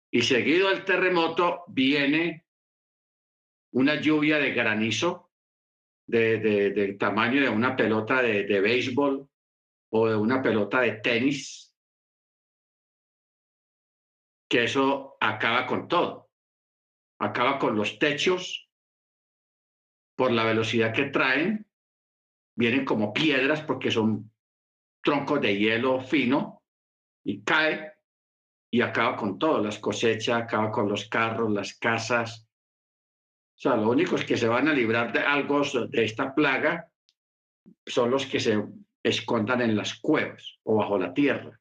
y 0.10 0.22
seguido 0.22 0.70
del 0.70 0.86
terremoto 0.86 1.66
viene 1.68 2.46
una 3.74 4.00
lluvia 4.00 4.38
de 4.38 4.54
granizo 4.54 5.27
de, 6.08 6.40
del 6.72 6.98
tamaño 6.98 7.42
de 7.42 7.50
una 7.50 7.76
pelota 7.76 8.22
de, 8.22 8.44
de 8.44 8.62
béisbol 8.62 9.30
o 9.92 10.08
de 10.08 10.16
una 10.16 10.42
pelota 10.42 10.82
de 10.82 10.94
tenis, 10.94 11.76
que 14.50 14.64
eso 14.64 15.18
acaba 15.20 15.68
con 15.68 15.88
todo. 15.88 16.30
Acaba 17.20 17.60
con 17.60 17.76
los 17.76 18.00
techos 18.00 18.70
por 20.16 20.32
la 20.32 20.46
velocidad 20.46 20.94
que 20.94 21.06
traen. 21.06 21.68
Vienen 22.56 22.86
como 22.86 23.14
piedras 23.14 23.62
porque 23.62 23.92
son 23.92 24.32
troncos 25.04 25.42
de 25.42 25.58
hielo 25.58 26.02
fino 26.02 26.64
y 27.24 27.44
cae 27.44 27.94
y 28.72 28.82
acaba 28.82 29.16
con 29.16 29.40
todo, 29.40 29.62
las 29.62 29.80
cosechas, 29.80 30.44
acaba 30.44 30.72
con 30.72 30.90
los 30.90 31.08
carros, 31.08 31.52
las 31.52 31.78
casas, 31.78 32.47
o 33.58 33.60
sea, 33.60 33.76
los 33.76 33.88
únicos 33.88 34.24
que 34.24 34.38
se 34.38 34.48
van 34.48 34.68
a 34.68 34.74
librar 34.74 35.12
de 35.12 35.20
algo 35.20 35.64
de 35.90 36.04
esta 36.04 36.36
plaga 36.36 36.92
son 37.88 38.12
los 38.12 38.28
que 38.28 38.40
se 38.40 38.64
escondan 39.02 39.62
en 39.62 39.76
las 39.76 40.00
cuevas 40.00 40.60
o 40.64 40.76
bajo 40.76 41.00
la 41.00 41.12
tierra. 41.12 41.60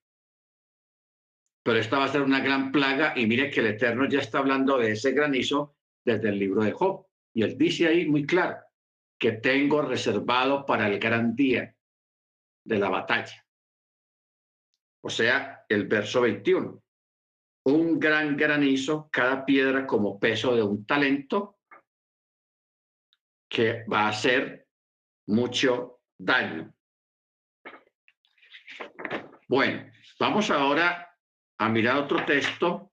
Pero 1.65 1.79
esta 1.79 1.99
va 1.99 2.05
a 2.05 2.09
ser 2.09 2.21
una 2.21 2.41
gran 2.41 2.71
plaga 2.71 3.15
y 3.17 3.27
mire 3.27 3.51
que 3.51 3.61
el 3.61 3.69
Eterno 3.69 4.07
ya 4.07 4.19
está 4.19 4.39
hablando 4.39 4.77
de 4.77 4.93
ese 4.93 5.13
granizo 5.13 5.77
desde 6.05 6.29
el 6.29 6.39
libro 6.39 6.63
de 6.63 6.73
Job. 6.73 7.07
Y 7.35 7.43
él 7.43 7.57
dice 7.57 7.87
ahí 7.87 8.07
muy 8.07 8.27
claro 8.27 8.59
que 9.19 9.33
tengo 9.33 9.81
reservado 9.81 10.67
para 10.67 10.89
el 10.89 10.99
gran 10.99 11.35
día 11.35 11.75
de 12.63 12.79
la 12.79 12.91
batalla. 12.91 13.43
O 15.03 15.09
sea, 15.09 15.65
el 15.67 15.89
verso 15.89 16.21
21. 16.21 16.83
Un 17.65 17.99
gran 17.99 18.37
granizo, 18.37 19.09
cada 19.11 19.47
piedra 19.47 19.87
como 19.87 20.21
peso 20.21 20.55
de 20.55 20.63
un 20.63 20.85
talento 20.85 21.56
que 23.49 23.85
va 23.85 24.07
a 24.07 24.09
hacer 24.09 24.67
mucho 25.27 26.01
daño. 26.19 26.73
Bueno, 29.49 29.91
vamos 30.19 30.51
ahora 30.51 31.09
a 31.59 31.69
mirar 31.69 31.99
otro 31.99 32.25
texto. 32.25 32.93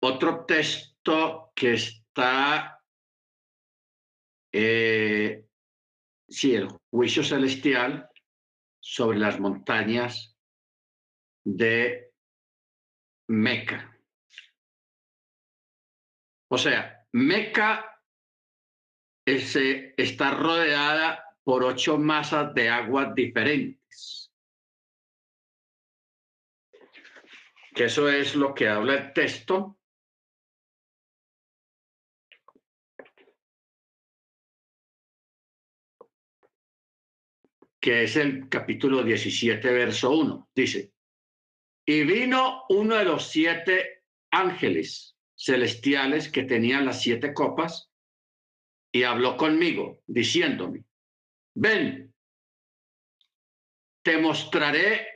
Otro 0.00 0.44
texto 0.44 1.52
que 1.54 1.72
está, 1.72 2.80
eh, 4.52 5.46
el 6.42 6.68
juicio 6.90 7.24
celestial 7.24 8.08
sobre 8.78 9.18
las 9.18 9.40
montañas 9.40 10.35
de 11.46 12.12
Meca. 13.28 13.96
O 16.48 16.58
sea, 16.58 17.06
Meca 17.12 18.02
está 19.24 20.32
rodeada 20.32 21.24
por 21.44 21.64
ocho 21.64 21.98
masas 21.98 22.52
de 22.54 22.68
aguas 22.68 23.14
diferentes. 23.14 24.32
Que 27.74 27.84
eso 27.84 28.08
es 28.08 28.34
lo 28.34 28.52
que 28.52 28.68
habla 28.68 28.94
el 28.94 29.12
texto. 29.12 29.78
que 37.78 38.02
es 38.02 38.16
el 38.16 38.48
capítulo 38.48 39.04
17, 39.04 39.70
verso 39.70 40.10
1. 40.10 40.50
Dice, 40.52 40.95
y 41.86 42.02
vino 42.02 42.64
uno 42.68 42.96
de 42.96 43.04
los 43.04 43.28
siete 43.28 44.02
ángeles 44.32 45.16
celestiales 45.36 46.30
que 46.30 46.42
tenían 46.42 46.84
las 46.84 47.00
siete 47.00 47.32
copas 47.32 47.88
y 48.92 49.04
habló 49.04 49.36
conmigo, 49.36 50.02
diciéndome, 50.06 50.84
ven, 51.54 52.12
te 54.02 54.18
mostraré 54.18 55.06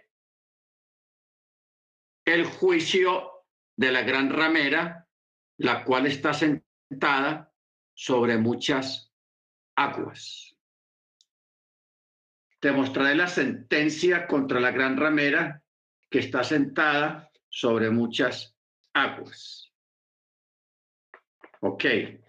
el 2.24 2.44
juicio 2.44 3.46
de 3.76 3.90
la 3.90 4.02
gran 4.02 4.30
ramera, 4.30 5.08
la 5.56 5.84
cual 5.84 6.06
está 6.06 6.32
sentada 6.34 7.52
sobre 7.94 8.36
muchas 8.38 9.12
aguas. 9.74 10.56
Te 12.60 12.70
mostraré 12.70 13.16
la 13.16 13.26
sentencia 13.26 14.26
contra 14.26 14.60
la 14.60 14.70
gran 14.70 14.96
ramera 14.96 15.59
que 16.10 16.18
está 16.18 16.42
sentada 16.42 17.30
sobre 17.48 17.90
muchas 17.90 18.56
aguas. 18.92 19.72
Ok, 21.60 22.20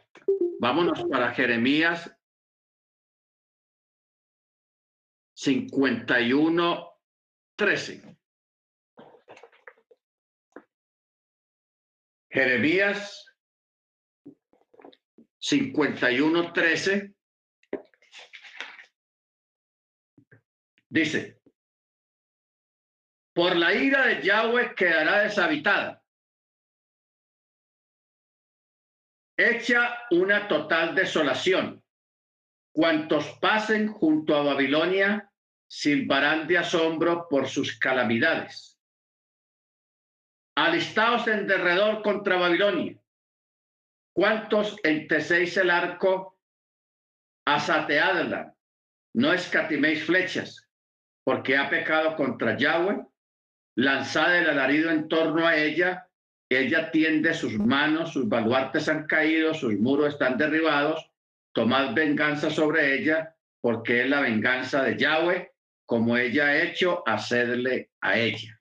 vámonos 0.60 1.04
para 1.10 1.34
Jeremías 1.34 2.12
51, 5.34 6.92
13. 7.56 8.18
Jeremías 12.30 13.26
51, 15.40 16.54
13. 16.54 17.16
Dice, 20.90 21.41
por 23.34 23.56
la 23.56 23.74
ira 23.74 24.06
de 24.08 24.22
Yahweh 24.22 24.76
quedará 24.76 25.24
deshabitada. 25.24 26.04
Hecha 29.38 29.98
una 30.12 30.48
total 30.48 30.94
desolación. 30.94 31.84
Cuantos 32.74 33.38
pasen 33.40 33.88
junto 33.92 34.36
a 34.36 34.44
Babilonia 34.44 35.32
silbarán 35.68 36.48
de 36.48 36.58
asombro 36.58 37.28
por 37.30 37.48
sus 37.48 37.78
calamidades. 37.80 38.80
Alistaos 40.56 41.28
en 41.28 41.48
derredor 41.48 42.04
contra 42.04 42.38
Babilonia. 42.38 43.00
¿Cuántos 44.14 44.78
entecéis 44.84 45.56
el 45.58 45.70
arco? 45.70 46.38
Asateadla. 47.46 48.54
No 49.14 49.34
escatiméis 49.34 50.06
flechas, 50.06 50.70
porque 51.24 51.58
ha 51.58 51.70
pecado 51.70 52.16
contra 52.16 52.58
Yahweh. 52.58 53.06
Lanzad 53.76 54.38
el 54.38 54.50
alarido 54.50 54.92
en 54.92 55.08
torno 55.08 55.46
a 55.46 55.56
ella. 55.56 56.08
Ella 56.50 56.92
tiende 56.92 57.34
sus 57.34 57.54
manos, 57.54 58.12
sus 58.14 58.28
baluartes 58.28 58.90
han 58.90 59.08
caído, 59.08 59.54
sus 59.54 59.74
muros 59.80 60.14
están 60.14 60.38
derribados. 60.38 61.10
Tomad 61.54 61.94
venganza 61.94 62.50
sobre 62.50 62.96
ella, 62.96 63.36
porque 63.62 64.02
es 64.02 64.10
la 64.10 64.22
venganza 64.22 64.84
de 64.84 64.98
Yahweh 64.98 65.52
como 65.92 66.16
ella 66.16 66.46
ha 66.46 66.62
hecho, 66.64 67.04
hacerle 67.06 67.90
a 68.00 68.18
ella. 68.18 68.58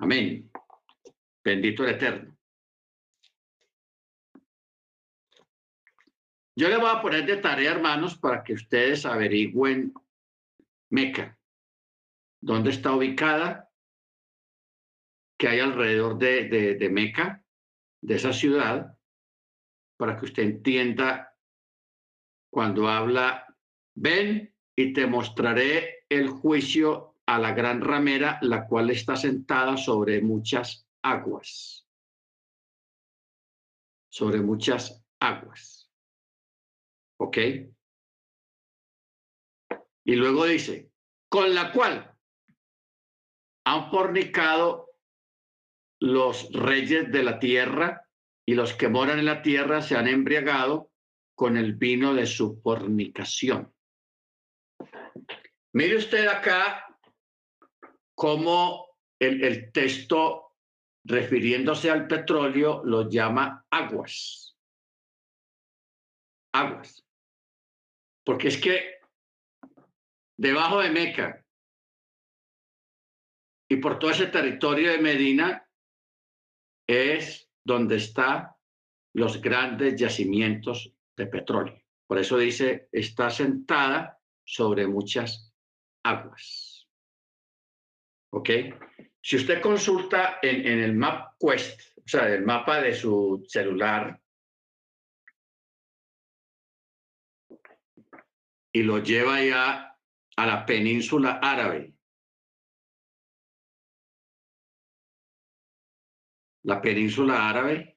Amén. 0.00 0.50
Bendito 1.44 1.84
el 1.84 1.90
Eterno. 1.90 2.36
Yo 6.56 6.68
le 6.68 6.76
voy 6.76 6.90
a 6.90 7.00
poner 7.00 7.24
de 7.24 7.36
tarea, 7.36 7.70
hermanos, 7.70 8.18
para 8.18 8.42
que 8.42 8.54
ustedes 8.54 9.06
averigüen 9.06 9.94
Meca, 10.90 11.38
dónde 12.42 12.70
está 12.70 12.94
ubicada, 12.94 13.70
qué 15.38 15.48
hay 15.48 15.60
alrededor 15.60 16.18
de, 16.18 16.48
de, 16.48 16.74
de 16.74 16.90
Meca, 16.90 17.42
de 18.02 18.16
esa 18.16 18.32
ciudad, 18.32 18.98
para 19.96 20.16
que 20.16 20.24
usted 20.26 20.42
entienda 20.42 21.36
cuando 22.50 22.88
habla, 22.88 23.46
ven 23.94 24.54
y 24.76 24.92
te 24.92 25.06
mostraré 25.06 26.04
el 26.08 26.28
juicio 26.28 27.16
a 27.26 27.38
la 27.38 27.52
gran 27.52 27.80
ramera, 27.80 28.38
la 28.42 28.66
cual 28.66 28.90
está 28.90 29.16
sentada 29.16 29.76
sobre 29.76 30.20
muchas 30.20 30.86
aguas. 31.02 31.86
Sobre 34.10 34.40
muchas 34.40 35.02
aguas. 35.20 35.90
¿Ok? 37.18 37.38
Y 40.04 40.16
luego 40.16 40.44
dice, 40.44 40.90
con 41.28 41.54
la 41.54 41.72
cual 41.72 42.11
han 43.64 43.90
fornicado 43.90 44.90
los 46.00 46.52
reyes 46.52 47.12
de 47.12 47.22
la 47.22 47.38
tierra 47.38 48.08
y 48.44 48.54
los 48.54 48.74
que 48.74 48.88
moran 48.88 49.18
en 49.18 49.26
la 49.26 49.42
tierra 49.42 49.82
se 49.82 49.96
han 49.96 50.08
embriagado 50.08 50.90
con 51.36 51.56
el 51.56 51.74
vino 51.74 52.14
de 52.14 52.26
su 52.26 52.60
fornicación. 52.60 53.72
Mire 55.74 55.96
usted 55.96 56.26
acá 56.26 56.86
cómo 58.14 58.98
el, 59.20 59.44
el 59.44 59.72
texto, 59.72 60.54
refiriéndose 61.04 61.90
al 61.90 62.06
petróleo, 62.06 62.82
lo 62.84 63.08
llama 63.08 63.64
aguas. 63.70 64.56
Aguas. 66.52 67.04
Porque 68.24 68.48
es 68.48 68.60
que 68.60 69.00
debajo 70.36 70.80
de 70.80 70.90
Meca 70.90 71.41
y 73.72 73.76
por 73.76 73.98
todo 73.98 74.10
ese 74.10 74.26
territorio 74.26 74.90
de 74.90 74.98
Medina 74.98 75.66
es 76.86 77.50
donde 77.64 77.96
están 77.96 78.50
los 79.14 79.40
grandes 79.40 79.98
yacimientos 79.98 80.92
de 81.16 81.26
petróleo. 81.26 81.82
Por 82.06 82.18
eso 82.18 82.36
dice, 82.36 82.90
está 82.92 83.30
sentada 83.30 84.20
sobre 84.44 84.86
muchas 84.86 85.54
aguas. 86.04 86.86
¿Ok? 88.34 88.50
Si 89.22 89.36
usted 89.36 89.62
consulta 89.62 90.38
en, 90.42 90.66
en 90.66 90.80
el 90.80 90.94
MapQuest, 90.94 91.80
o 91.96 92.08
sea, 92.08 92.28
el 92.28 92.44
mapa 92.44 92.82
de 92.82 92.94
su 92.94 93.42
celular, 93.48 94.20
y 98.70 98.82
lo 98.82 98.98
lleva 98.98 99.42
ya 99.42 99.98
a 100.36 100.46
la 100.46 100.66
península 100.66 101.38
árabe. 101.42 101.94
La 106.64 106.80
península 106.80 107.48
árabe 107.48 107.92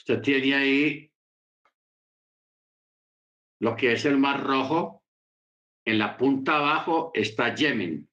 Usted 0.00 0.22
tiene 0.22 0.54
ahí 0.54 1.12
lo 3.60 3.76
que 3.76 3.92
es 3.92 4.04
el 4.06 4.16
Mar 4.16 4.42
Rojo. 4.42 5.04
En 5.84 5.98
la 5.98 6.16
punta 6.16 6.56
abajo 6.56 7.10
está 7.14 7.54
Yemen. 7.54 8.08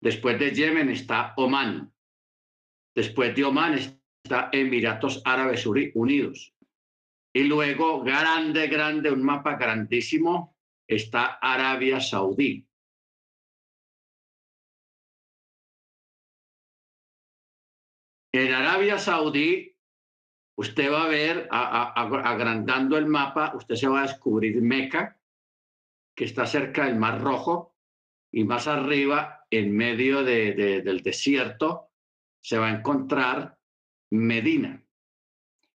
Después 0.00 0.38
de 0.38 0.50
Yemen 0.50 0.88
está 0.88 1.34
Omán. 1.36 1.94
Después 2.98 3.32
de 3.36 3.44
Omán 3.44 3.78
está 4.24 4.50
Emiratos 4.50 5.22
Árabes 5.24 5.64
Unidos. 5.66 6.52
Y 7.32 7.44
luego, 7.44 8.02
grande, 8.02 8.66
grande, 8.66 9.12
un 9.12 9.22
mapa 9.22 9.54
grandísimo, 9.54 10.56
está 10.84 11.38
Arabia 11.40 12.00
Saudí. 12.00 12.66
En 18.32 18.52
Arabia 18.52 18.98
Saudí 18.98 19.76
usted 20.56 20.90
va 20.90 21.04
a 21.04 21.08
ver, 21.08 21.46
agrandando 21.52 22.98
el 22.98 23.06
mapa, 23.06 23.52
usted 23.54 23.76
se 23.76 23.86
va 23.86 24.00
a 24.00 24.08
descubrir 24.08 24.60
Meca, 24.60 25.20
que 26.16 26.24
está 26.24 26.48
cerca 26.48 26.86
del 26.86 26.96
Mar 26.96 27.20
Rojo, 27.20 27.76
y 28.32 28.42
más 28.42 28.66
arriba, 28.66 29.46
en 29.50 29.76
medio 29.76 30.24
del 30.24 31.00
desierto, 31.02 31.87
se 32.40 32.58
va 32.58 32.68
a 32.68 32.78
encontrar 32.78 33.58
Medina. 34.10 34.82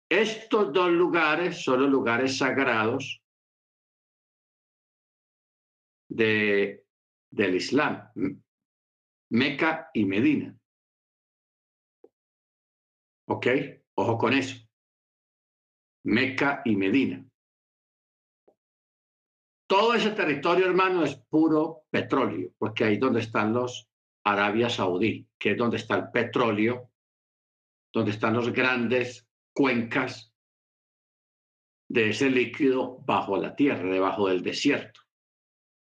Estos 0.09 0.73
dos 0.73 0.91
lugares 0.91 1.63
son 1.63 1.83
los 1.83 1.91
lugares 1.91 2.39
sagrados 2.39 3.23
de, 6.09 6.87
del 7.31 7.57
Islam, 7.57 8.11
Meca 9.31 9.91
y 9.93 10.05
Medina. 10.05 10.59
¿Ok? 13.29 13.47
Ojo 13.95 14.17
con 14.17 14.33
eso. 14.33 14.57
Meca 16.05 16.63
y 16.65 16.77
Medina. 16.77 17.25
Todo 19.69 19.93
ese 19.93 20.13
territorio, 20.13 20.65
hermano, 20.65 21.05
es 21.05 21.17
puro 21.29 21.85
petróleo, 21.91 22.53
porque 22.57 22.85
ahí 22.85 22.95
es 22.95 23.01
donde 23.01 23.21
están 23.21 23.53
los 23.53 23.88
Arabia 24.33 24.69
Saudí, 24.69 25.27
que 25.39 25.53
es 25.53 25.57
donde 25.57 25.77
está 25.77 25.97
el 25.97 26.11
petróleo, 26.11 26.91
donde 27.93 28.11
están 28.11 28.35
los 28.35 28.53
grandes 28.53 29.27
cuencas 29.53 30.33
de 31.89 32.11
ese 32.11 32.31
líquido 32.31 32.99
bajo 33.05 33.37
la 33.39 33.57
tierra, 33.57 33.91
debajo 33.91 34.29
del 34.29 34.43
desierto. 34.43 35.01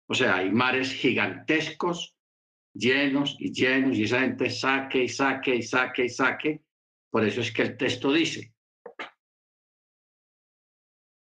O 0.07 0.13
sea, 0.13 0.35
hay 0.35 0.51
mares 0.51 0.93
gigantescos, 0.93 2.15
llenos 2.73 3.35
y 3.39 3.51
llenos, 3.51 3.97
y 3.97 4.03
esa 4.03 4.21
gente 4.21 4.49
saque 4.49 5.03
y 5.03 5.09
saque 5.09 5.55
y 5.55 5.63
saque 5.63 6.05
y 6.05 6.09
saque. 6.09 6.63
Por 7.09 7.25
eso 7.25 7.41
es 7.41 7.51
que 7.51 7.63
el 7.63 7.77
texto 7.77 8.13
dice, 8.13 8.53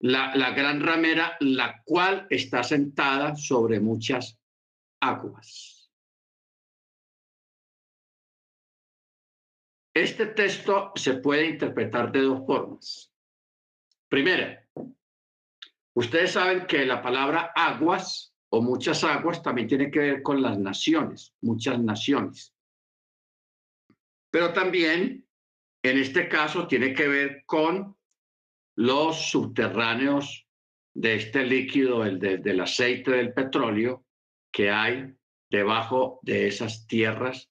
la, 0.01 0.35
la 0.35 0.51
gran 0.51 0.81
ramera, 0.81 1.37
la 1.41 1.83
cual 1.85 2.27
está 2.29 2.63
sentada 2.63 3.37
sobre 3.37 3.81
muchas 3.81 4.39
aguas. 5.01 5.76
Este 9.97 10.27
texto 10.27 10.93
se 10.95 11.15
puede 11.15 11.47
interpretar 11.47 12.13
de 12.13 12.21
dos 12.21 12.45
formas. 12.45 13.11
Primera, 14.11 14.63
ustedes 15.95 16.33
saben 16.33 16.67
que 16.67 16.85
la 16.85 17.01
palabra 17.01 17.51
aguas 17.55 18.37
o 18.51 18.61
muchas 18.61 19.03
aguas 19.05 19.43
también 19.43 19.67
tiene 19.67 19.91
que 19.91 20.01
ver 20.01 20.23
con 20.23 20.43
las 20.43 20.59
naciones, 20.59 21.35
muchas 21.41 21.81
naciones. 21.81 22.55
Pero 24.31 24.53
también, 24.53 25.27
en 25.83 25.99
este 25.99 26.29
caso, 26.29 26.67
tiene 26.67 26.93
que 26.93 27.09
ver 27.09 27.45
con 27.47 27.97
los 28.77 29.31
subterráneos 29.31 30.47
de 30.93 31.15
este 31.15 31.43
líquido, 31.43 32.05
el 32.05 32.19
del 32.19 32.61
aceite 32.61 33.13
del 33.13 33.33
petróleo 33.33 34.05
que 34.53 34.71
hay 34.71 35.17
debajo 35.51 36.21
de 36.21 36.49
esas 36.49 36.87
tierras 36.87 37.51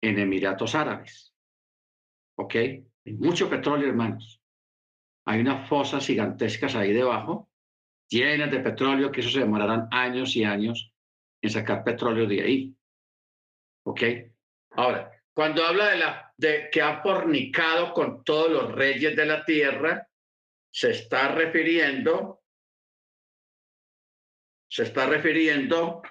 en 0.00 0.20
Emiratos 0.20 0.76
Árabes. 0.76 1.35
¿Ok? 2.38 2.54
Hay 2.54 3.12
mucho 3.14 3.48
petróleo, 3.48 3.88
hermanos. 3.88 4.40
Hay 5.26 5.40
unas 5.40 5.68
fosas 5.68 6.06
gigantescas 6.06 6.74
ahí 6.74 6.92
debajo, 6.92 7.50
llenas 8.08 8.50
de 8.50 8.60
petróleo, 8.60 9.10
que 9.10 9.20
eso 9.20 9.30
se 9.30 9.40
demorarán 9.40 9.88
años 9.90 10.36
y 10.36 10.44
años 10.44 10.92
en 11.42 11.50
sacar 11.50 11.82
petróleo 11.82 12.26
de 12.26 12.42
ahí. 12.42 12.76
¿Ok? 13.84 14.02
Ahora, 14.72 15.10
cuando 15.32 15.64
habla 15.64 15.90
de, 15.90 15.98
la, 15.98 16.34
de 16.36 16.68
que 16.70 16.80
ha 16.80 17.02
fornicado 17.02 17.92
con 17.92 18.24
todos 18.24 18.50
los 18.50 18.72
reyes 18.72 19.16
de 19.16 19.26
la 19.26 19.44
tierra, 19.44 20.08
se 20.70 20.90
está 20.90 21.28
refiriendo, 21.28 22.42
se 24.68 24.84
está 24.84 25.06
refiriendo 25.06 26.02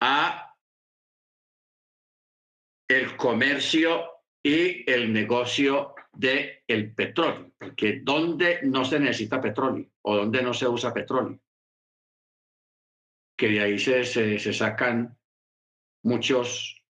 a 0.00 0.54
el 2.88 3.16
comercio 3.16 4.21
y 4.42 4.90
el 4.90 5.12
negocio 5.12 5.94
del 6.12 6.50
el 6.66 6.94
petróleo, 6.94 7.52
porque 7.58 8.00
¿dónde 8.02 8.60
no 8.64 8.84
se 8.84 8.98
necesita 8.98 9.40
petróleo 9.40 9.86
o 10.02 10.16
dónde 10.16 10.42
no 10.42 10.52
se 10.52 10.66
usa 10.66 10.92
petróleo? 10.92 11.40
Que 13.36 13.48
de 13.48 13.60
ahí 13.60 13.78
se, 13.78 14.04
se, 14.04 14.52
sacan 14.52 15.16
muchos, 16.02 16.84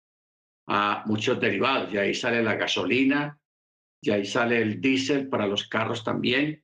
uh, 0.68 1.06
muchos 1.06 1.40
derivados, 1.40 1.94
y 1.94 1.98
ahí 1.98 2.14
sale 2.14 2.42
la 2.42 2.56
gasolina, 2.56 3.40
y 4.02 4.10
ahí 4.10 4.26
sale 4.26 4.62
el 4.62 4.82
diésel 4.82 5.30
para 5.30 5.46
los 5.46 5.68
carros 5.68 6.04
también, 6.04 6.64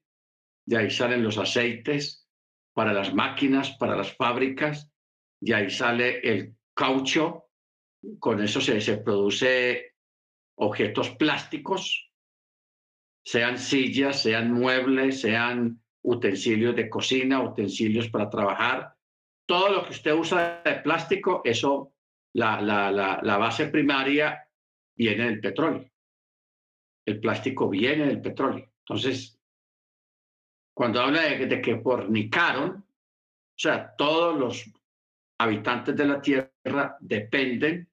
de 0.65 0.77
ahí 0.77 0.89
salen 0.89 1.23
los 1.23 1.37
aceites 1.37 2.27
para 2.73 2.93
las 2.93 3.13
máquinas, 3.13 3.71
para 3.77 3.95
las 3.95 4.15
fábricas, 4.15 4.89
y 5.39 5.53
ahí 5.53 5.69
sale 5.69 6.19
el 6.21 6.55
caucho, 6.73 7.49
con 8.19 8.41
eso 8.41 8.59
se, 8.61 8.81
se 8.81 8.97
produce 8.97 9.96
objetos 10.57 11.11
plásticos, 11.11 12.11
sean 13.23 13.57
sillas, 13.57 14.21
sean 14.21 14.51
muebles, 14.53 15.21
sean 15.21 15.81
utensilios 16.03 16.75
de 16.75 16.89
cocina, 16.89 17.41
utensilios 17.41 18.09
para 18.09 18.29
trabajar. 18.29 18.95
Todo 19.45 19.69
lo 19.69 19.83
que 19.83 19.91
usted 19.91 20.13
usa 20.13 20.61
de 20.63 20.75
plástico, 20.75 21.41
eso, 21.43 21.93
la, 22.33 22.61
la, 22.61 22.91
la, 22.91 23.19
la 23.21 23.37
base 23.37 23.67
primaria 23.67 24.47
viene 24.95 25.25
del 25.25 25.39
petróleo. 25.39 25.89
El 27.05 27.19
plástico 27.19 27.69
viene 27.69 28.07
del 28.07 28.21
petróleo. 28.21 28.71
Entonces, 28.79 29.39
cuando 30.73 31.01
habla 31.01 31.21
de, 31.23 31.45
de, 31.45 31.61
que 31.61 31.77
fornicaron, 31.77 32.71
o 32.71 33.59
sea, 33.59 33.95
todos 33.95 34.37
los 34.37 34.71
habitantes 35.39 35.95
de 35.95 36.05
la 36.05 36.21
Tierra 36.21 36.97
dependen 36.99 37.89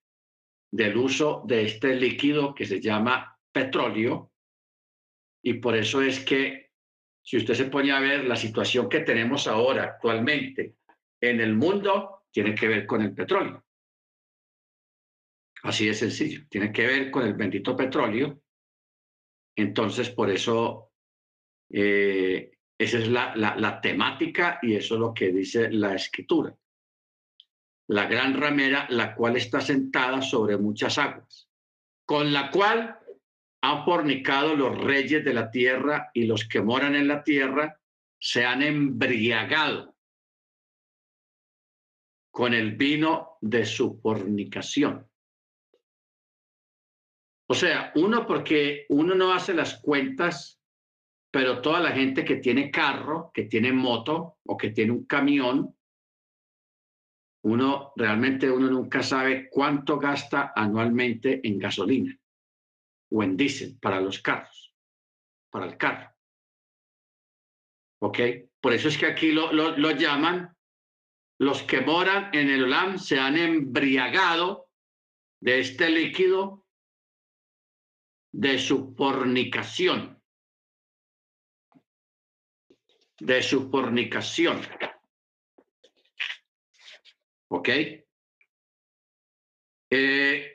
del 0.74 0.96
uso 0.96 1.44
de 1.46 1.62
este 1.62 1.94
líquido 1.94 2.52
que 2.52 2.66
se 2.66 2.80
llama 2.80 3.38
petróleo 3.52 4.32
y 5.40 5.54
por 5.54 5.76
eso 5.76 6.02
es 6.02 6.18
que 6.24 6.72
si 7.22 7.36
usted 7.36 7.54
se 7.54 7.66
pone 7.66 7.92
a 7.92 8.00
ver 8.00 8.24
la 8.24 8.34
situación 8.34 8.88
que 8.88 9.00
tenemos 9.00 9.46
ahora 9.46 9.84
actualmente 9.84 10.74
en 11.20 11.40
el 11.40 11.54
mundo, 11.54 12.24
tiene 12.32 12.56
que 12.56 12.66
ver 12.66 12.86
con 12.86 13.02
el 13.02 13.14
petróleo. 13.14 13.64
Así 15.62 15.86
de 15.86 15.94
sencillo, 15.94 16.44
tiene 16.48 16.72
que 16.72 16.86
ver 16.86 17.10
con 17.10 17.24
el 17.24 17.34
bendito 17.34 17.76
petróleo. 17.76 18.42
Entonces, 19.56 20.10
por 20.10 20.28
eso, 20.28 20.90
eh, 21.70 22.50
esa 22.76 22.98
es 22.98 23.08
la, 23.08 23.36
la, 23.36 23.54
la 23.56 23.80
temática 23.80 24.58
y 24.60 24.74
eso 24.74 24.94
es 24.94 25.00
lo 25.00 25.14
que 25.14 25.30
dice 25.30 25.70
la 25.70 25.94
escritura. 25.94 26.54
La 27.88 28.06
gran 28.06 28.34
ramera, 28.34 28.86
la 28.90 29.14
cual 29.14 29.36
está 29.36 29.60
sentada 29.60 30.22
sobre 30.22 30.56
muchas 30.56 30.96
aguas, 30.98 31.48
con 32.06 32.32
la 32.32 32.50
cual 32.50 32.98
han 33.62 33.84
fornicado 33.84 34.54
los 34.54 34.78
reyes 34.78 35.24
de 35.24 35.34
la 35.34 35.50
tierra 35.50 36.10
y 36.12 36.24
los 36.26 36.46
que 36.46 36.60
moran 36.60 36.94
en 36.94 37.08
la 37.08 37.22
tierra 37.22 37.80
se 38.18 38.44
han 38.44 38.62
embriagado 38.62 39.94
con 42.30 42.52
el 42.52 42.76
vino 42.76 43.38
de 43.40 43.64
su 43.64 44.00
fornicación. 44.00 45.08
O 47.46 47.54
sea, 47.54 47.92
uno 47.96 48.26
porque 48.26 48.86
uno 48.88 49.14
no 49.14 49.32
hace 49.32 49.54
las 49.54 49.80
cuentas, 49.80 50.60
pero 51.30 51.60
toda 51.60 51.80
la 51.80 51.92
gente 51.92 52.24
que 52.24 52.36
tiene 52.36 52.70
carro, 52.70 53.30
que 53.32 53.44
tiene 53.44 53.72
moto 53.72 54.38
o 54.44 54.56
que 54.56 54.70
tiene 54.70 54.92
un 54.92 55.04
camión, 55.04 55.76
uno 57.44 57.92
realmente 57.96 58.50
uno 58.50 58.68
nunca 58.68 59.02
sabe 59.02 59.50
cuánto 59.50 59.98
gasta 59.98 60.52
anualmente 60.56 61.46
en 61.46 61.58
gasolina 61.58 62.18
o 63.10 63.22
en 63.22 63.36
diésel 63.36 63.78
para 63.78 64.00
los 64.00 64.20
carros, 64.20 64.74
para 65.50 65.66
el 65.66 65.76
carro. 65.76 66.10
¿Ok? 68.00 68.18
Por 68.60 68.72
eso 68.72 68.88
es 68.88 68.96
que 68.96 69.06
aquí 69.06 69.32
lo, 69.32 69.52
lo, 69.52 69.76
lo 69.76 69.90
llaman, 69.90 70.56
los 71.38 71.62
que 71.64 71.82
moran 71.82 72.30
en 72.34 72.48
el 72.48 72.64
Olam 72.64 72.98
se 72.98 73.18
han 73.18 73.36
embriagado 73.36 74.70
de 75.40 75.60
este 75.60 75.90
líquido 75.90 76.66
de 78.32 78.58
su 78.58 78.94
fornicación. 78.96 80.22
De 83.20 83.42
su 83.42 83.70
fornicación. 83.70 84.62
¿Ok? 87.54 87.68
Eh, 89.90 90.54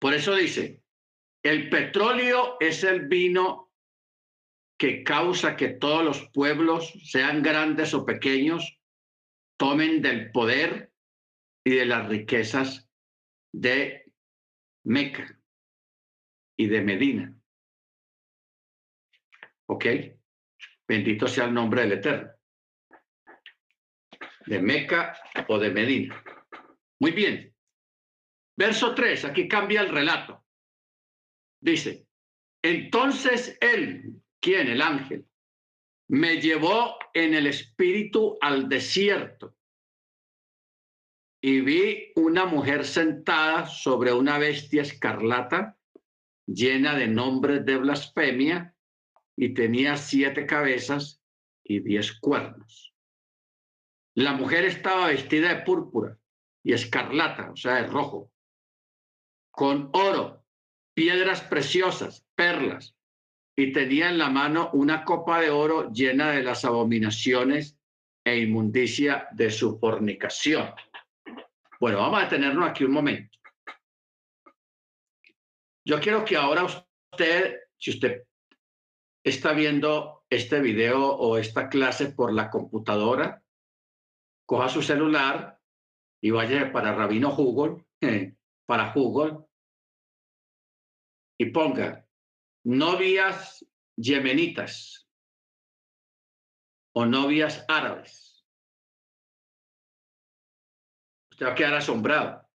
Por 0.00 0.14
eso 0.14 0.34
dice, 0.34 0.82
el 1.42 1.68
petróleo 1.68 2.56
es 2.58 2.84
el 2.84 3.06
vino 3.06 3.70
que 4.78 5.04
causa 5.04 5.56
que 5.56 5.68
todos 5.68 6.02
los 6.02 6.30
pueblos, 6.30 6.90
sean 7.04 7.42
grandes 7.42 7.92
o 7.92 8.06
pequeños, 8.06 8.80
tomen 9.58 10.00
del 10.00 10.32
poder 10.32 10.90
y 11.66 11.74
de 11.74 11.84
las 11.84 12.08
riquezas 12.08 12.90
de 13.52 14.10
Meca 14.84 15.38
y 16.56 16.66
de 16.66 16.80
Medina. 16.80 17.36
¿Ok? 19.66 19.84
Bendito 20.88 21.28
sea 21.28 21.44
el 21.44 21.52
nombre 21.52 21.82
del 21.82 21.92
Eterno. 21.92 22.39
De 24.46 24.60
Meca 24.60 25.16
o 25.48 25.58
de 25.58 25.70
Medina. 25.70 26.22
Muy 26.98 27.12
bien. 27.12 27.54
Verso 28.56 28.94
3, 28.94 29.24
aquí 29.24 29.48
cambia 29.48 29.80
el 29.80 29.88
relato. 29.88 30.44
Dice, 31.60 32.06
entonces 32.62 33.56
él, 33.60 34.22
¿quién? 34.40 34.68
El 34.68 34.82
ángel, 34.82 35.26
me 36.08 36.40
llevó 36.40 36.96
en 37.14 37.34
el 37.34 37.46
espíritu 37.46 38.36
al 38.40 38.68
desierto 38.68 39.56
y 41.40 41.60
vi 41.60 42.12
una 42.16 42.44
mujer 42.44 42.84
sentada 42.84 43.66
sobre 43.66 44.12
una 44.12 44.38
bestia 44.38 44.82
escarlata 44.82 45.78
llena 46.46 46.94
de 46.94 47.06
nombres 47.06 47.64
de 47.64 47.76
blasfemia 47.76 48.74
y 49.36 49.54
tenía 49.54 49.96
siete 49.96 50.46
cabezas 50.46 51.22
y 51.62 51.80
diez 51.80 52.12
cuernos. 52.18 52.92
La 54.14 54.32
mujer 54.32 54.64
estaba 54.64 55.08
vestida 55.08 55.54
de 55.54 55.62
púrpura 55.62 56.18
y 56.62 56.72
escarlata, 56.72 57.50
o 57.52 57.56
sea, 57.56 57.76
de 57.76 57.86
rojo, 57.86 58.30
con 59.50 59.90
oro, 59.92 60.44
piedras 60.94 61.40
preciosas, 61.42 62.26
perlas, 62.34 62.96
y 63.56 63.72
tenía 63.72 64.08
en 64.08 64.18
la 64.18 64.30
mano 64.30 64.70
una 64.72 65.04
copa 65.04 65.40
de 65.40 65.50
oro 65.50 65.90
llena 65.90 66.30
de 66.30 66.42
las 66.42 66.64
abominaciones 66.64 67.78
e 68.24 68.38
inmundicia 68.38 69.28
de 69.32 69.50
su 69.50 69.78
fornicación. 69.78 70.72
Bueno, 71.78 71.98
vamos 71.98 72.20
a 72.20 72.24
detenernos 72.24 72.68
aquí 72.68 72.84
un 72.84 72.92
momento. 72.92 73.38
Yo 75.84 76.00
quiero 76.00 76.24
que 76.24 76.36
ahora 76.36 76.64
usted, 76.64 77.60
si 77.78 77.90
usted 77.90 78.24
está 79.24 79.52
viendo 79.52 80.24
este 80.30 80.60
video 80.60 81.06
o 81.06 81.36
esta 81.36 81.68
clase 81.68 82.12
por 82.12 82.32
la 82.32 82.50
computadora, 82.50 83.39
coja 84.50 84.68
su 84.68 84.82
celular 84.82 85.60
y 86.20 86.32
vaya 86.32 86.72
para 86.72 86.92
Rabino 86.92 87.30
Google, 87.36 87.86
para 88.66 88.92
Google, 88.92 89.46
y 91.38 91.46
ponga 91.52 92.04
novias 92.64 93.64
yemenitas 93.96 95.08
o 96.96 97.06
novias 97.06 97.64
árabes. 97.68 98.44
Usted 101.30 101.46
va 101.46 101.52
a 101.52 101.54
quedar 101.54 101.74
asombrado. 101.74 102.50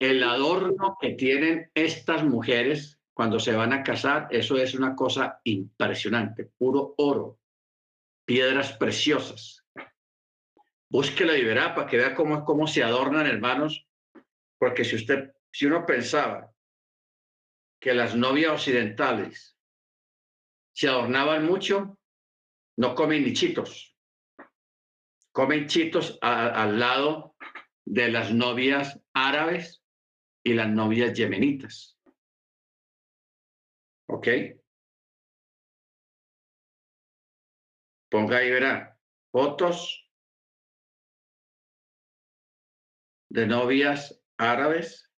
El 0.00 0.22
adorno 0.22 0.96
que 1.00 1.14
tienen 1.14 1.72
estas 1.74 2.22
mujeres 2.22 3.00
cuando 3.12 3.40
se 3.40 3.56
van 3.56 3.72
a 3.72 3.82
casar, 3.82 4.28
eso 4.30 4.56
es 4.58 4.76
una 4.76 4.94
cosa 4.94 5.40
impresionante, 5.42 6.44
puro 6.56 6.94
oro, 6.98 7.40
piedras 8.24 8.74
preciosas. 8.74 9.63
Búsquelo 10.94 11.34
y 11.36 11.44
verá 11.44 11.74
para 11.74 11.88
que 11.88 11.96
vea 11.96 12.14
cómo, 12.14 12.44
cómo 12.44 12.68
se 12.68 12.84
adornan, 12.84 13.26
hermanos, 13.26 13.84
porque 14.60 14.84
si 14.84 14.94
usted, 14.94 15.34
si 15.50 15.66
uno 15.66 15.84
pensaba 15.84 16.54
que 17.80 17.92
las 17.94 18.14
novias 18.14 18.52
occidentales 18.52 19.58
se 20.72 20.86
adornaban 20.86 21.46
mucho, 21.46 21.98
no 22.76 22.94
comen 22.94 23.24
ni 23.24 23.32
chitos, 23.32 23.98
comen 25.32 25.66
chitos 25.66 26.16
al 26.22 26.78
lado 26.78 27.34
de 27.84 28.12
las 28.12 28.32
novias 28.32 29.02
árabes 29.12 29.82
y 30.44 30.54
las 30.54 30.68
novias 30.68 31.12
yemenitas. 31.12 31.98
¿Ok? 34.06 34.28
Ponga 38.08 38.36
ahí, 38.36 38.48
verá, 38.48 38.96
fotos 39.32 40.03
de 43.34 43.46
novias 43.46 44.22
árabes. 44.38 45.10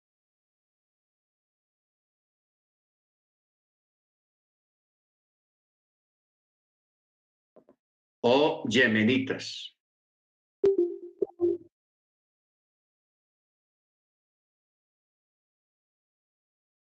o 8.28 8.63
yemenitas. 8.68 9.78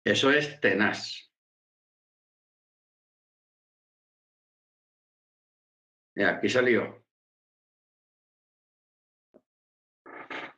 Eso 0.05 0.31
es 0.31 0.59
tenaz. 0.61 1.29
aquí 6.15 6.47
salió. 6.49 7.04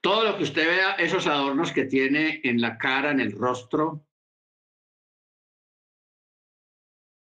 Todo 0.01 0.23
lo 0.23 0.37
que 0.37 0.43
usted 0.43 0.65
vea, 0.67 0.91
esos 0.93 1.27
adornos 1.27 1.71
que 1.71 1.85
tiene 1.85 2.41
en 2.43 2.61
la 2.61 2.77
cara, 2.77 3.11
en 3.11 3.19
el 3.19 3.31
rostro, 3.31 4.05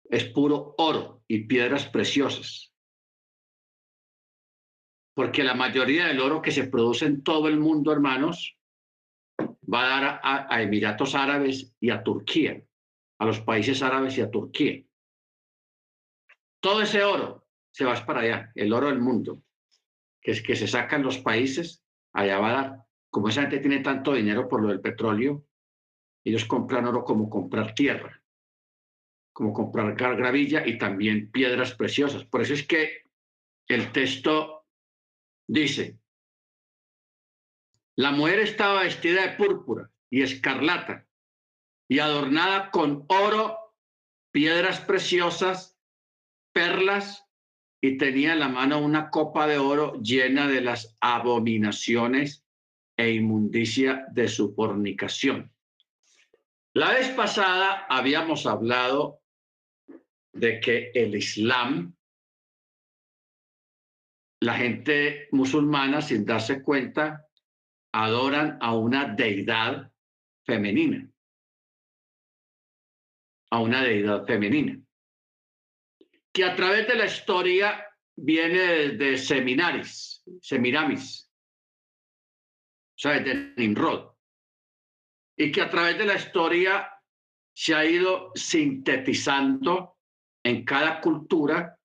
es 0.09 0.25
puro 0.25 0.75
oro 0.77 1.23
y 1.27 1.45
piedras 1.45 1.87
preciosas. 1.87 2.73
Porque 5.15 5.43
la 5.43 5.53
mayoría 5.53 6.07
del 6.07 6.19
oro 6.19 6.41
que 6.41 6.51
se 6.51 6.67
produce 6.67 7.05
en 7.05 7.23
todo 7.23 7.47
el 7.47 7.59
mundo, 7.59 7.91
hermanos, 7.91 8.57
va 9.71 9.83
a 9.83 10.01
dar 10.01 10.21
a, 10.23 10.61
Emiratos 10.61 11.15
Árabes 11.15 11.75
y 11.79 11.89
a 11.89 12.03
Turquía, 12.03 12.63
a 13.19 13.25
los 13.25 13.39
países 13.41 13.81
árabes 13.81 14.17
y 14.17 14.21
a 14.21 14.29
Turquía. 14.29 14.83
Todo 16.59 16.81
ese 16.81 17.03
oro 17.03 17.47
se 17.71 17.85
va 17.85 17.93
para 18.05 18.21
allá, 18.21 18.51
el 18.55 18.73
oro 18.73 18.87
del 18.87 19.01
mundo, 19.01 19.43
que 20.21 20.31
es 20.31 20.41
que 20.41 20.55
se 20.55 20.67
sacan 20.67 21.03
los 21.03 21.17
países, 21.17 21.82
allá 22.13 22.39
va 22.39 22.49
a 22.49 22.53
dar. 22.53 22.85
Como 23.09 23.29
esa 23.29 23.41
gente 23.41 23.59
tiene 23.59 23.79
tanto 23.79 24.13
dinero 24.13 24.47
por 24.47 24.61
lo 24.61 24.69
del 24.69 24.81
petróleo, 24.81 25.45
ellos 26.23 26.45
compran 26.45 26.85
oro 26.85 27.03
como 27.03 27.29
comprar 27.29 27.75
tierra, 27.75 28.23
como 29.33 29.53
comprar 29.53 29.95
gravilla 29.95 30.65
y 30.65 30.77
también 30.77 31.29
piedras 31.31 31.75
preciosas. 31.75 32.25
Por 32.25 32.41
eso 32.41 32.53
es 32.53 32.65
que 32.65 33.03
el 33.67 33.91
texto 33.91 34.65
dice, 35.47 35.99
la 37.95 38.11
mujer 38.11 38.39
estaba 38.39 38.83
vestida 38.83 39.21
de 39.21 39.35
púrpura 39.35 39.91
y 40.09 40.21
escarlata 40.21 41.07
y 41.87 41.99
adornada 41.99 42.71
con 42.71 43.05
oro, 43.09 43.75
piedras 44.31 44.79
preciosas, 44.79 45.77
perlas 46.53 47.22
y 47.83 47.97
tenía 47.97 48.31
en 48.31 48.39
la 48.39 48.47
mano 48.47 48.79
una 48.79 49.09
copa 49.09 49.45
de 49.45 49.57
oro 49.57 49.99
llena 50.01 50.47
de 50.47 50.61
las 50.61 50.95
abominaciones 51.01 52.45
e 52.95 53.11
inmundicia 53.11 54.05
de 54.13 54.29
su 54.29 54.55
fornicación. 54.55 55.51
La 56.73 56.93
vez 56.93 57.09
pasada 57.09 57.85
habíamos 57.89 58.45
hablado 58.45 59.19
de 60.31 60.61
que 60.61 60.91
el 60.93 61.13
Islam, 61.15 61.93
la 64.39 64.53
gente 64.53 65.27
musulmana, 65.33 66.01
sin 66.01 66.23
darse 66.23 66.63
cuenta, 66.63 67.27
adoran 67.91 68.59
a 68.61 68.77
una 68.77 69.13
deidad 69.13 69.91
femenina, 70.45 71.11
a 73.51 73.59
una 73.59 73.83
deidad 73.83 74.25
femenina 74.25 74.79
que 76.33 76.43
a 76.43 76.55
través 76.55 76.87
de 76.87 76.95
la 76.95 77.05
historia 77.05 77.87
viene 78.15 78.89
de 78.89 79.17
Seminaris, 79.17 80.23
Semiramis, 80.41 81.31
o 82.95 82.99
sea, 82.99 83.19
de 83.19 83.53
Nimrod, 83.55 84.15
y 85.37 85.51
que 85.51 85.61
a 85.61 85.69
través 85.69 85.97
de 85.97 86.05
la 86.05 86.15
historia 86.15 86.89
se 87.55 87.75
ha 87.75 87.85
ido 87.85 88.31
sintetizando 88.33 89.99
en 90.43 90.65
cada 90.65 90.99
cultura 90.99 91.79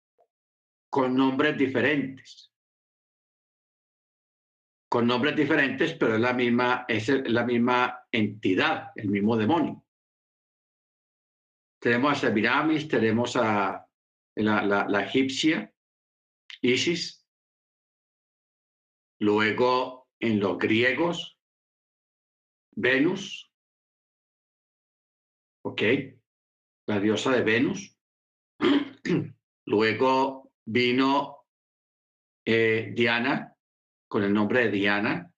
con 0.90 1.14
nombres 1.14 1.56
diferentes. 1.56 2.50
Con 4.90 5.06
nombres 5.06 5.36
diferentes, 5.36 5.92
pero 5.94 6.16
la 6.16 6.32
misma, 6.32 6.86
es 6.88 7.08
la 7.08 7.44
misma 7.44 8.06
entidad, 8.10 8.92
el 8.96 9.10
mismo 9.10 9.36
demonio. 9.36 9.84
Tenemos 11.78 12.12
a 12.12 12.20
Semiramis, 12.28 12.88
tenemos 12.88 13.36
a 13.36 13.87
la, 14.44 14.86
la, 14.88 15.02
egipcia, 15.02 15.72
Isis, 16.62 17.26
luego 19.20 20.08
en 20.20 20.40
los 20.40 20.58
griegos, 20.58 21.38
Venus, 22.76 23.52
¿ok? 25.64 25.82
La 26.86 27.00
diosa 27.00 27.32
de 27.32 27.42
Venus. 27.42 27.96
luego 29.66 30.52
vino 30.64 31.46
eh, 32.44 32.92
Diana, 32.94 33.56
con 34.08 34.22
el 34.22 34.32
nombre 34.32 34.64
de 34.64 34.70
Diana, 34.70 35.32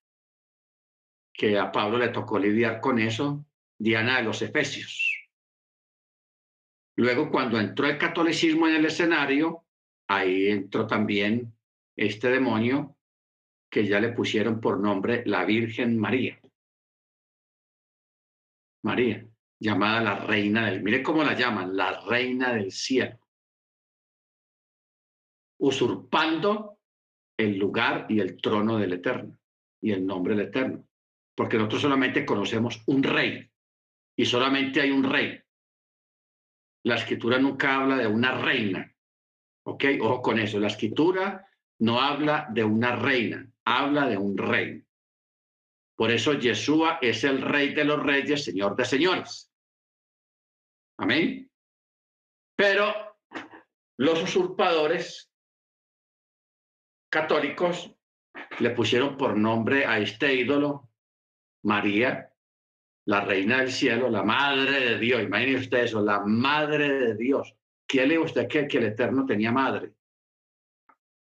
que 1.33 1.57
a 1.57 1.71
Pablo 1.71 1.97
le 1.97 2.09
tocó 2.09 2.37
lidiar 2.37 2.79
con 2.79 2.99
eso, 2.99 3.45
Diana 3.77 4.17
de 4.17 4.23
los 4.23 4.41
Efesios. 4.41 5.10
Luego, 7.01 7.31
cuando 7.31 7.59
entró 7.59 7.87
el 7.87 7.97
catolicismo 7.97 8.67
en 8.67 8.75
el 8.75 8.85
escenario, 8.85 9.65
ahí 10.07 10.49
entró 10.49 10.85
también 10.85 11.51
este 11.95 12.29
demonio 12.29 12.95
que 13.71 13.87
ya 13.87 13.99
le 13.99 14.09
pusieron 14.09 14.61
por 14.61 14.79
nombre 14.79 15.23
la 15.25 15.43
Virgen 15.43 15.97
María. 15.97 16.39
María, 18.83 19.27
llamada 19.59 20.01
la 20.01 20.15
reina 20.27 20.67
del, 20.67 20.83
mire 20.83 21.01
cómo 21.01 21.23
la 21.23 21.33
llaman, 21.33 21.75
la 21.75 22.01
reina 22.01 22.53
del 22.53 22.71
cielo, 22.71 23.17
usurpando 25.59 26.77
el 27.35 27.57
lugar 27.57 28.05
y 28.09 28.19
el 28.19 28.39
trono 28.39 28.77
del 28.77 28.93
Eterno 28.93 29.39
y 29.81 29.91
el 29.91 30.05
nombre 30.05 30.35
del 30.35 30.49
Eterno, 30.49 30.87
porque 31.35 31.57
nosotros 31.57 31.81
solamente 31.81 32.27
conocemos 32.27 32.83
un 32.85 33.01
rey 33.01 33.49
y 34.15 34.23
solamente 34.23 34.81
hay 34.81 34.91
un 34.91 35.03
rey, 35.03 35.41
la 36.83 36.95
escritura 36.95 37.37
nunca 37.39 37.75
habla 37.75 37.97
de 37.97 38.07
una 38.07 38.39
reina. 38.41 38.93
¿Ok? 39.63 39.85
Ojo 40.01 40.21
con 40.21 40.39
eso. 40.39 40.59
La 40.59 40.67
escritura 40.67 41.47
no 41.79 41.99
habla 41.99 42.47
de 42.51 42.63
una 42.63 42.95
reina, 42.95 43.47
habla 43.65 44.07
de 44.07 44.17
un 44.17 44.37
rey. 44.37 44.83
Por 45.95 46.11
eso 46.11 46.33
Yeshua 46.33 46.97
es 47.01 47.23
el 47.23 47.41
rey 47.41 47.73
de 47.73 47.83
los 47.83 48.01
reyes, 48.01 48.43
señor 48.43 48.75
de 48.75 48.85
señores. 48.85 49.51
Amén. 50.97 51.51
Pero 52.55 53.17
los 53.97 54.23
usurpadores 54.23 55.31
católicos 57.11 57.95
le 58.59 58.71
pusieron 58.71 59.17
por 59.17 59.37
nombre 59.37 59.85
a 59.85 59.99
este 59.99 60.33
ídolo 60.33 60.89
María, 61.63 62.30
la 63.11 63.19
reina 63.19 63.57
del 63.57 63.71
cielo, 63.73 64.09
la 64.09 64.23
madre 64.23 64.79
de 64.79 64.97
Dios. 64.97 65.21
Imagínense 65.21 65.65
ustedes 65.65 65.85
eso, 65.87 66.01
la 66.01 66.21
madre 66.21 66.87
de 66.93 67.15
Dios. 67.15 67.53
¿Quién 67.85 68.07
le 68.07 68.17
usted 68.17 68.47
que, 68.47 68.69
que 68.69 68.77
el 68.77 68.85
Eterno 68.85 69.25
tenía 69.25 69.51
madre? 69.51 69.91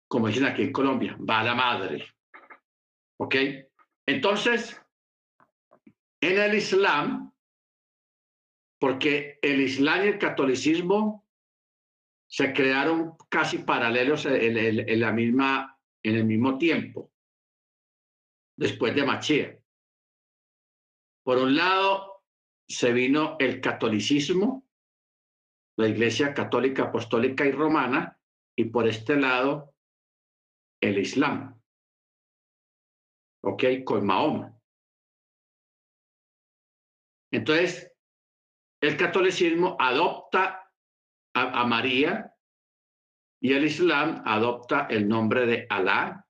Como 0.09 0.27
dicen 0.27 0.45
aquí 0.45 0.63
en 0.63 0.73
Colombia, 0.73 1.17
va 1.17 1.41
la 1.43 1.55
madre. 1.55 2.05
¿Ok? 3.21 3.35
Entonces, 4.05 4.81
en 6.19 6.37
el 6.39 6.55
Islam, 6.55 7.33
porque 8.77 9.39
el 9.41 9.61
Islam 9.61 10.03
y 10.03 10.07
el 10.09 10.19
catolicismo 10.19 11.25
se 12.27 12.51
crearon 12.51 13.15
casi 13.29 13.59
paralelos 13.59 14.25
en, 14.25 14.99
la 14.99 15.11
misma, 15.13 15.79
en 16.03 16.15
el 16.17 16.25
mismo 16.25 16.57
tiempo, 16.57 17.13
después 18.57 18.93
de 18.93 19.05
Machía. 19.05 19.60
Por 21.31 21.37
un 21.37 21.55
lado, 21.55 22.25
se 22.67 22.91
vino 22.91 23.37
el 23.39 23.61
catolicismo, 23.61 24.67
la 25.77 25.87
Iglesia 25.87 26.33
Católica 26.33 26.83
Apostólica 26.83 27.45
y 27.45 27.53
Romana, 27.53 28.19
y 28.53 28.65
por 28.65 28.85
este 28.85 29.15
lado, 29.15 29.73
el 30.81 30.97
Islam. 30.97 31.57
¿Ok? 33.45 33.63
Con 33.85 34.05
Mahoma. 34.05 34.59
Entonces, 37.31 37.89
el 38.81 38.97
catolicismo 38.97 39.77
adopta 39.79 40.69
a, 41.33 41.65
María 41.65 42.35
y 43.41 43.53
el 43.53 43.63
Islam 43.63 44.21
adopta 44.25 44.87
el 44.89 45.07
nombre 45.07 45.45
de 45.45 45.65
Alá, 45.69 46.27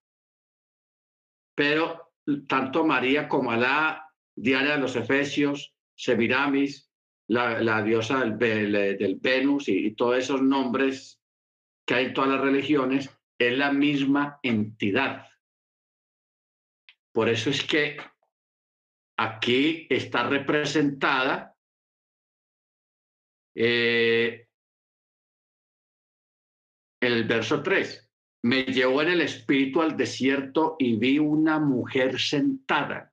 pero 1.57 2.13
tanto 2.47 2.85
María 2.85 3.27
como 3.27 3.49
Alá, 3.49 4.09
Diana 4.35 4.73
de 4.73 4.79
los 4.79 4.95
Efesios, 4.95 5.73
Semiramis, 5.95 6.91
la, 7.27 7.81
diosa 7.81 8.25
del, 8.25 9.19
Venus 9.21 9.69
y, 9.69 9.91
todos 9.95 10.17
esos 10.17 10.41
nombres 10.41 11.21
que 11.85 11.95
hay 11.95 12.05
en 12.07 12.13
todas 12.13 12.31
las 12.31 12.41
religiones, 12.41 13.09
es 13.39 13.57
la 13.57 13.71
misma 13.71 14.39
entidad. 14.43 15.27
Por 17.13 17.29
eso 17.29 17.49
es 17.49 17.63
que 17.63 17.97
aquí 19.17 19.87
está 19.89 20.27
representada 20.27 21.55
eh, 23.55 24.47
el 27.01 27.23
verso 27.25 27.63
3. 27.63 28.09
Me 28.43 28.63
llevó 28.63 29.01
en 29.01 29.09
el 29.09 29.21
espíritu 29.21 29.81
al 29.81 29.95
desierto 29.95 30.75
y 30.79 30.97
vi 30.97 31.19
una 31.19 31.59
mujer 31.59 32.19
sentada 32.19 33.10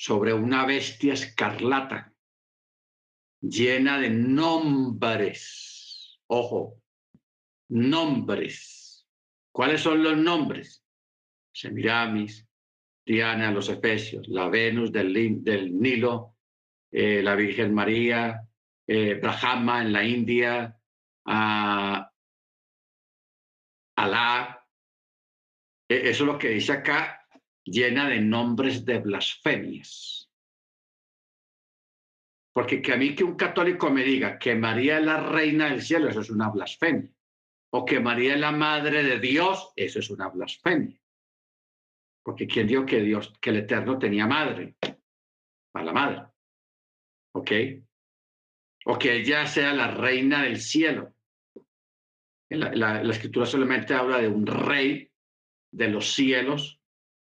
sobre 0.00 0.32
una 0.32 0.64
bestia 0.64 1.12
escarlata, 1.12 2.14
llena 3.42 3.98
de 3.98 4.08
nombres. 4.08 5.28
Ojo, 6.26 6.80
nombres. 7.68 9.06
¿Cuáles 9.52 9.82
son 9.82 10.02
los 10.02 10.16
nombres? 10.16 10.82
Semiramis, 11.52 12.48
Diana, 13.04 13.50
los 13.50 13.68
Efesios, 13.68 14.26
la 14.28 14.48
Venus 14.48 14.90
del, 14.90 15.44
del 15.44 15.78
Nilo, 15.78 16.34
eh, 16.90 17.22
la 17.22 17.34
Virgen 17.34 17.74
María, 17.74 18.40
eh, 18.86 19.20
Brahma 19.20 19.82
en 19.82 19.92
la 19.92 20.02
India, 20.02 20.80
Alá. 21.26 22.08
E, 25.90 26.08
eso 26.08 26.24
es 26.24 26.26
lo 26.26 26.38
que 26.38 26.48
dice 26.48 26.72
acá, 26.72 27.19
llena 27.64 28.08
de 28.08 28.20
nombres 28.20 28.84
de 28.84 28.98
blasfemias. 28.98 30.30
Porque 32.52 32.82
que 32.82 32.92
a 32.92 32.96
mí 32.96 33.14
que 33.14 33.24
un 33.24 33.36
católico 33.36 33.90
me 33.90 34.02
diga 34.02 34.38
que 34.38 34.54
María 34.54 34.98
es 34.98 35.04
la 35.04 35.20
reina 35.20 35.70
del 35.70 35.82
cielo, 35.82 36.08
eso 36.08 36.20
es 36.20 36.30
una 36.30 36.48
blasfemia. 36.50 37.10
O 37.72 37.84
que 37.84 38.00
María 38.00 38.34
es 38.34 38.40
la 38.40 38.50
madre 38.50 39.04
de 39.04 39.20
Dios, 39.20 39.72
eso 39.76 40.00
es 40.00 40.10
una 40.10 40.28
blasfemia. 40.28 41.00
Porque 42.22 42.46
¿quién 42.46 42.66
dijo 42.66 42.84
que 42.84 43.00
Dios, 43.00 43.32
que 43.40 43.50
el 43.50 43.58
Eterno 43.58 43.98
tenía 43.98 44.26
madre? 44.26 44.74
A 45.74 45.82
la 45.82 45.92
madre. 45.92 46.22
¿Ok? 47.32 47.50
O 48.86 48.98
que 48.98 49.14
ella 49.14 49.46
sea 49.46 49.72
la 49.72 49.88
reina 49.88 50.42
del 50.42 50.60
cielo. 50.60 51.14
La, 52.48 53.02
la, 53.04 53.12
escritura 53.12 53.46
solamente 53.46 53.94
habla 53.94 54.18
de 54.18 54.26
un 54.26 54.44
rey 54.44 55.12
de 55.70 55.88
los 55.88 56.12
cielos 56.12 56.79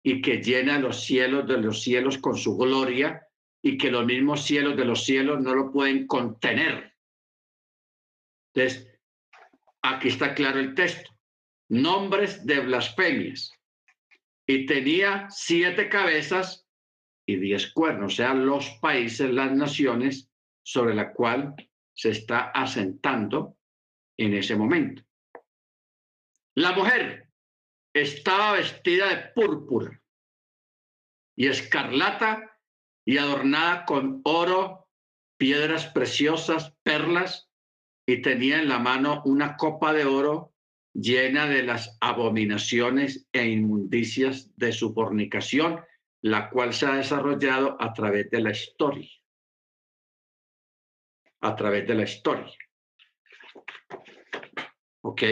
y 0.06 0.20
que 0.20 0.42
llena 0.42 0.78
los 0.78 1.02
cielos 1.02 1.48
de 1.48 1.56
los 1.56 1.82
cielos 1.82 2.18
con 2.18 2.36
su 2.36 2.56
gloria 2.56 3.26
y 3.62 3.78
que 3.78 3.90
los 3.90 4.04
mismos 4.04 4.44
cielos 4.44 4.76
de 4.76 4.84
los 4.84 5.04
cielos 5.04 5.40
no 5.40 5.54
lo 5.54 5.72
pueden 5.72 6.06
contener. 6.06 6.94
Entonces, 8.52 8.86
aquí 9.82 10.08
está 10.08 10.34
claro 10.34 10.60
el 10.60 10.74
texto. 10.74 11.10
Nombres 11.70 12.44
de 12.44 12.60
blasfemias 12.60 13.50
y 14.46 14.66
tenía 14.66 15.26
siete 15.30 15.88
cabezas 15.88 16.68
y 17.26 17.36
diez 17.36 17.72
cuernos, 17.72 18.12
o 18.12 18.16
sea, 18.16 18.34
los 18.34 18.68
países, 18.82 19.30
las 19.30 19.52
naciones 19.52 20.30
sobre 20.62 20.94
la 20.94 21.14
cual 21.14 21.54
se 21.94 22.10
está 22.10 22.50
asentando 22.50 23.56
en 24.18 24.34
ese 24.34 24.54
momento. 24.54 25.02
La 26.54 26.72
mujer 26.72 27.23
estaba 27.94 28.52
vestida 28.52 29.08
de 29.08 29.28
púrpura 29.34 30.02
y 31.36 31.46
escarlata 31.46 32.58
y 33.06 33.18
adornada 33.18 33.84
con 33.84 34.20
oro, 34.24 34.88
piedras 35.36 35.86
preciosas, 35.86 36.74
perlas, 36.82 37.48
y 38.06 38.20
tenía 38.20 38.60
en 38.60 38.68
la 38.68 38.78
mano 38.78 39.22
una 39.24 39.56
copa 39.56 39.92
de 39.92 40.04
oro 40.04 40.52
llena 40.92 41.46
de 41.46 41.62
las 41.62 41.96
abominaciones 42.00 43.26
e 43.32 43.46
inmundicias 43.46 44.56
de 44.56 44.72
su 44.72 44.92
fornicación, 44.92 45.84
la 46.20 46.50
cual 46.50 46.72
se 46.72 46.86
ha 46.86 46.96
desarrollado 46.96 47.76
a 47.80 47.92
través 47.92 48.30
de 48.30 48.40
la 48.40 48.50
historia. 48.50 49.10
A 51.40 51.56
través 51.56 51.86
de 51.86 51.94
la 51.94 52.04
historia. 52.04 52.54
¿Ok? 55.02 55.22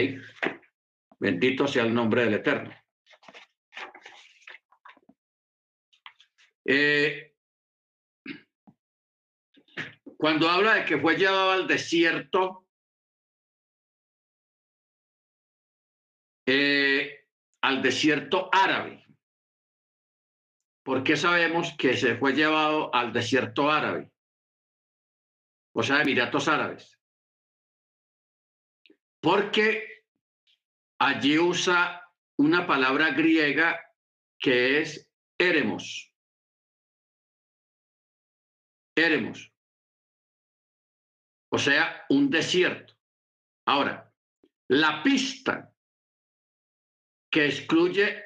Bendito 1.23 1.69
sea 1.69 1.83
el 1.83 1.93
nombre 1.93 2.25
del 2.25 2.33
Eterno. 2.33 2.75
Eh, 6.65 7.33
cuando 10.17 10.49
habla 10.49 10.73
de 10.73 10.83
que 10.83 10.99
fue 10.99 11.15
llevado 11.15 11.51
al 11.51 11.65
desierto, 11.65 12.67
Eh, 16.45 17.25
al 17.61 17.81
desierto 17.81 18.49
árabe. 18.51 19.05
¿Por 20.83 21.01
qué 21.01 21.15
sabemos 21.15 21.73
que 21.77 21.95
se 21.95 22.17
fue 22.17 22.33
llevado 22.33 22.93
al 22.93 23.13
desierto 23.13 23.71
árabe? 23.71 24.11
O 25.73 25.81
sea, 25.83 26.01
Emiratos 26.01 26.49
Árabes. 26.49 26.99
Porque 29.21 29.92
allí 31.05 31.37
usa 31.37 32.01
una 32.37 32.65
palabra 32.65 33.11
griega 33.11 33.79
que 34.39 34.79
es 34.81 35.09
eremos. 35.37 36.13
Eremos. 38.95 39.51
O 41.51 41.57
sea, 41.57 42.05
un 42.09 42.29
desierto. 42.29 42.93
Ahora, 43.67 44.11
la 44.69 45.03
pista 45.03 45.73
que 47.31 47.45
excluye 47.47 48.23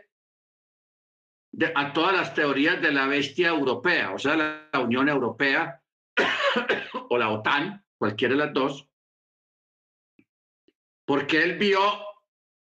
a 1.75 1.93
todas 1.93 2.13
las 2.13 2.33
teorías 2.33 2.81
de 2.81 2.91
la 2.91 3.07
bestia 3.07 3.49
europea, 3.49 4.13
o 4.13 4.19
sea, 4.19 4.35
la, 4.35 4.79
Unión 4.79 5.09
Europea 5.09 5.81
o 7.09 7.17
la 7.17 7.31
OTAN, 7.31 7.83
cualquiera 7.97 8.35
de 8.35 8.45
las 8.45 8.53
dos, 8.53 8.87
porque 11.05 11.43
él 11.43 11.57
vio 11.57 12.06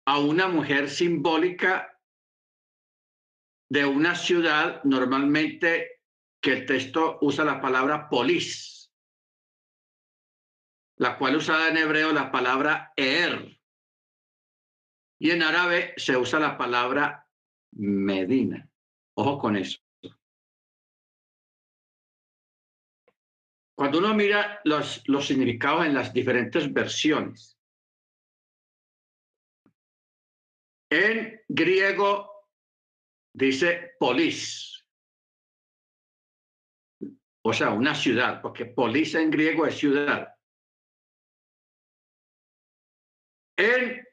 a 0.05 0.19
una 0.19 0.47
mujer 0.47 0.89
simbólica 0.89 1.99
de 3.69 3.85
una 3.85 4.15
ciudad, 4.15 4.83
normalmente 4.83 6.01
que 6.41 6.53
el 6.53 6.65
texto 6.65 7.19
usa 7.21 7.45
la 7.45 7.61
palabra 7.61 8.09
polis, 8.09 8.91
la 10.97 11.17
cual 11.17 11.37
usada 11.37 11.69
en 11.69 11.77
hebreo 11.77 12.11
la 12.11 12.31
palabra 12.31 12.91
er, 12.95 13.59
y 15.19 15.31
en 15.31 15.43
árabe 15.43 15.93
se 15.97 16.17
usa 16.17 16.39
la 16.39 16.57
palabra 16.57 17.27
Medina. 17.73 18.67
Ojo 19.15 19.37
con 19.37 19.55
eso. 19.55 19.79
cuando 23.81 23.97
uno 23.97 24.13
mira 24.13 24.61
los, 24.63 25.01
los 25.07 25.25
significados 25.25 25.87
en 25.87 25.95
las 25.95 26.13
diferentes 26.13 26.71
versiones, 26.71 27.57
en 30.91 31.41
griego 31.47 32.29
dice 33.33 33.95
polis, 33.97 34.85
o 37.43 37.53
sea, 37.53 37.71
una 37.71 37.95
ciudad, 37.95 38.41
porque 38.41 38.65
polis 38.65 39.15
en 39.15 39.31
griego 39.31 39.65
es 39.65 39.77
ciudad. 39.77 40.35
En 43.57 44.05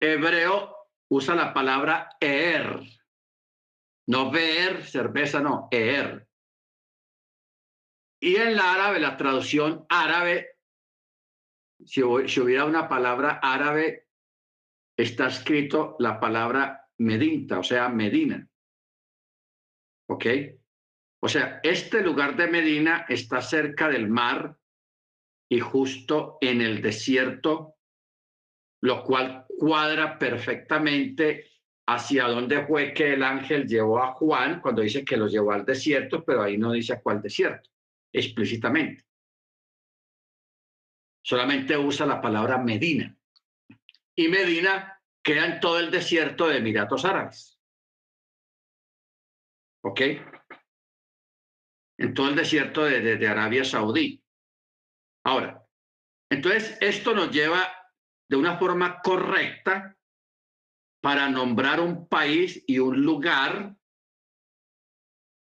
hebreo 0.00 0.76
usa 1.10 1.34
la 1.34 1.52
palabra 1.52 2.16
er, 2.18 2.80
no 4.08 4.30
ver, 4.30 4.84
cerveza, 4.84 5.40
no, 5.40 5.68
er. 5.70 6.26
Y 8.20 8.36
en 8.36 8.56
la 8.56 8.72
árabe, 8.72 9.00
la 9.00 9.16
traducción 9.16 9.84
árabe, 9.88 10.56
si, 11.84 12.02
hubiera 12.02 12.64
una 12.64 12.88
palabra 12.88 13.40
árabe, 13.42 14.01
está 14.96 15.28
escrito 15.28 15.96
la 15.98 16.18
palabra 16.20 16.88
Medinta, 16.98 17.58
o 17.58 17.62
sea, 17.62 17.88
Medina. 17.88 18.48
¿Ok? 20.08 20.26
O 21.20 21.28
sea, 21.28 21.60
este 21.62 22.02
lugar 22.02 22.36
de 22.36 22.48
Medina 22.48 23.06
está 23.08 23.40
cerca 23.40 23.88
del 23.88 24.08
mar 24.08 24.56
y 25.48 25.60
justo 25.60 26.38
en 26.40 26.60
el 26.60 26.82
desierto, 26.82 27.76
lo 28.82 29.04
cual 29.04 29.46
cuadra 29.58 30.18
perfectamente 30.18 31.46
hacia 31.86 32.26
dónde 32.26 32.66
fue 32.66 32.92
que 32.92 33.14
el 33.14 33.22
ángel 33.22 33.66
llevó 33.66 34.02
a 34.02 34.12
Juan 34.14 34.60
cuando 34.60 34.82
dice 34.82 35.04
que 35.04 35.16
lo 35.16 35.28
llevó 35.28 35.52
al 35.52 35.64
desierto, 35.64 36.24
pero 36.24 36.42
ahí 36.42 36.56
no 36.58 36.72
dice 36.72 36.94
a 36.94 37.00
cuál 37.00 37.20
desierto 37.20 37.72
explícitamente. 38.12 39.04
Solamente 41.24 41.76
usa 41.76 42.04
la 42.06 42.20
palabra 42.20 42.58
Medina. 42.58 43.16
Y 44.16 44.28
Medina 44.28 45.00
queda 45.22 45.46
en 45.46 45.60
todo 45.60 45.78
el 45.78 45.90
desierto 45.90 46.48
de 46.48 46.58
Emiratos 46.58 47.04
Árabes. 47.04 47.58
¿Ok? 49.84 50.00
En 51.98 52.14
todo 52.14 52.28
el 52.28 52.36
desierto 52.36 52.84
de, 52.84 53.16
de 53.16 53.28
Arabia 53.28 53.64
Saudí. 53.64 54.22
Ahora, 55.24 55.64
entonces 56.30 56.76
esto 56.80 57.14
nos 57.14 57.30
lleva 57.30 57.68
de 58.28 58.36
una 58.36 58.58
forma 58.58 59.00
correcta 59.02 59.96
para 61.02 61.28
nombrar 61.28 61.80
un 61.80 62.08
país 62.08 62.62
y 62.66 62.78
un 62.78 63.02
lugar 63.02 63.76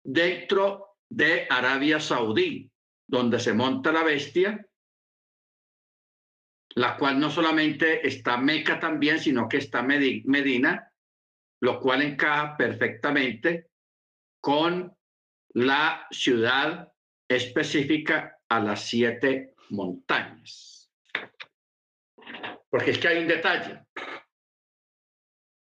dentro 0.03 0.97
de 1.09 1.47
Arabia 1.51 2.01
Saudí, 2.01 2.71
donde 3.07 3.39
se 3.39 3.53
monta 3.53 3.93
la 3.93 4.03
bestia, 4.03 4.67
la 6.75 6.97
cual 6.97 7.19
no 7.19 7.31
solamente 7.31 8.07
está 8.07 8.37
Meca 8.37 8.79
también, 8.79 9.19
sino 9.19 9.49
que 9.49 9.59
está 9.59 9.83
Medina, 9.83 10.93
lo 11.61 11.81
cual 11.81 12.03
encaja 12.03 12.57
perfectamente 12.57 13.71
con 14.41 14.97
la 15.55 16.07
ciudad 16.11 16.93
específica 17.29 18.39
a 18.49 18.61
las 18.61 18.87
siete 18.87 19.55
montañas. 19.71 20.91
Porque 22.69 22.93
es 22.93 22.99
que 22.99 23.09
hay 23.09 23.19
un 23.19 23.29
detalle. 23.29 23.85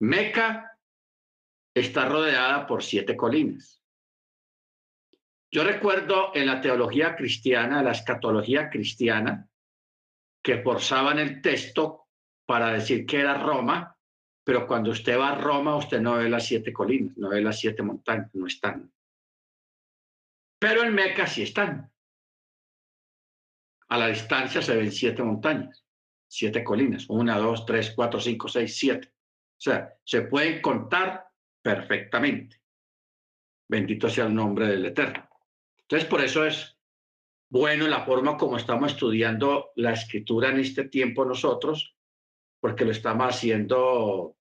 Meca 0.01 0.79
está 1.75 2.09
rodeada 2.09 2.67
por 2.67 2.83
siete 2.83 3.17
colinas. 3.17 3.83
Yo 5.53 5.65
recuerdo 5.65 6.33
en 6.35 6.47
la 6.47 6.61
teología 6.61 7.15
cristiana, 7.15 7.83
la 7.83 7.93
escatología 7.93 8.69
cristiana, 8.69 9.49
que 10.47 10.63
forzaban 10.63 11.19
el 11.19 11.43
texto 11.43 12.07
para 12.47 12.71
decir 12.71 13.05
que 13.05 13.19
era 13.19 13.35
Roma, 13.37 13.99
pero 14.45 14.65
cuando 14.65 14.93
usted 14.93 15.19
va 15.19 15.31
a 15.31 15.41
Roma, 15.41 15.75
usted 15.75 16.01
no 16.01 16.19
ve 16.19 16.29
las 16.29 16.47
siete 16.47 16.73
colinas, 16.73 17.17
no 17.17 17.31
ve 17.31 17.41
las 17.41 17.59
siete 17.59 17.83
montañas, 17.83 18.33
no 18.33 18.47
están. 18.47 18.93
Pero 20.61 20.85
en 20.85 20.95
Meca 20.95 21.27
sí 21.27 21.43
están. 21.43 21.91
A 23.89 23.99
la 23.99 24.07
distancia 24.07 24.63
se 24.63 24.77
ven 24.77 24.93
siete 24.93 25.21
montañas, 25.21 25.85
siete 26.29 26.63
colinas, 26.63 27.07
una, 27.09 27.39
dos, 27.39 27.67
tres, 27.67 27.93
cuatro, 27.97 28.21
cinco, 28.21 28.47
seis, 28.47 28.79
siete. 28.79 29.09
O 29.09 29.61
sea, 29.61 29.95
se 30.05 30.23
pueden 30.23 30.63
contar 30.63 31.27
perfectamente. 31.61 32.63
Bendito 33.69 34.09
sea 34.09 34.27
el 34.27 34.35
nombre 34.37 34.69
del 34.69 34.87
Eterno. 34.87 35.29
Entonces, 35.77 36.09
por 36.09 36.21
eso 36.21 36.47
es 36.47 36.76
bueno 37.49 37.87
la 37.87 38.05
forma 38.05 38.37
como 38.37 38.57
estamos 38.57 38.93
estudiando 38.93 39.73
la 39.77 39.93
escritura 39.93 40.51
en 40.51 40.61
este 40.61 40.89
tiempo 40.89 41.25
nosotros, 41.25 41.97
porque 42.61 42.85
lo 42.85 42.93
estamos 42.93 43.35
haciendo 43.35 44.37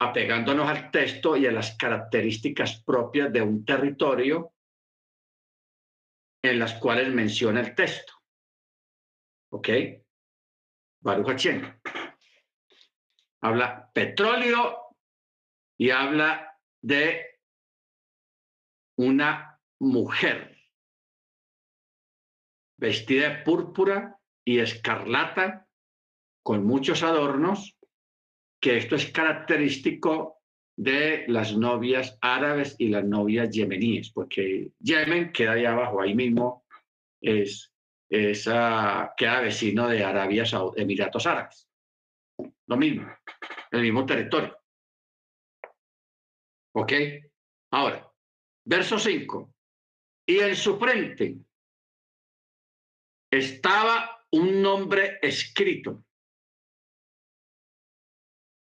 apegándonos 0.00 0.68
al 0.68 0.90
texto 0.90 1.36
y 1.36 1.46
a 1.46 1.52
las 1.52 1.76
características 1.76 2.82
propias 2.82 3.32
de 3.32 3.42
un 3.42 3.64
territorio 3.64 4.52
en 6.42 6.58
las 6.58 6.74
cuales 6.74 7.12
menciona 7.12 7.60
el 7.60 7.74
texto. 7.74 8.12
¿Ok? 9.50 9.68
Baruch 11.00 11.46
Habla 13.40 13.90
petróleo 13.92 14.96
y 15.78 15.90
habla 15.90 16.58
de 16.82 17.40
una 18.96 19.60
mujer 19.80 20.53
vestida 22.76 23.28
de 23.28 23.42
púrpura 23.42 24.18
y 24.44 24.58
escarlata, 24.58 25.66
con 26.42 26.64
muchos 26.64 27.02
adornos, 27.02 27.76
que 28.60 28.76
esto 28.76 28.96
es 28.96 29.10
característico 29.10 30.42
de 30.76 31.24
las 31.28 31.56
novias 31.56 32.18
árabes 32.20 32.74
y 32.78 32.88
las 32.88 33.04
novias 33.04 33.50
yemeníes, 33.50 34.10
porque 34.10 34.72
Yemen 34.80 35.32
queda 35.32 35.52
ahí 35.52 35.64
abajo, 35.64 36.00
ahí 36.00 36.14
mismo 36.14 36.64
es, 37.20 37.72
queda 38.08 39.40
vecino 39.40 39.88
de 39.88 40.04
Arabia 40.04 40.44
Saudí, 40.44 40.82
Emiratos 40.82 41.26
Árabes. 41.26 41.68
Lo 42.66 42.76
mismo, 42.76 43.06
el 43.70 43.80
mismo 43.82 44.04
territorio. 44.04 44.58
¿Ok? 46.74 46.92
Ahora, 47.72 48.10
verso 48.64 48.98
5. 48.98 49.54
Y 50.26 50.38
en 50.40 50.56
su 50.56 50.78
frente 50.78 51.36
estaba 53.38 54.26
un 54.30 54.62
nombre 54.62 55.18
escrito 55.22 56.04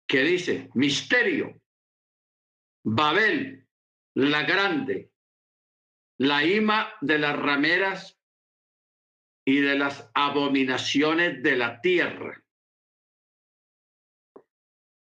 que 0.09 0.22
dice, 0.22 0.70
misterio, 0.74 1.60
Babel, 2.84 3.68
la 4.16 4.42
grande, 4.42 5.12
la 6.18 6.44
ima 6.44 6.92
de 7.01 7.18
las 7.18 7.38
rameras 7.38 8.18
y 9.47 9.60
de 9.60 9.78
las 9.78 10.10
abominaciones 10.14 11.42
de 11.42 11.56
la 11.56 11.80
tierra. 11.80 12.42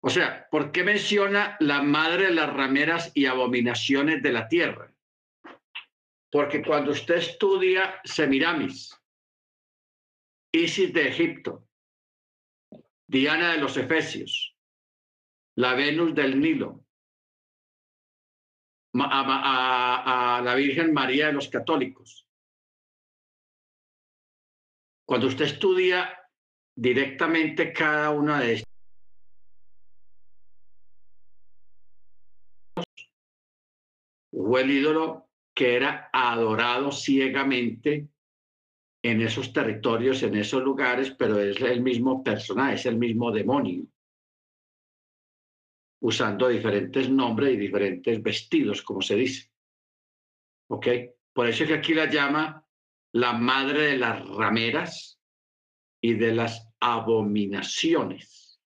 O 0.03 0.11
sea, 0.11 0.49
¿por 0.51 0.73
qué 0.73 0.83
menciona 0.83 1.57
la 1.61 1.83
madre 1.83 2.27
de 2.27 2.35
las 2.35 2.53
rameras 2.53 3.13
y 3.15 3.27
abominaciones 3.27 4.23
de 4.23 4.33
la 4.33 4.49
tierra? 4.49 4.93
Porque 6.33 6.63
cuando 6.63 6.93
usted 6.93 7.17
estudia 7.17 8.01
Semiramis, 8.05 9.00
Isis 10.53 10.93
de 10.93 11.09
Egipto, 11.09 11.69
Diana 13.07 13.53
de 13.53 13.59
los 13.59 13.77
Efesios, 13.77 14.57
la 15.57 15.75
Venus 15.75 16.15
del 16.15 16.41
Nilo, 16.41 16.85
a, 18.95 20.41
la 20.45 20.55
Virgen 20.57 20.93
María 20.93 21.27
de 21.27 21.33
los 21.33 21.49
católicos. 21.49 22.27
Cuando 25.07 25.29
usted 25.29 25.45
estudia 25.45 26.19
directamente 26.75 27.73
cada 27.73 28.11
una 28.11 28.41
de 28.41 28.55
estas, 28.55 28.71
fue 34.33 34.63
el 34.63 34.71
ídolo 34.71 35.29
que 35.55 35.77
era 35.77 36.11
adorado 36.13 36.91
ciegamente 36.91 38.09
en 39.03 39.23
esos 39.23 39.53
territorios, 39.53 40.23
en 40.23 40.37
esos 40.37 40.63
lugares, 40.63 41.11
pero 41.19 41.39
es 41.41 41.61
el 41.61 41.81
mismo 41.81 42.23
personaje, 42.23 42.75
es 42.75 42.87
el 42.87 42.97
mismo 42.97 43.31
demonio, 43.31 43.87
usando 46.03 46.49
diferentes 46.49 47.09
nombres 47.11 47.55
y 47.55 47.57
diferentes 47.57 48.23
vestidos, 48.23 48.83
como 48.83 49.01
se 49.01 49.17
dice. 49.17 49.51
¿Ok? 50.69 50.87
Por 51.33 51.49
eso 51.49 51.65
es 51.65 51.69
que 51.69 51.77
aquí 51.77 51.95
la 51.95 52.11
llama 52.11 52.67
la 53.13 53.33
madre 53.33 53.83
de 53.83 53.99
las 53.99 54.27
rameras 54.29 55.21
y 56.03 56.15
de 56.15 56.35
las 56.35 56.69
abominaciones 56.81 58.61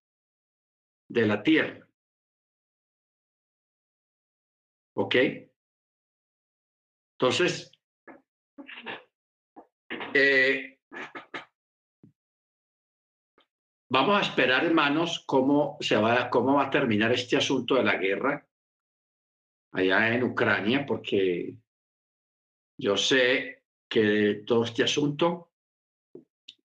de 1.08 1.26
la 1.26 1.42
tierra. 1.42 1.88
¿Ok? 4.96 5.16
Entonces, 7.18 7.73
eh, 10.14 10.78
vamos 13.90 14.16
a 14.16 14.22
esperar, 14.22 14.64
hermanos, 14.64 15.24
cómo, 15.26 15.76
se 15.80 15.96
va, 15.96 16.30
cómo 16.30 16.54
va 16.54 16.66
a 16.66 16.70
terminar 16.70 17.12
este 17.12 17.36
asunto 17.36 17.74
de 17.74 17.84
la 17.84 17.96
guerra 17.96 18.46
allá 19.72 20.14
en 20.14 20.22
Ucrania, 20.22 20.86
porque 20.86 21.56
yo 22.78 22.96
sé 22.96 23.64
que 23.88 24.42
todo 24.46 24.64
este 24.64 24.84
asunto 24.84 25.52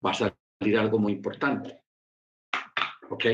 va 0.04 0.10
a 0.10 0.14
salir 0.14 0.78
algo 0.78 0.98
muy 0.98 1.12
importante. 1.12 1.84
¿Ok? 3.10 3.24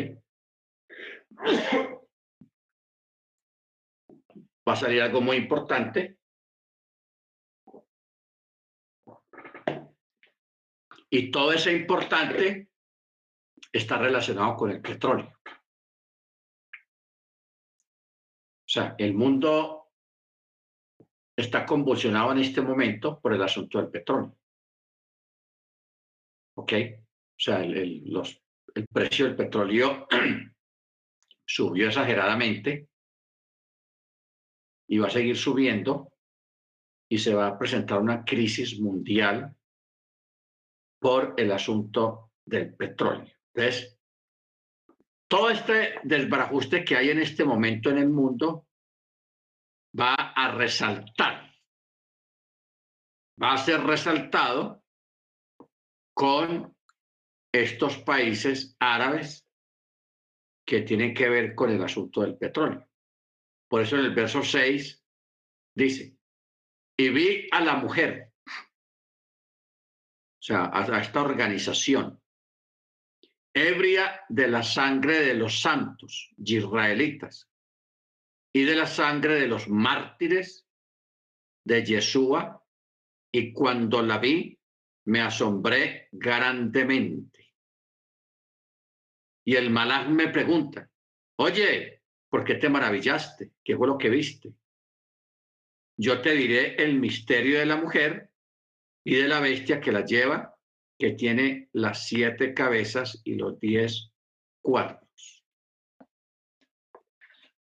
Va 4.66 4.72
a 4.72 4.76
salir 4.76 5.02
algo 5.02 5.20
muy 5.20 5.36
importante. 5.36 6.18
Y 11.10 11.30
todo 11.30 11.52
ese 11.52 11.72
importante 11.72 12.70
está 13.72 13.98
relacionado 13.98 14.56
con 14.56 14.70
el 14.70 14.80
petróleo. 14.80 15.32
O 18.64 18.68
sea, 18.74 18.94
el 18.98 19.14
mundo 19.14 19.92
está 21.36 21.66
convulsionado 21.66 22.32
en 22.32 22.38
este 22.38 22.60
momento 22.62 23.20
por 23.20 23.34
el 23.34 23.42
asunto 23.42 23.78
del 23.78 23.90
petróleo. 23.90 24.36
¿Ok? 26.56 26.72
O 26.72 27.40
sea, 27.40 27.62
el, 27.62 28.04
los, 28.06 28.40
el 28.74 28.86
precio 28.86 29.26
del 29.26 29.36
petróleo 29.36 30.06
subió 31.46 31.88
exageradamente 31.88 32.88
y 34.88 34.98
va 34.98 35.08
a 35.08 35.10
seguir 35.10 35.36
subiendo 35.36 36.12
y 37.08 37.18
se 37.18 37.34
va 37.34 37.48
a 37.48 37.58
presentar 37.58 38.00
una 38.00 38.24
crisis 38.24 38.80
mundial 38.80 39.54
por 41.04 41.34
el 41.36 41.52
asunto 41.52 42.30
del 42.46 42.74
petróleo. 42.74 43.30
Entonces, 43.54 44.00
todo 45.28 45.50
este 45.50 46.00
desbarajuste 46.02 46.82
que 46.82 46.96
hay 46.96 47.10
en 47.10 47.18
este 47.18 47.44
momento 47.44 47.90
en 47.90 47.98
el 47.98 48.08
mundo 48.08 48.66
va 50.00 50.14
a 50.14 50.52
resaltar, 50.52 51.54
va 53.40 53.52
a 53.52 53.58
ser 53.58 53.82
resaltado 53.82 54.82
con 56.14 56.74
estos 57.52 57.98
países 57.98 58.74
árabes 58.80 59.46
que 60.66 60.80
tienen 60.80 61.12
que 61.12 61.28
ver 61.28 61.54
con 61.54 61.68
el 61.68 61.84
asunto 61.84 62.22
del 62.22 62.38
petróleo. 62.38 62.88
Por 63.68 63.82
eso 63.82 63.98
en 63.98 64.06
el 64.06 64.14
verso 64.14 64.42
6 64.42 65.04
dice, 65.76 66.16
y 66.98 67.10
vi 67.10 67.46
a 67.52 67.60
la 67.60 67.76
mujer, 67.76 68.33
sea, 70.44 70.70
a, 70.74 71.00
esta 71.00 71.22
organización, 71.22 72.20
ebria 73.54 74.20
de 74.28 74.46
la 74.46 74.62
sangre 74.62 75.20
de 75.20 75.32
los 75.32 75.62
santos 75.62 76.34
israelitas 76.36 77.48
y 78.52 78.64
de 78.64 78.74
la 78.74 78.86
sangre 78.86 79.36
de 79.40 79.48
los 79.48 79.68
mártires 79.68 80.68
de 81.64 81.82
Yeshua, 81.82 82.62
y 83.32 83.54
cuando 83.54 84.02
la 84.02 84.18
vi, 84.18 84.58
me 85.06 85.22
asombré 85.22 86.08
grandemente. 86.12 87.54
Y 89.46 89.56
el 89.56 89.70
malaj 89.70 90.08
me 90.08 90.28
pregunta, 90.28 90.90
oye, 91.36 92.02
¿por 92.28 92.44
qué 92.44 92.56
te 92.56 92.68
maravillaste? 92.68 93.52
¿Qué 93.64 93.78
fue 93.78 93.86
lo 93.86 93.96
que 93.96 94.10
viste? 94.10 94.52
Yo 95.96 96.20
te 96.20 96.32
diré 96.32 96.74
el 96.76 97.00
misterio 97.00 97.58
de 97.58 97.66
la 97.66 97.76
mujer 97.76 98.33
y 99.04 99.16
de 99.16 99.28
la 99.28 99.40
bestia 99.40 99.80
que 99.80 99.92
la 99.92 100.04
lleva, 100.04 100.56
que 100.98 101.12
tiene 101.12 101.68
las 101.72 102.06
siete 102.06 102.54
cabezas 102.54 103.20
y 103.24 103.34
los 103.34 103.60
diez 103.60 104.10
cuernos. 104.62 105.44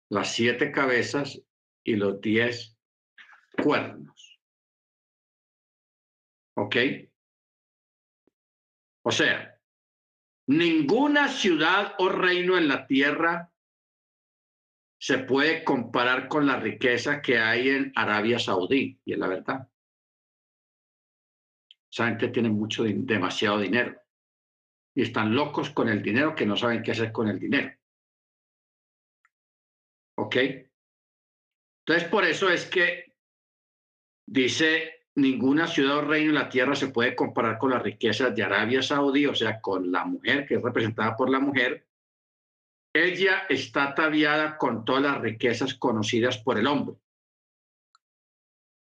Las 0.09 0.32
siete 0.32 0.70
cabezas 0.70 1.43
y 1.85 1.97
los 1.97 2.20
diez 2.20 2.77
cuernos. 3.62 4.40
¿Ok? 6.55 6.77
O 9.05 9.10
sea, 9.10 9.59
ninguna 10.47 11.28
ciudad 11.28 11.94
o 11.98 12.09
reino 12.09 12.56
en 12.56 12.69
la 12.69 12.86
tierra 12.86 13.52
se 15.01 15.19
puede 15.19 15.64
comparar 15.64 16.28
con 16.28 16.47
la 16.47 16.60
riqueza 16.60 17.20
que 17.20 17.39
hay 17.39 17.70
en 17.70 17.93
Arabia 17.97 18.39
Saudí, 18.39 19.01
y 19.05 19.14
es 19.14 19.19
la 19.19 19.27
verdad. 19.27 19.71
Esa 21.93 22.06
gente 22.06 22.28
tiene 22.28 22.48
mucho, 22.48 22.85
demasiado 22.85 23.59
dinero. 23.59 24.01
Y 24.94 25.02
están 25.02 25.35
locos 25.35 25.70
con 25.70 25.90
el 25.90 26.02
dinero 26.02 26.35
que 26.35 26.47
no 26.47 26.56
saben 26.56 26.82
qué 26.82 26.93
hacer 26.93 27.12
con 27.12 27.28
el 27.28 27.39
dinero. 27.39 27.77
¿Ok? 30.16 30.36
Entonces, 31.85 32.09
por 32.09 32.24
eso 32.24 32.48
es 32.48 32.64
que 32.64 33.14
dice 34.27 35.06
ninguna 35.16 35.66
ciudad 35.66 35.98
o 35.98 36.02
reino 36.02 36.31
en 36.31 36.36
la 36.36 36.48
tierra 36.48 36.74
se 36.74 36.89
puede 36.89 37.14
comparar 37.14 37.59
con 37.59 37.70
las 37.70 37.82
riquezas 37.82 38.35
de 38.35 38.43
Arabia 38.43 38.82
Saudí, 38.82 39.27
o 39.27 39.35
sea, 39.35 39.60
con 39.60 39.93
la 39.93 40.06
mujer 40.06 40.47
que 40.47 40.55
es 40.55 40.62
representada 40.62 41.14
por 41.14 41.28
la 41.28 41.40
mujer. 41.40 41.86
Ella 42.94 43.47
está 43.48 43.85
ataviada 43.85 44.56
con 44.56 44.85
todas 44.85 45.02
las 45.02 45.20
riquezas 45.20 45.74
conocidas 45.74 46.39
por 46.39 46.59
el 46.59 46.66
hombre. 46.66 46.97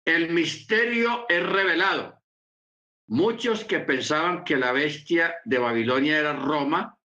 El 0.04 0.30
misterio 0.30 1.26
es 1.28 1.44
revelado. 1.44 2.19
Muchos 3.10 3.64
que 3.64 3.80
pensaban 3.80 4.44
que 4.44 4.56
la 4.56 4.70
bestia 4.70 5.34
de 5.44 5.58
Babilonia 5.58 6.20
era 6.20 6.32
Roma, 6.32 6.96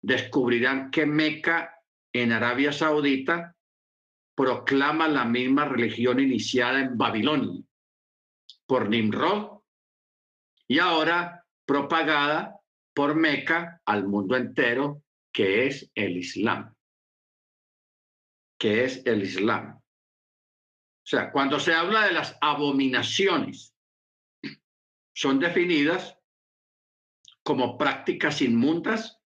descubrirán 0.00 0.90
que 0.90 1.04
Meca 1.04 1.78
en 2.10 2.32
Arabia 2.32 2.72
Saudita 2.72 3.54
proclama 4.34 5.08
la 5.08 5.26
misma 5.26 5.66
religión 5.66 6.20
iniciada 6.20 6.80
en 6.80 6.96
Babilonia 6.96 7.62
por 8.66 8.88
Nimrod 8.88 9.60
y 10.66 10.78
ahora 10.78 11.44
propagada 11.66 12.58
por 12.94 13.14
Meca 13.14 13.82
al 13.84 14.08
mundo 14.08 14.36
entero, 14.36 15.02
que 15.30 15.66
es 15.66 15.90
el 15.94 16.16
Islam. 16.16 16.74
Que 18.58 18.84
es 18.84 19.04
el 19.04 19.22
Islam. 19.22 19.76
O 19.76 21.06
sea, 21.06 21.30
cuando 21.30 21.60
se 21.60 21.74
habla 21.74 22.06
de 22.06 22.14
las 22.14 22.38
abominaciones, 22.40 23.71
son 25.14 25.38
definidas 25.38 26.18
como 27.42 27.76
prácticas 27.76 28.40
inmundas 28.42 29.20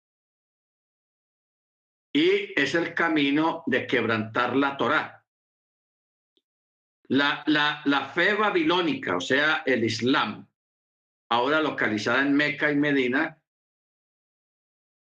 y 2.13 2.53
es 2.59 2.75
el 2.75 2.93
camino 2.93 3.63
de 3.65 3.87
quebrantar 3.87 4.55
la 4.55 4.77
Torá. 4.77 5.25
La, 7.07 7.43
la, 7.47 8.09
fe 8.13 8.33
babilónica, 8.33 9.17
o 9.17 9.21
sea, 9.21 9.63
el 9.65 9.83
Islam, 9.83 10.47
ahora 11.29 11.59
localizada 11.59 12.21
en 12.21 12.33
Meca 12.33 12.71
y 12.71 12.75
Medina, 12.75 13.39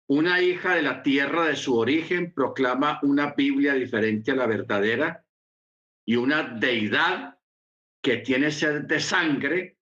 una 0.08 0.42
hija 0.42 0.76
de 0.76 0.82
la 0.82 1.04
tierra 1.04 1.46
de 1.46 1.56
su 1.56 1.78
origen 1.78 2.34
proclama 2.34 3.00
una 3.04 3.34
Biblia 3.34 3.74
diferente 3.74 4.32
a 4.32 4.36
la 4.36 4.48
verdadera 4.48 5.26
y 6.06 6.16
una 6.16 6.44
deidad 6.44 7.40
que 8.02 8.18
tiene 8.18 8.52
sed 8.52 8.82
de 8.82 9.00
sangre, 9.00 9.78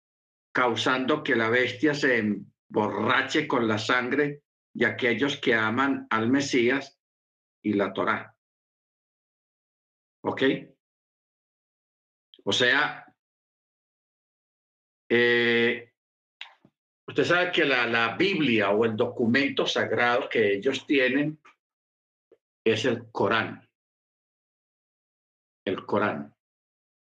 causando 0.52 1.24
que 1.24 1.36
la 1.36 1.50
bestia 1.50 1.94
se 1.94 2.18
emborrache 2.18 3.48
con 3.48 3.68
la 3.68 3.78
sangre 3.78 4.44
de 4.74 4.86
aquellos 4.86 5.38
que 5.38 5.54
aman 5.54 6.08
al 6.10 6.30
Mesías 6.30 7.00
y 7.64 7.74
la 7.74 7.94
Torá. 7.94 8.36
¿Ok? 10.24 10.44
O 12.44 12.52
sea, 12.52 13.06
eh, 15.10 15.94
usted 17.08 17.24
sabe 17.24 17.52
que 17.52 17.66
la, 17.66 17.86
la 17.88 18.16
Biblia 18.16 18.72
o 18.72 18.86
el 18.86 18.96
documento 18.96 19.66
sagrado 19.66 20.30
que 20.30 20.54
ellos 20.54 20.86
tienen 20.86 21.40
es 22.64 22.86
el 22.86 23.12
Corán. 23.12 23.68
El 25.66 25.86
Corán. 25.86 26.36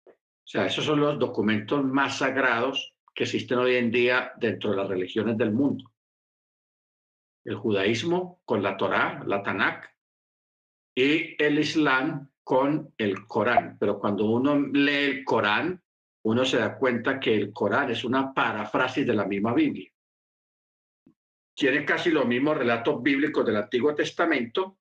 O 0.06 0.46
sea, 0.52 0.66
esos 0.66 0.84
son 0.84 1.00
los 1.00 1.18
documentos 1.18 1.84
más 1.84 2.18
sagrados 2.18 2.94
que 3.20 3.24
existen 3.24 3.58
hoy 3.58 3.76
en 3.76 3.90
día 3.90 4.32
dentro 4.38 4.70
de 4.70 4.78
las 4.78 4.88
religiones 4.88 5.36
del 5.36 5.52
mundo. 5.52 5.92
El 7.44 7.54
judaísmo 7.54 8.40
con 8.46 8.62
la 8.62 8.78
Torá, 8.78 9.22
la 9.26 9.42
Tanakh, 9.42 9.94
y 10.96 11.36
el 11.38 11.58
Islam 11.58 12.30
con 12.42 12.94
el 12.96 13.26
Corán, 13.26 13.76
pero 13.78 14.00
cuando 14.00 14.24
uno 14.24 14.58
lee 14.58 15.04
el 15.04 15.24
Corán, 15.24 15.82
uno 16.24 16.46
se 16.46 16.56
da 16.56 16.78
cuenta 16.78 17.20
que 17.20 17.34
el 17.34 17.52
Corán 17.52 17.90
es 17.90 18.04
una 18.04 18.32
paráfrasis 18.32 19.06
de 19.06 19.12
la 19.12 19.26
misma 19.26 19.52
Biblia. 19.52 19.92
Tiene 21.54 21.84
casi 21.84 22.08
los 22.08 22.24
mismos 22.24 22.56
relatos 22.56 23.02
bíblicos 23.02 23.44
del 23.44 23.56
Antiguo 23.56 23.94
Testamento, 23.94 24.78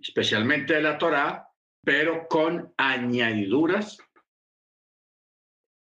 especialmente 0.00 0.74
de 0.74 0.82
la 0.82 0.96
Torá, 0.96 1.48
pero 1.84 2.28
con 2.28 2.72
añadiduras 2.76 3.98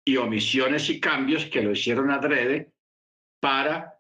y 0.05 0.17
omisiones 0.17 0.89
y 0.89 0.99
cambios 0.99 1.45
que 1.45 1.61
lo 1.61 1.71
hicieron 1.71 2.09
adrede 2.11 2.71
para 3.39 3.99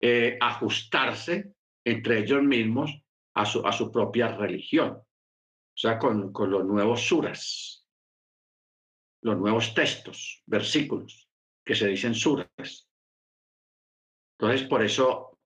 eh, 0.00 0.36
ajustarse 0.40 1.54
entre 1.84 2.20
ellos 2.20 2.42
mismos 2.42 3.02
a 3.34 3.44
su, 3.44 3.66
a 3.66 3.72
su 3.72 3.90
propia 3.90 4.36
religión, 4.36 4.90
o 4.92 5.76
sea, 5.76 5.98
con, 5.98 6.32
con 6.32 6.50
los 6.50 6.64
nuevos 6.64 7.02
suras, 7.02 7.86
los 9.22 9.38
nuevos 9.38 9.74
textos, 9.74 10.42
versículos, 10.46 11.28
que 11.64 11.74
se 11.74 11.88
dicen 11.88 12.14
suras. 12.14 12.88
Entonces, 14.38 14.66
por 14.66 14.82
eso 14.82 15.38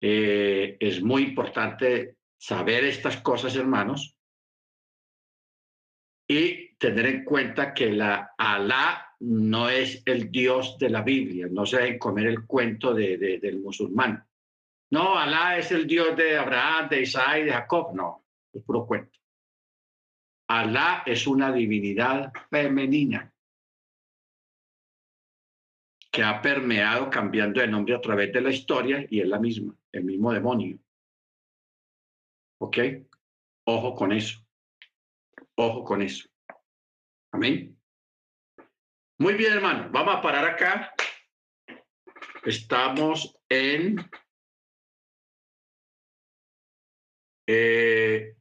eh, 0.00 0.76
es 0.80 1.02
muy 1.02 1.22
importante 1.22 2.18
saber 2.36 2.84
estas 2.84 3.20
cosas, 3.20 3.56
hermanos, 3.56 4.17
y 6.28 6.74
tener 6.76 7.06
en 7.06 7.24
cuenta 7.24 7.72
que 7.72 7.90
la 7.90 8.34
Alá 8.36 9.16
no 9.20 9.68
es 9.70 10.02
el 10.04 10.30
Dios 10.30 10.76
de 10.78 10.90
la 10.90 11.02
Biblia, 11.02 11.48
no 11.50 11.64
se 11.64 11.78
deben 11.78 11.98
comer 11.98 12.26
el 12.26 12.46
cuento 12.46 12.92
de, 12.92 13.16
del 13.16 13.60
musulmán. 13.60 14.24
No, 14.90 15.18
Alá 15.18 15.58
es 15.58 15.72
el 15.72 15.86
Dios 15.86 16.14
de 16.16 16.36
Abraham, 16.36 16.90
de 16.90 17.02
Isaac 17.02 17.44
de 17.44 17.52
Jacob. 17.52 17.94
No, 17.94 18.24
es 18.52 18.62
puro 18.62 18.86
cuento. 18.86 19.18
Alá 20.48 21.02
es 21.04 21.26
una 21.26 21.50
divinidad 21.50 22.32
femenina 22.50 23.32
que 26.10 26.22
ha 26.22 26.40
permeado 26.40 27.10
cambiando 27.10 27.60
de 27.60 27.68
nombre 27.68 27.94
a 27.94 28.00
través 28.00 28.32
de 28.32 28.40
la 28.40 28.50
historia 28.50 29.06
y 29.10 29.20
es 29.20 29.28
la 29.28 29.38
misma, 29.38 29.74
el 29.92 30.04
mismo 30.04 30.32
demonio. 30.32 30.78
¿Ok? 32.60 32.78
Ojo 33.64 33.94
con 33.94 34.12
eso. 34.12 34.47
Ojo 35.60 35.82
con 35.82 36.02
eso. 36.02 36.28
Amén. 37.32 37.76
Muy 39.18 39.34
bien, 39.34 39.54
hermano. 39.54 39.90
Vamos 39.90 40.14
a 40.14 40.22
parar 40.22 40.44
acá. 40.44 40.94
Estamos 42.44 43.36
en 43.48 43.96
eh, 47.48 48.36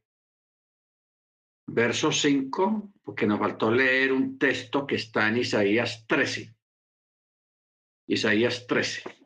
verso 1.65 2.11
5, 2.11 2.93
porque 3.01 3.25
nos 3.25 3.39
faltó 3.39 3.71
leer 3.71 4.13
un 4.13 4.37
texto 4.37 4.85
que 4.85 4.97
está 4.97 5.27
en 5.27 5.37
Isaías 5.37 6.05
13. 6.05 6.55
Isaías 8.09 8.67
13. 8.67 9.16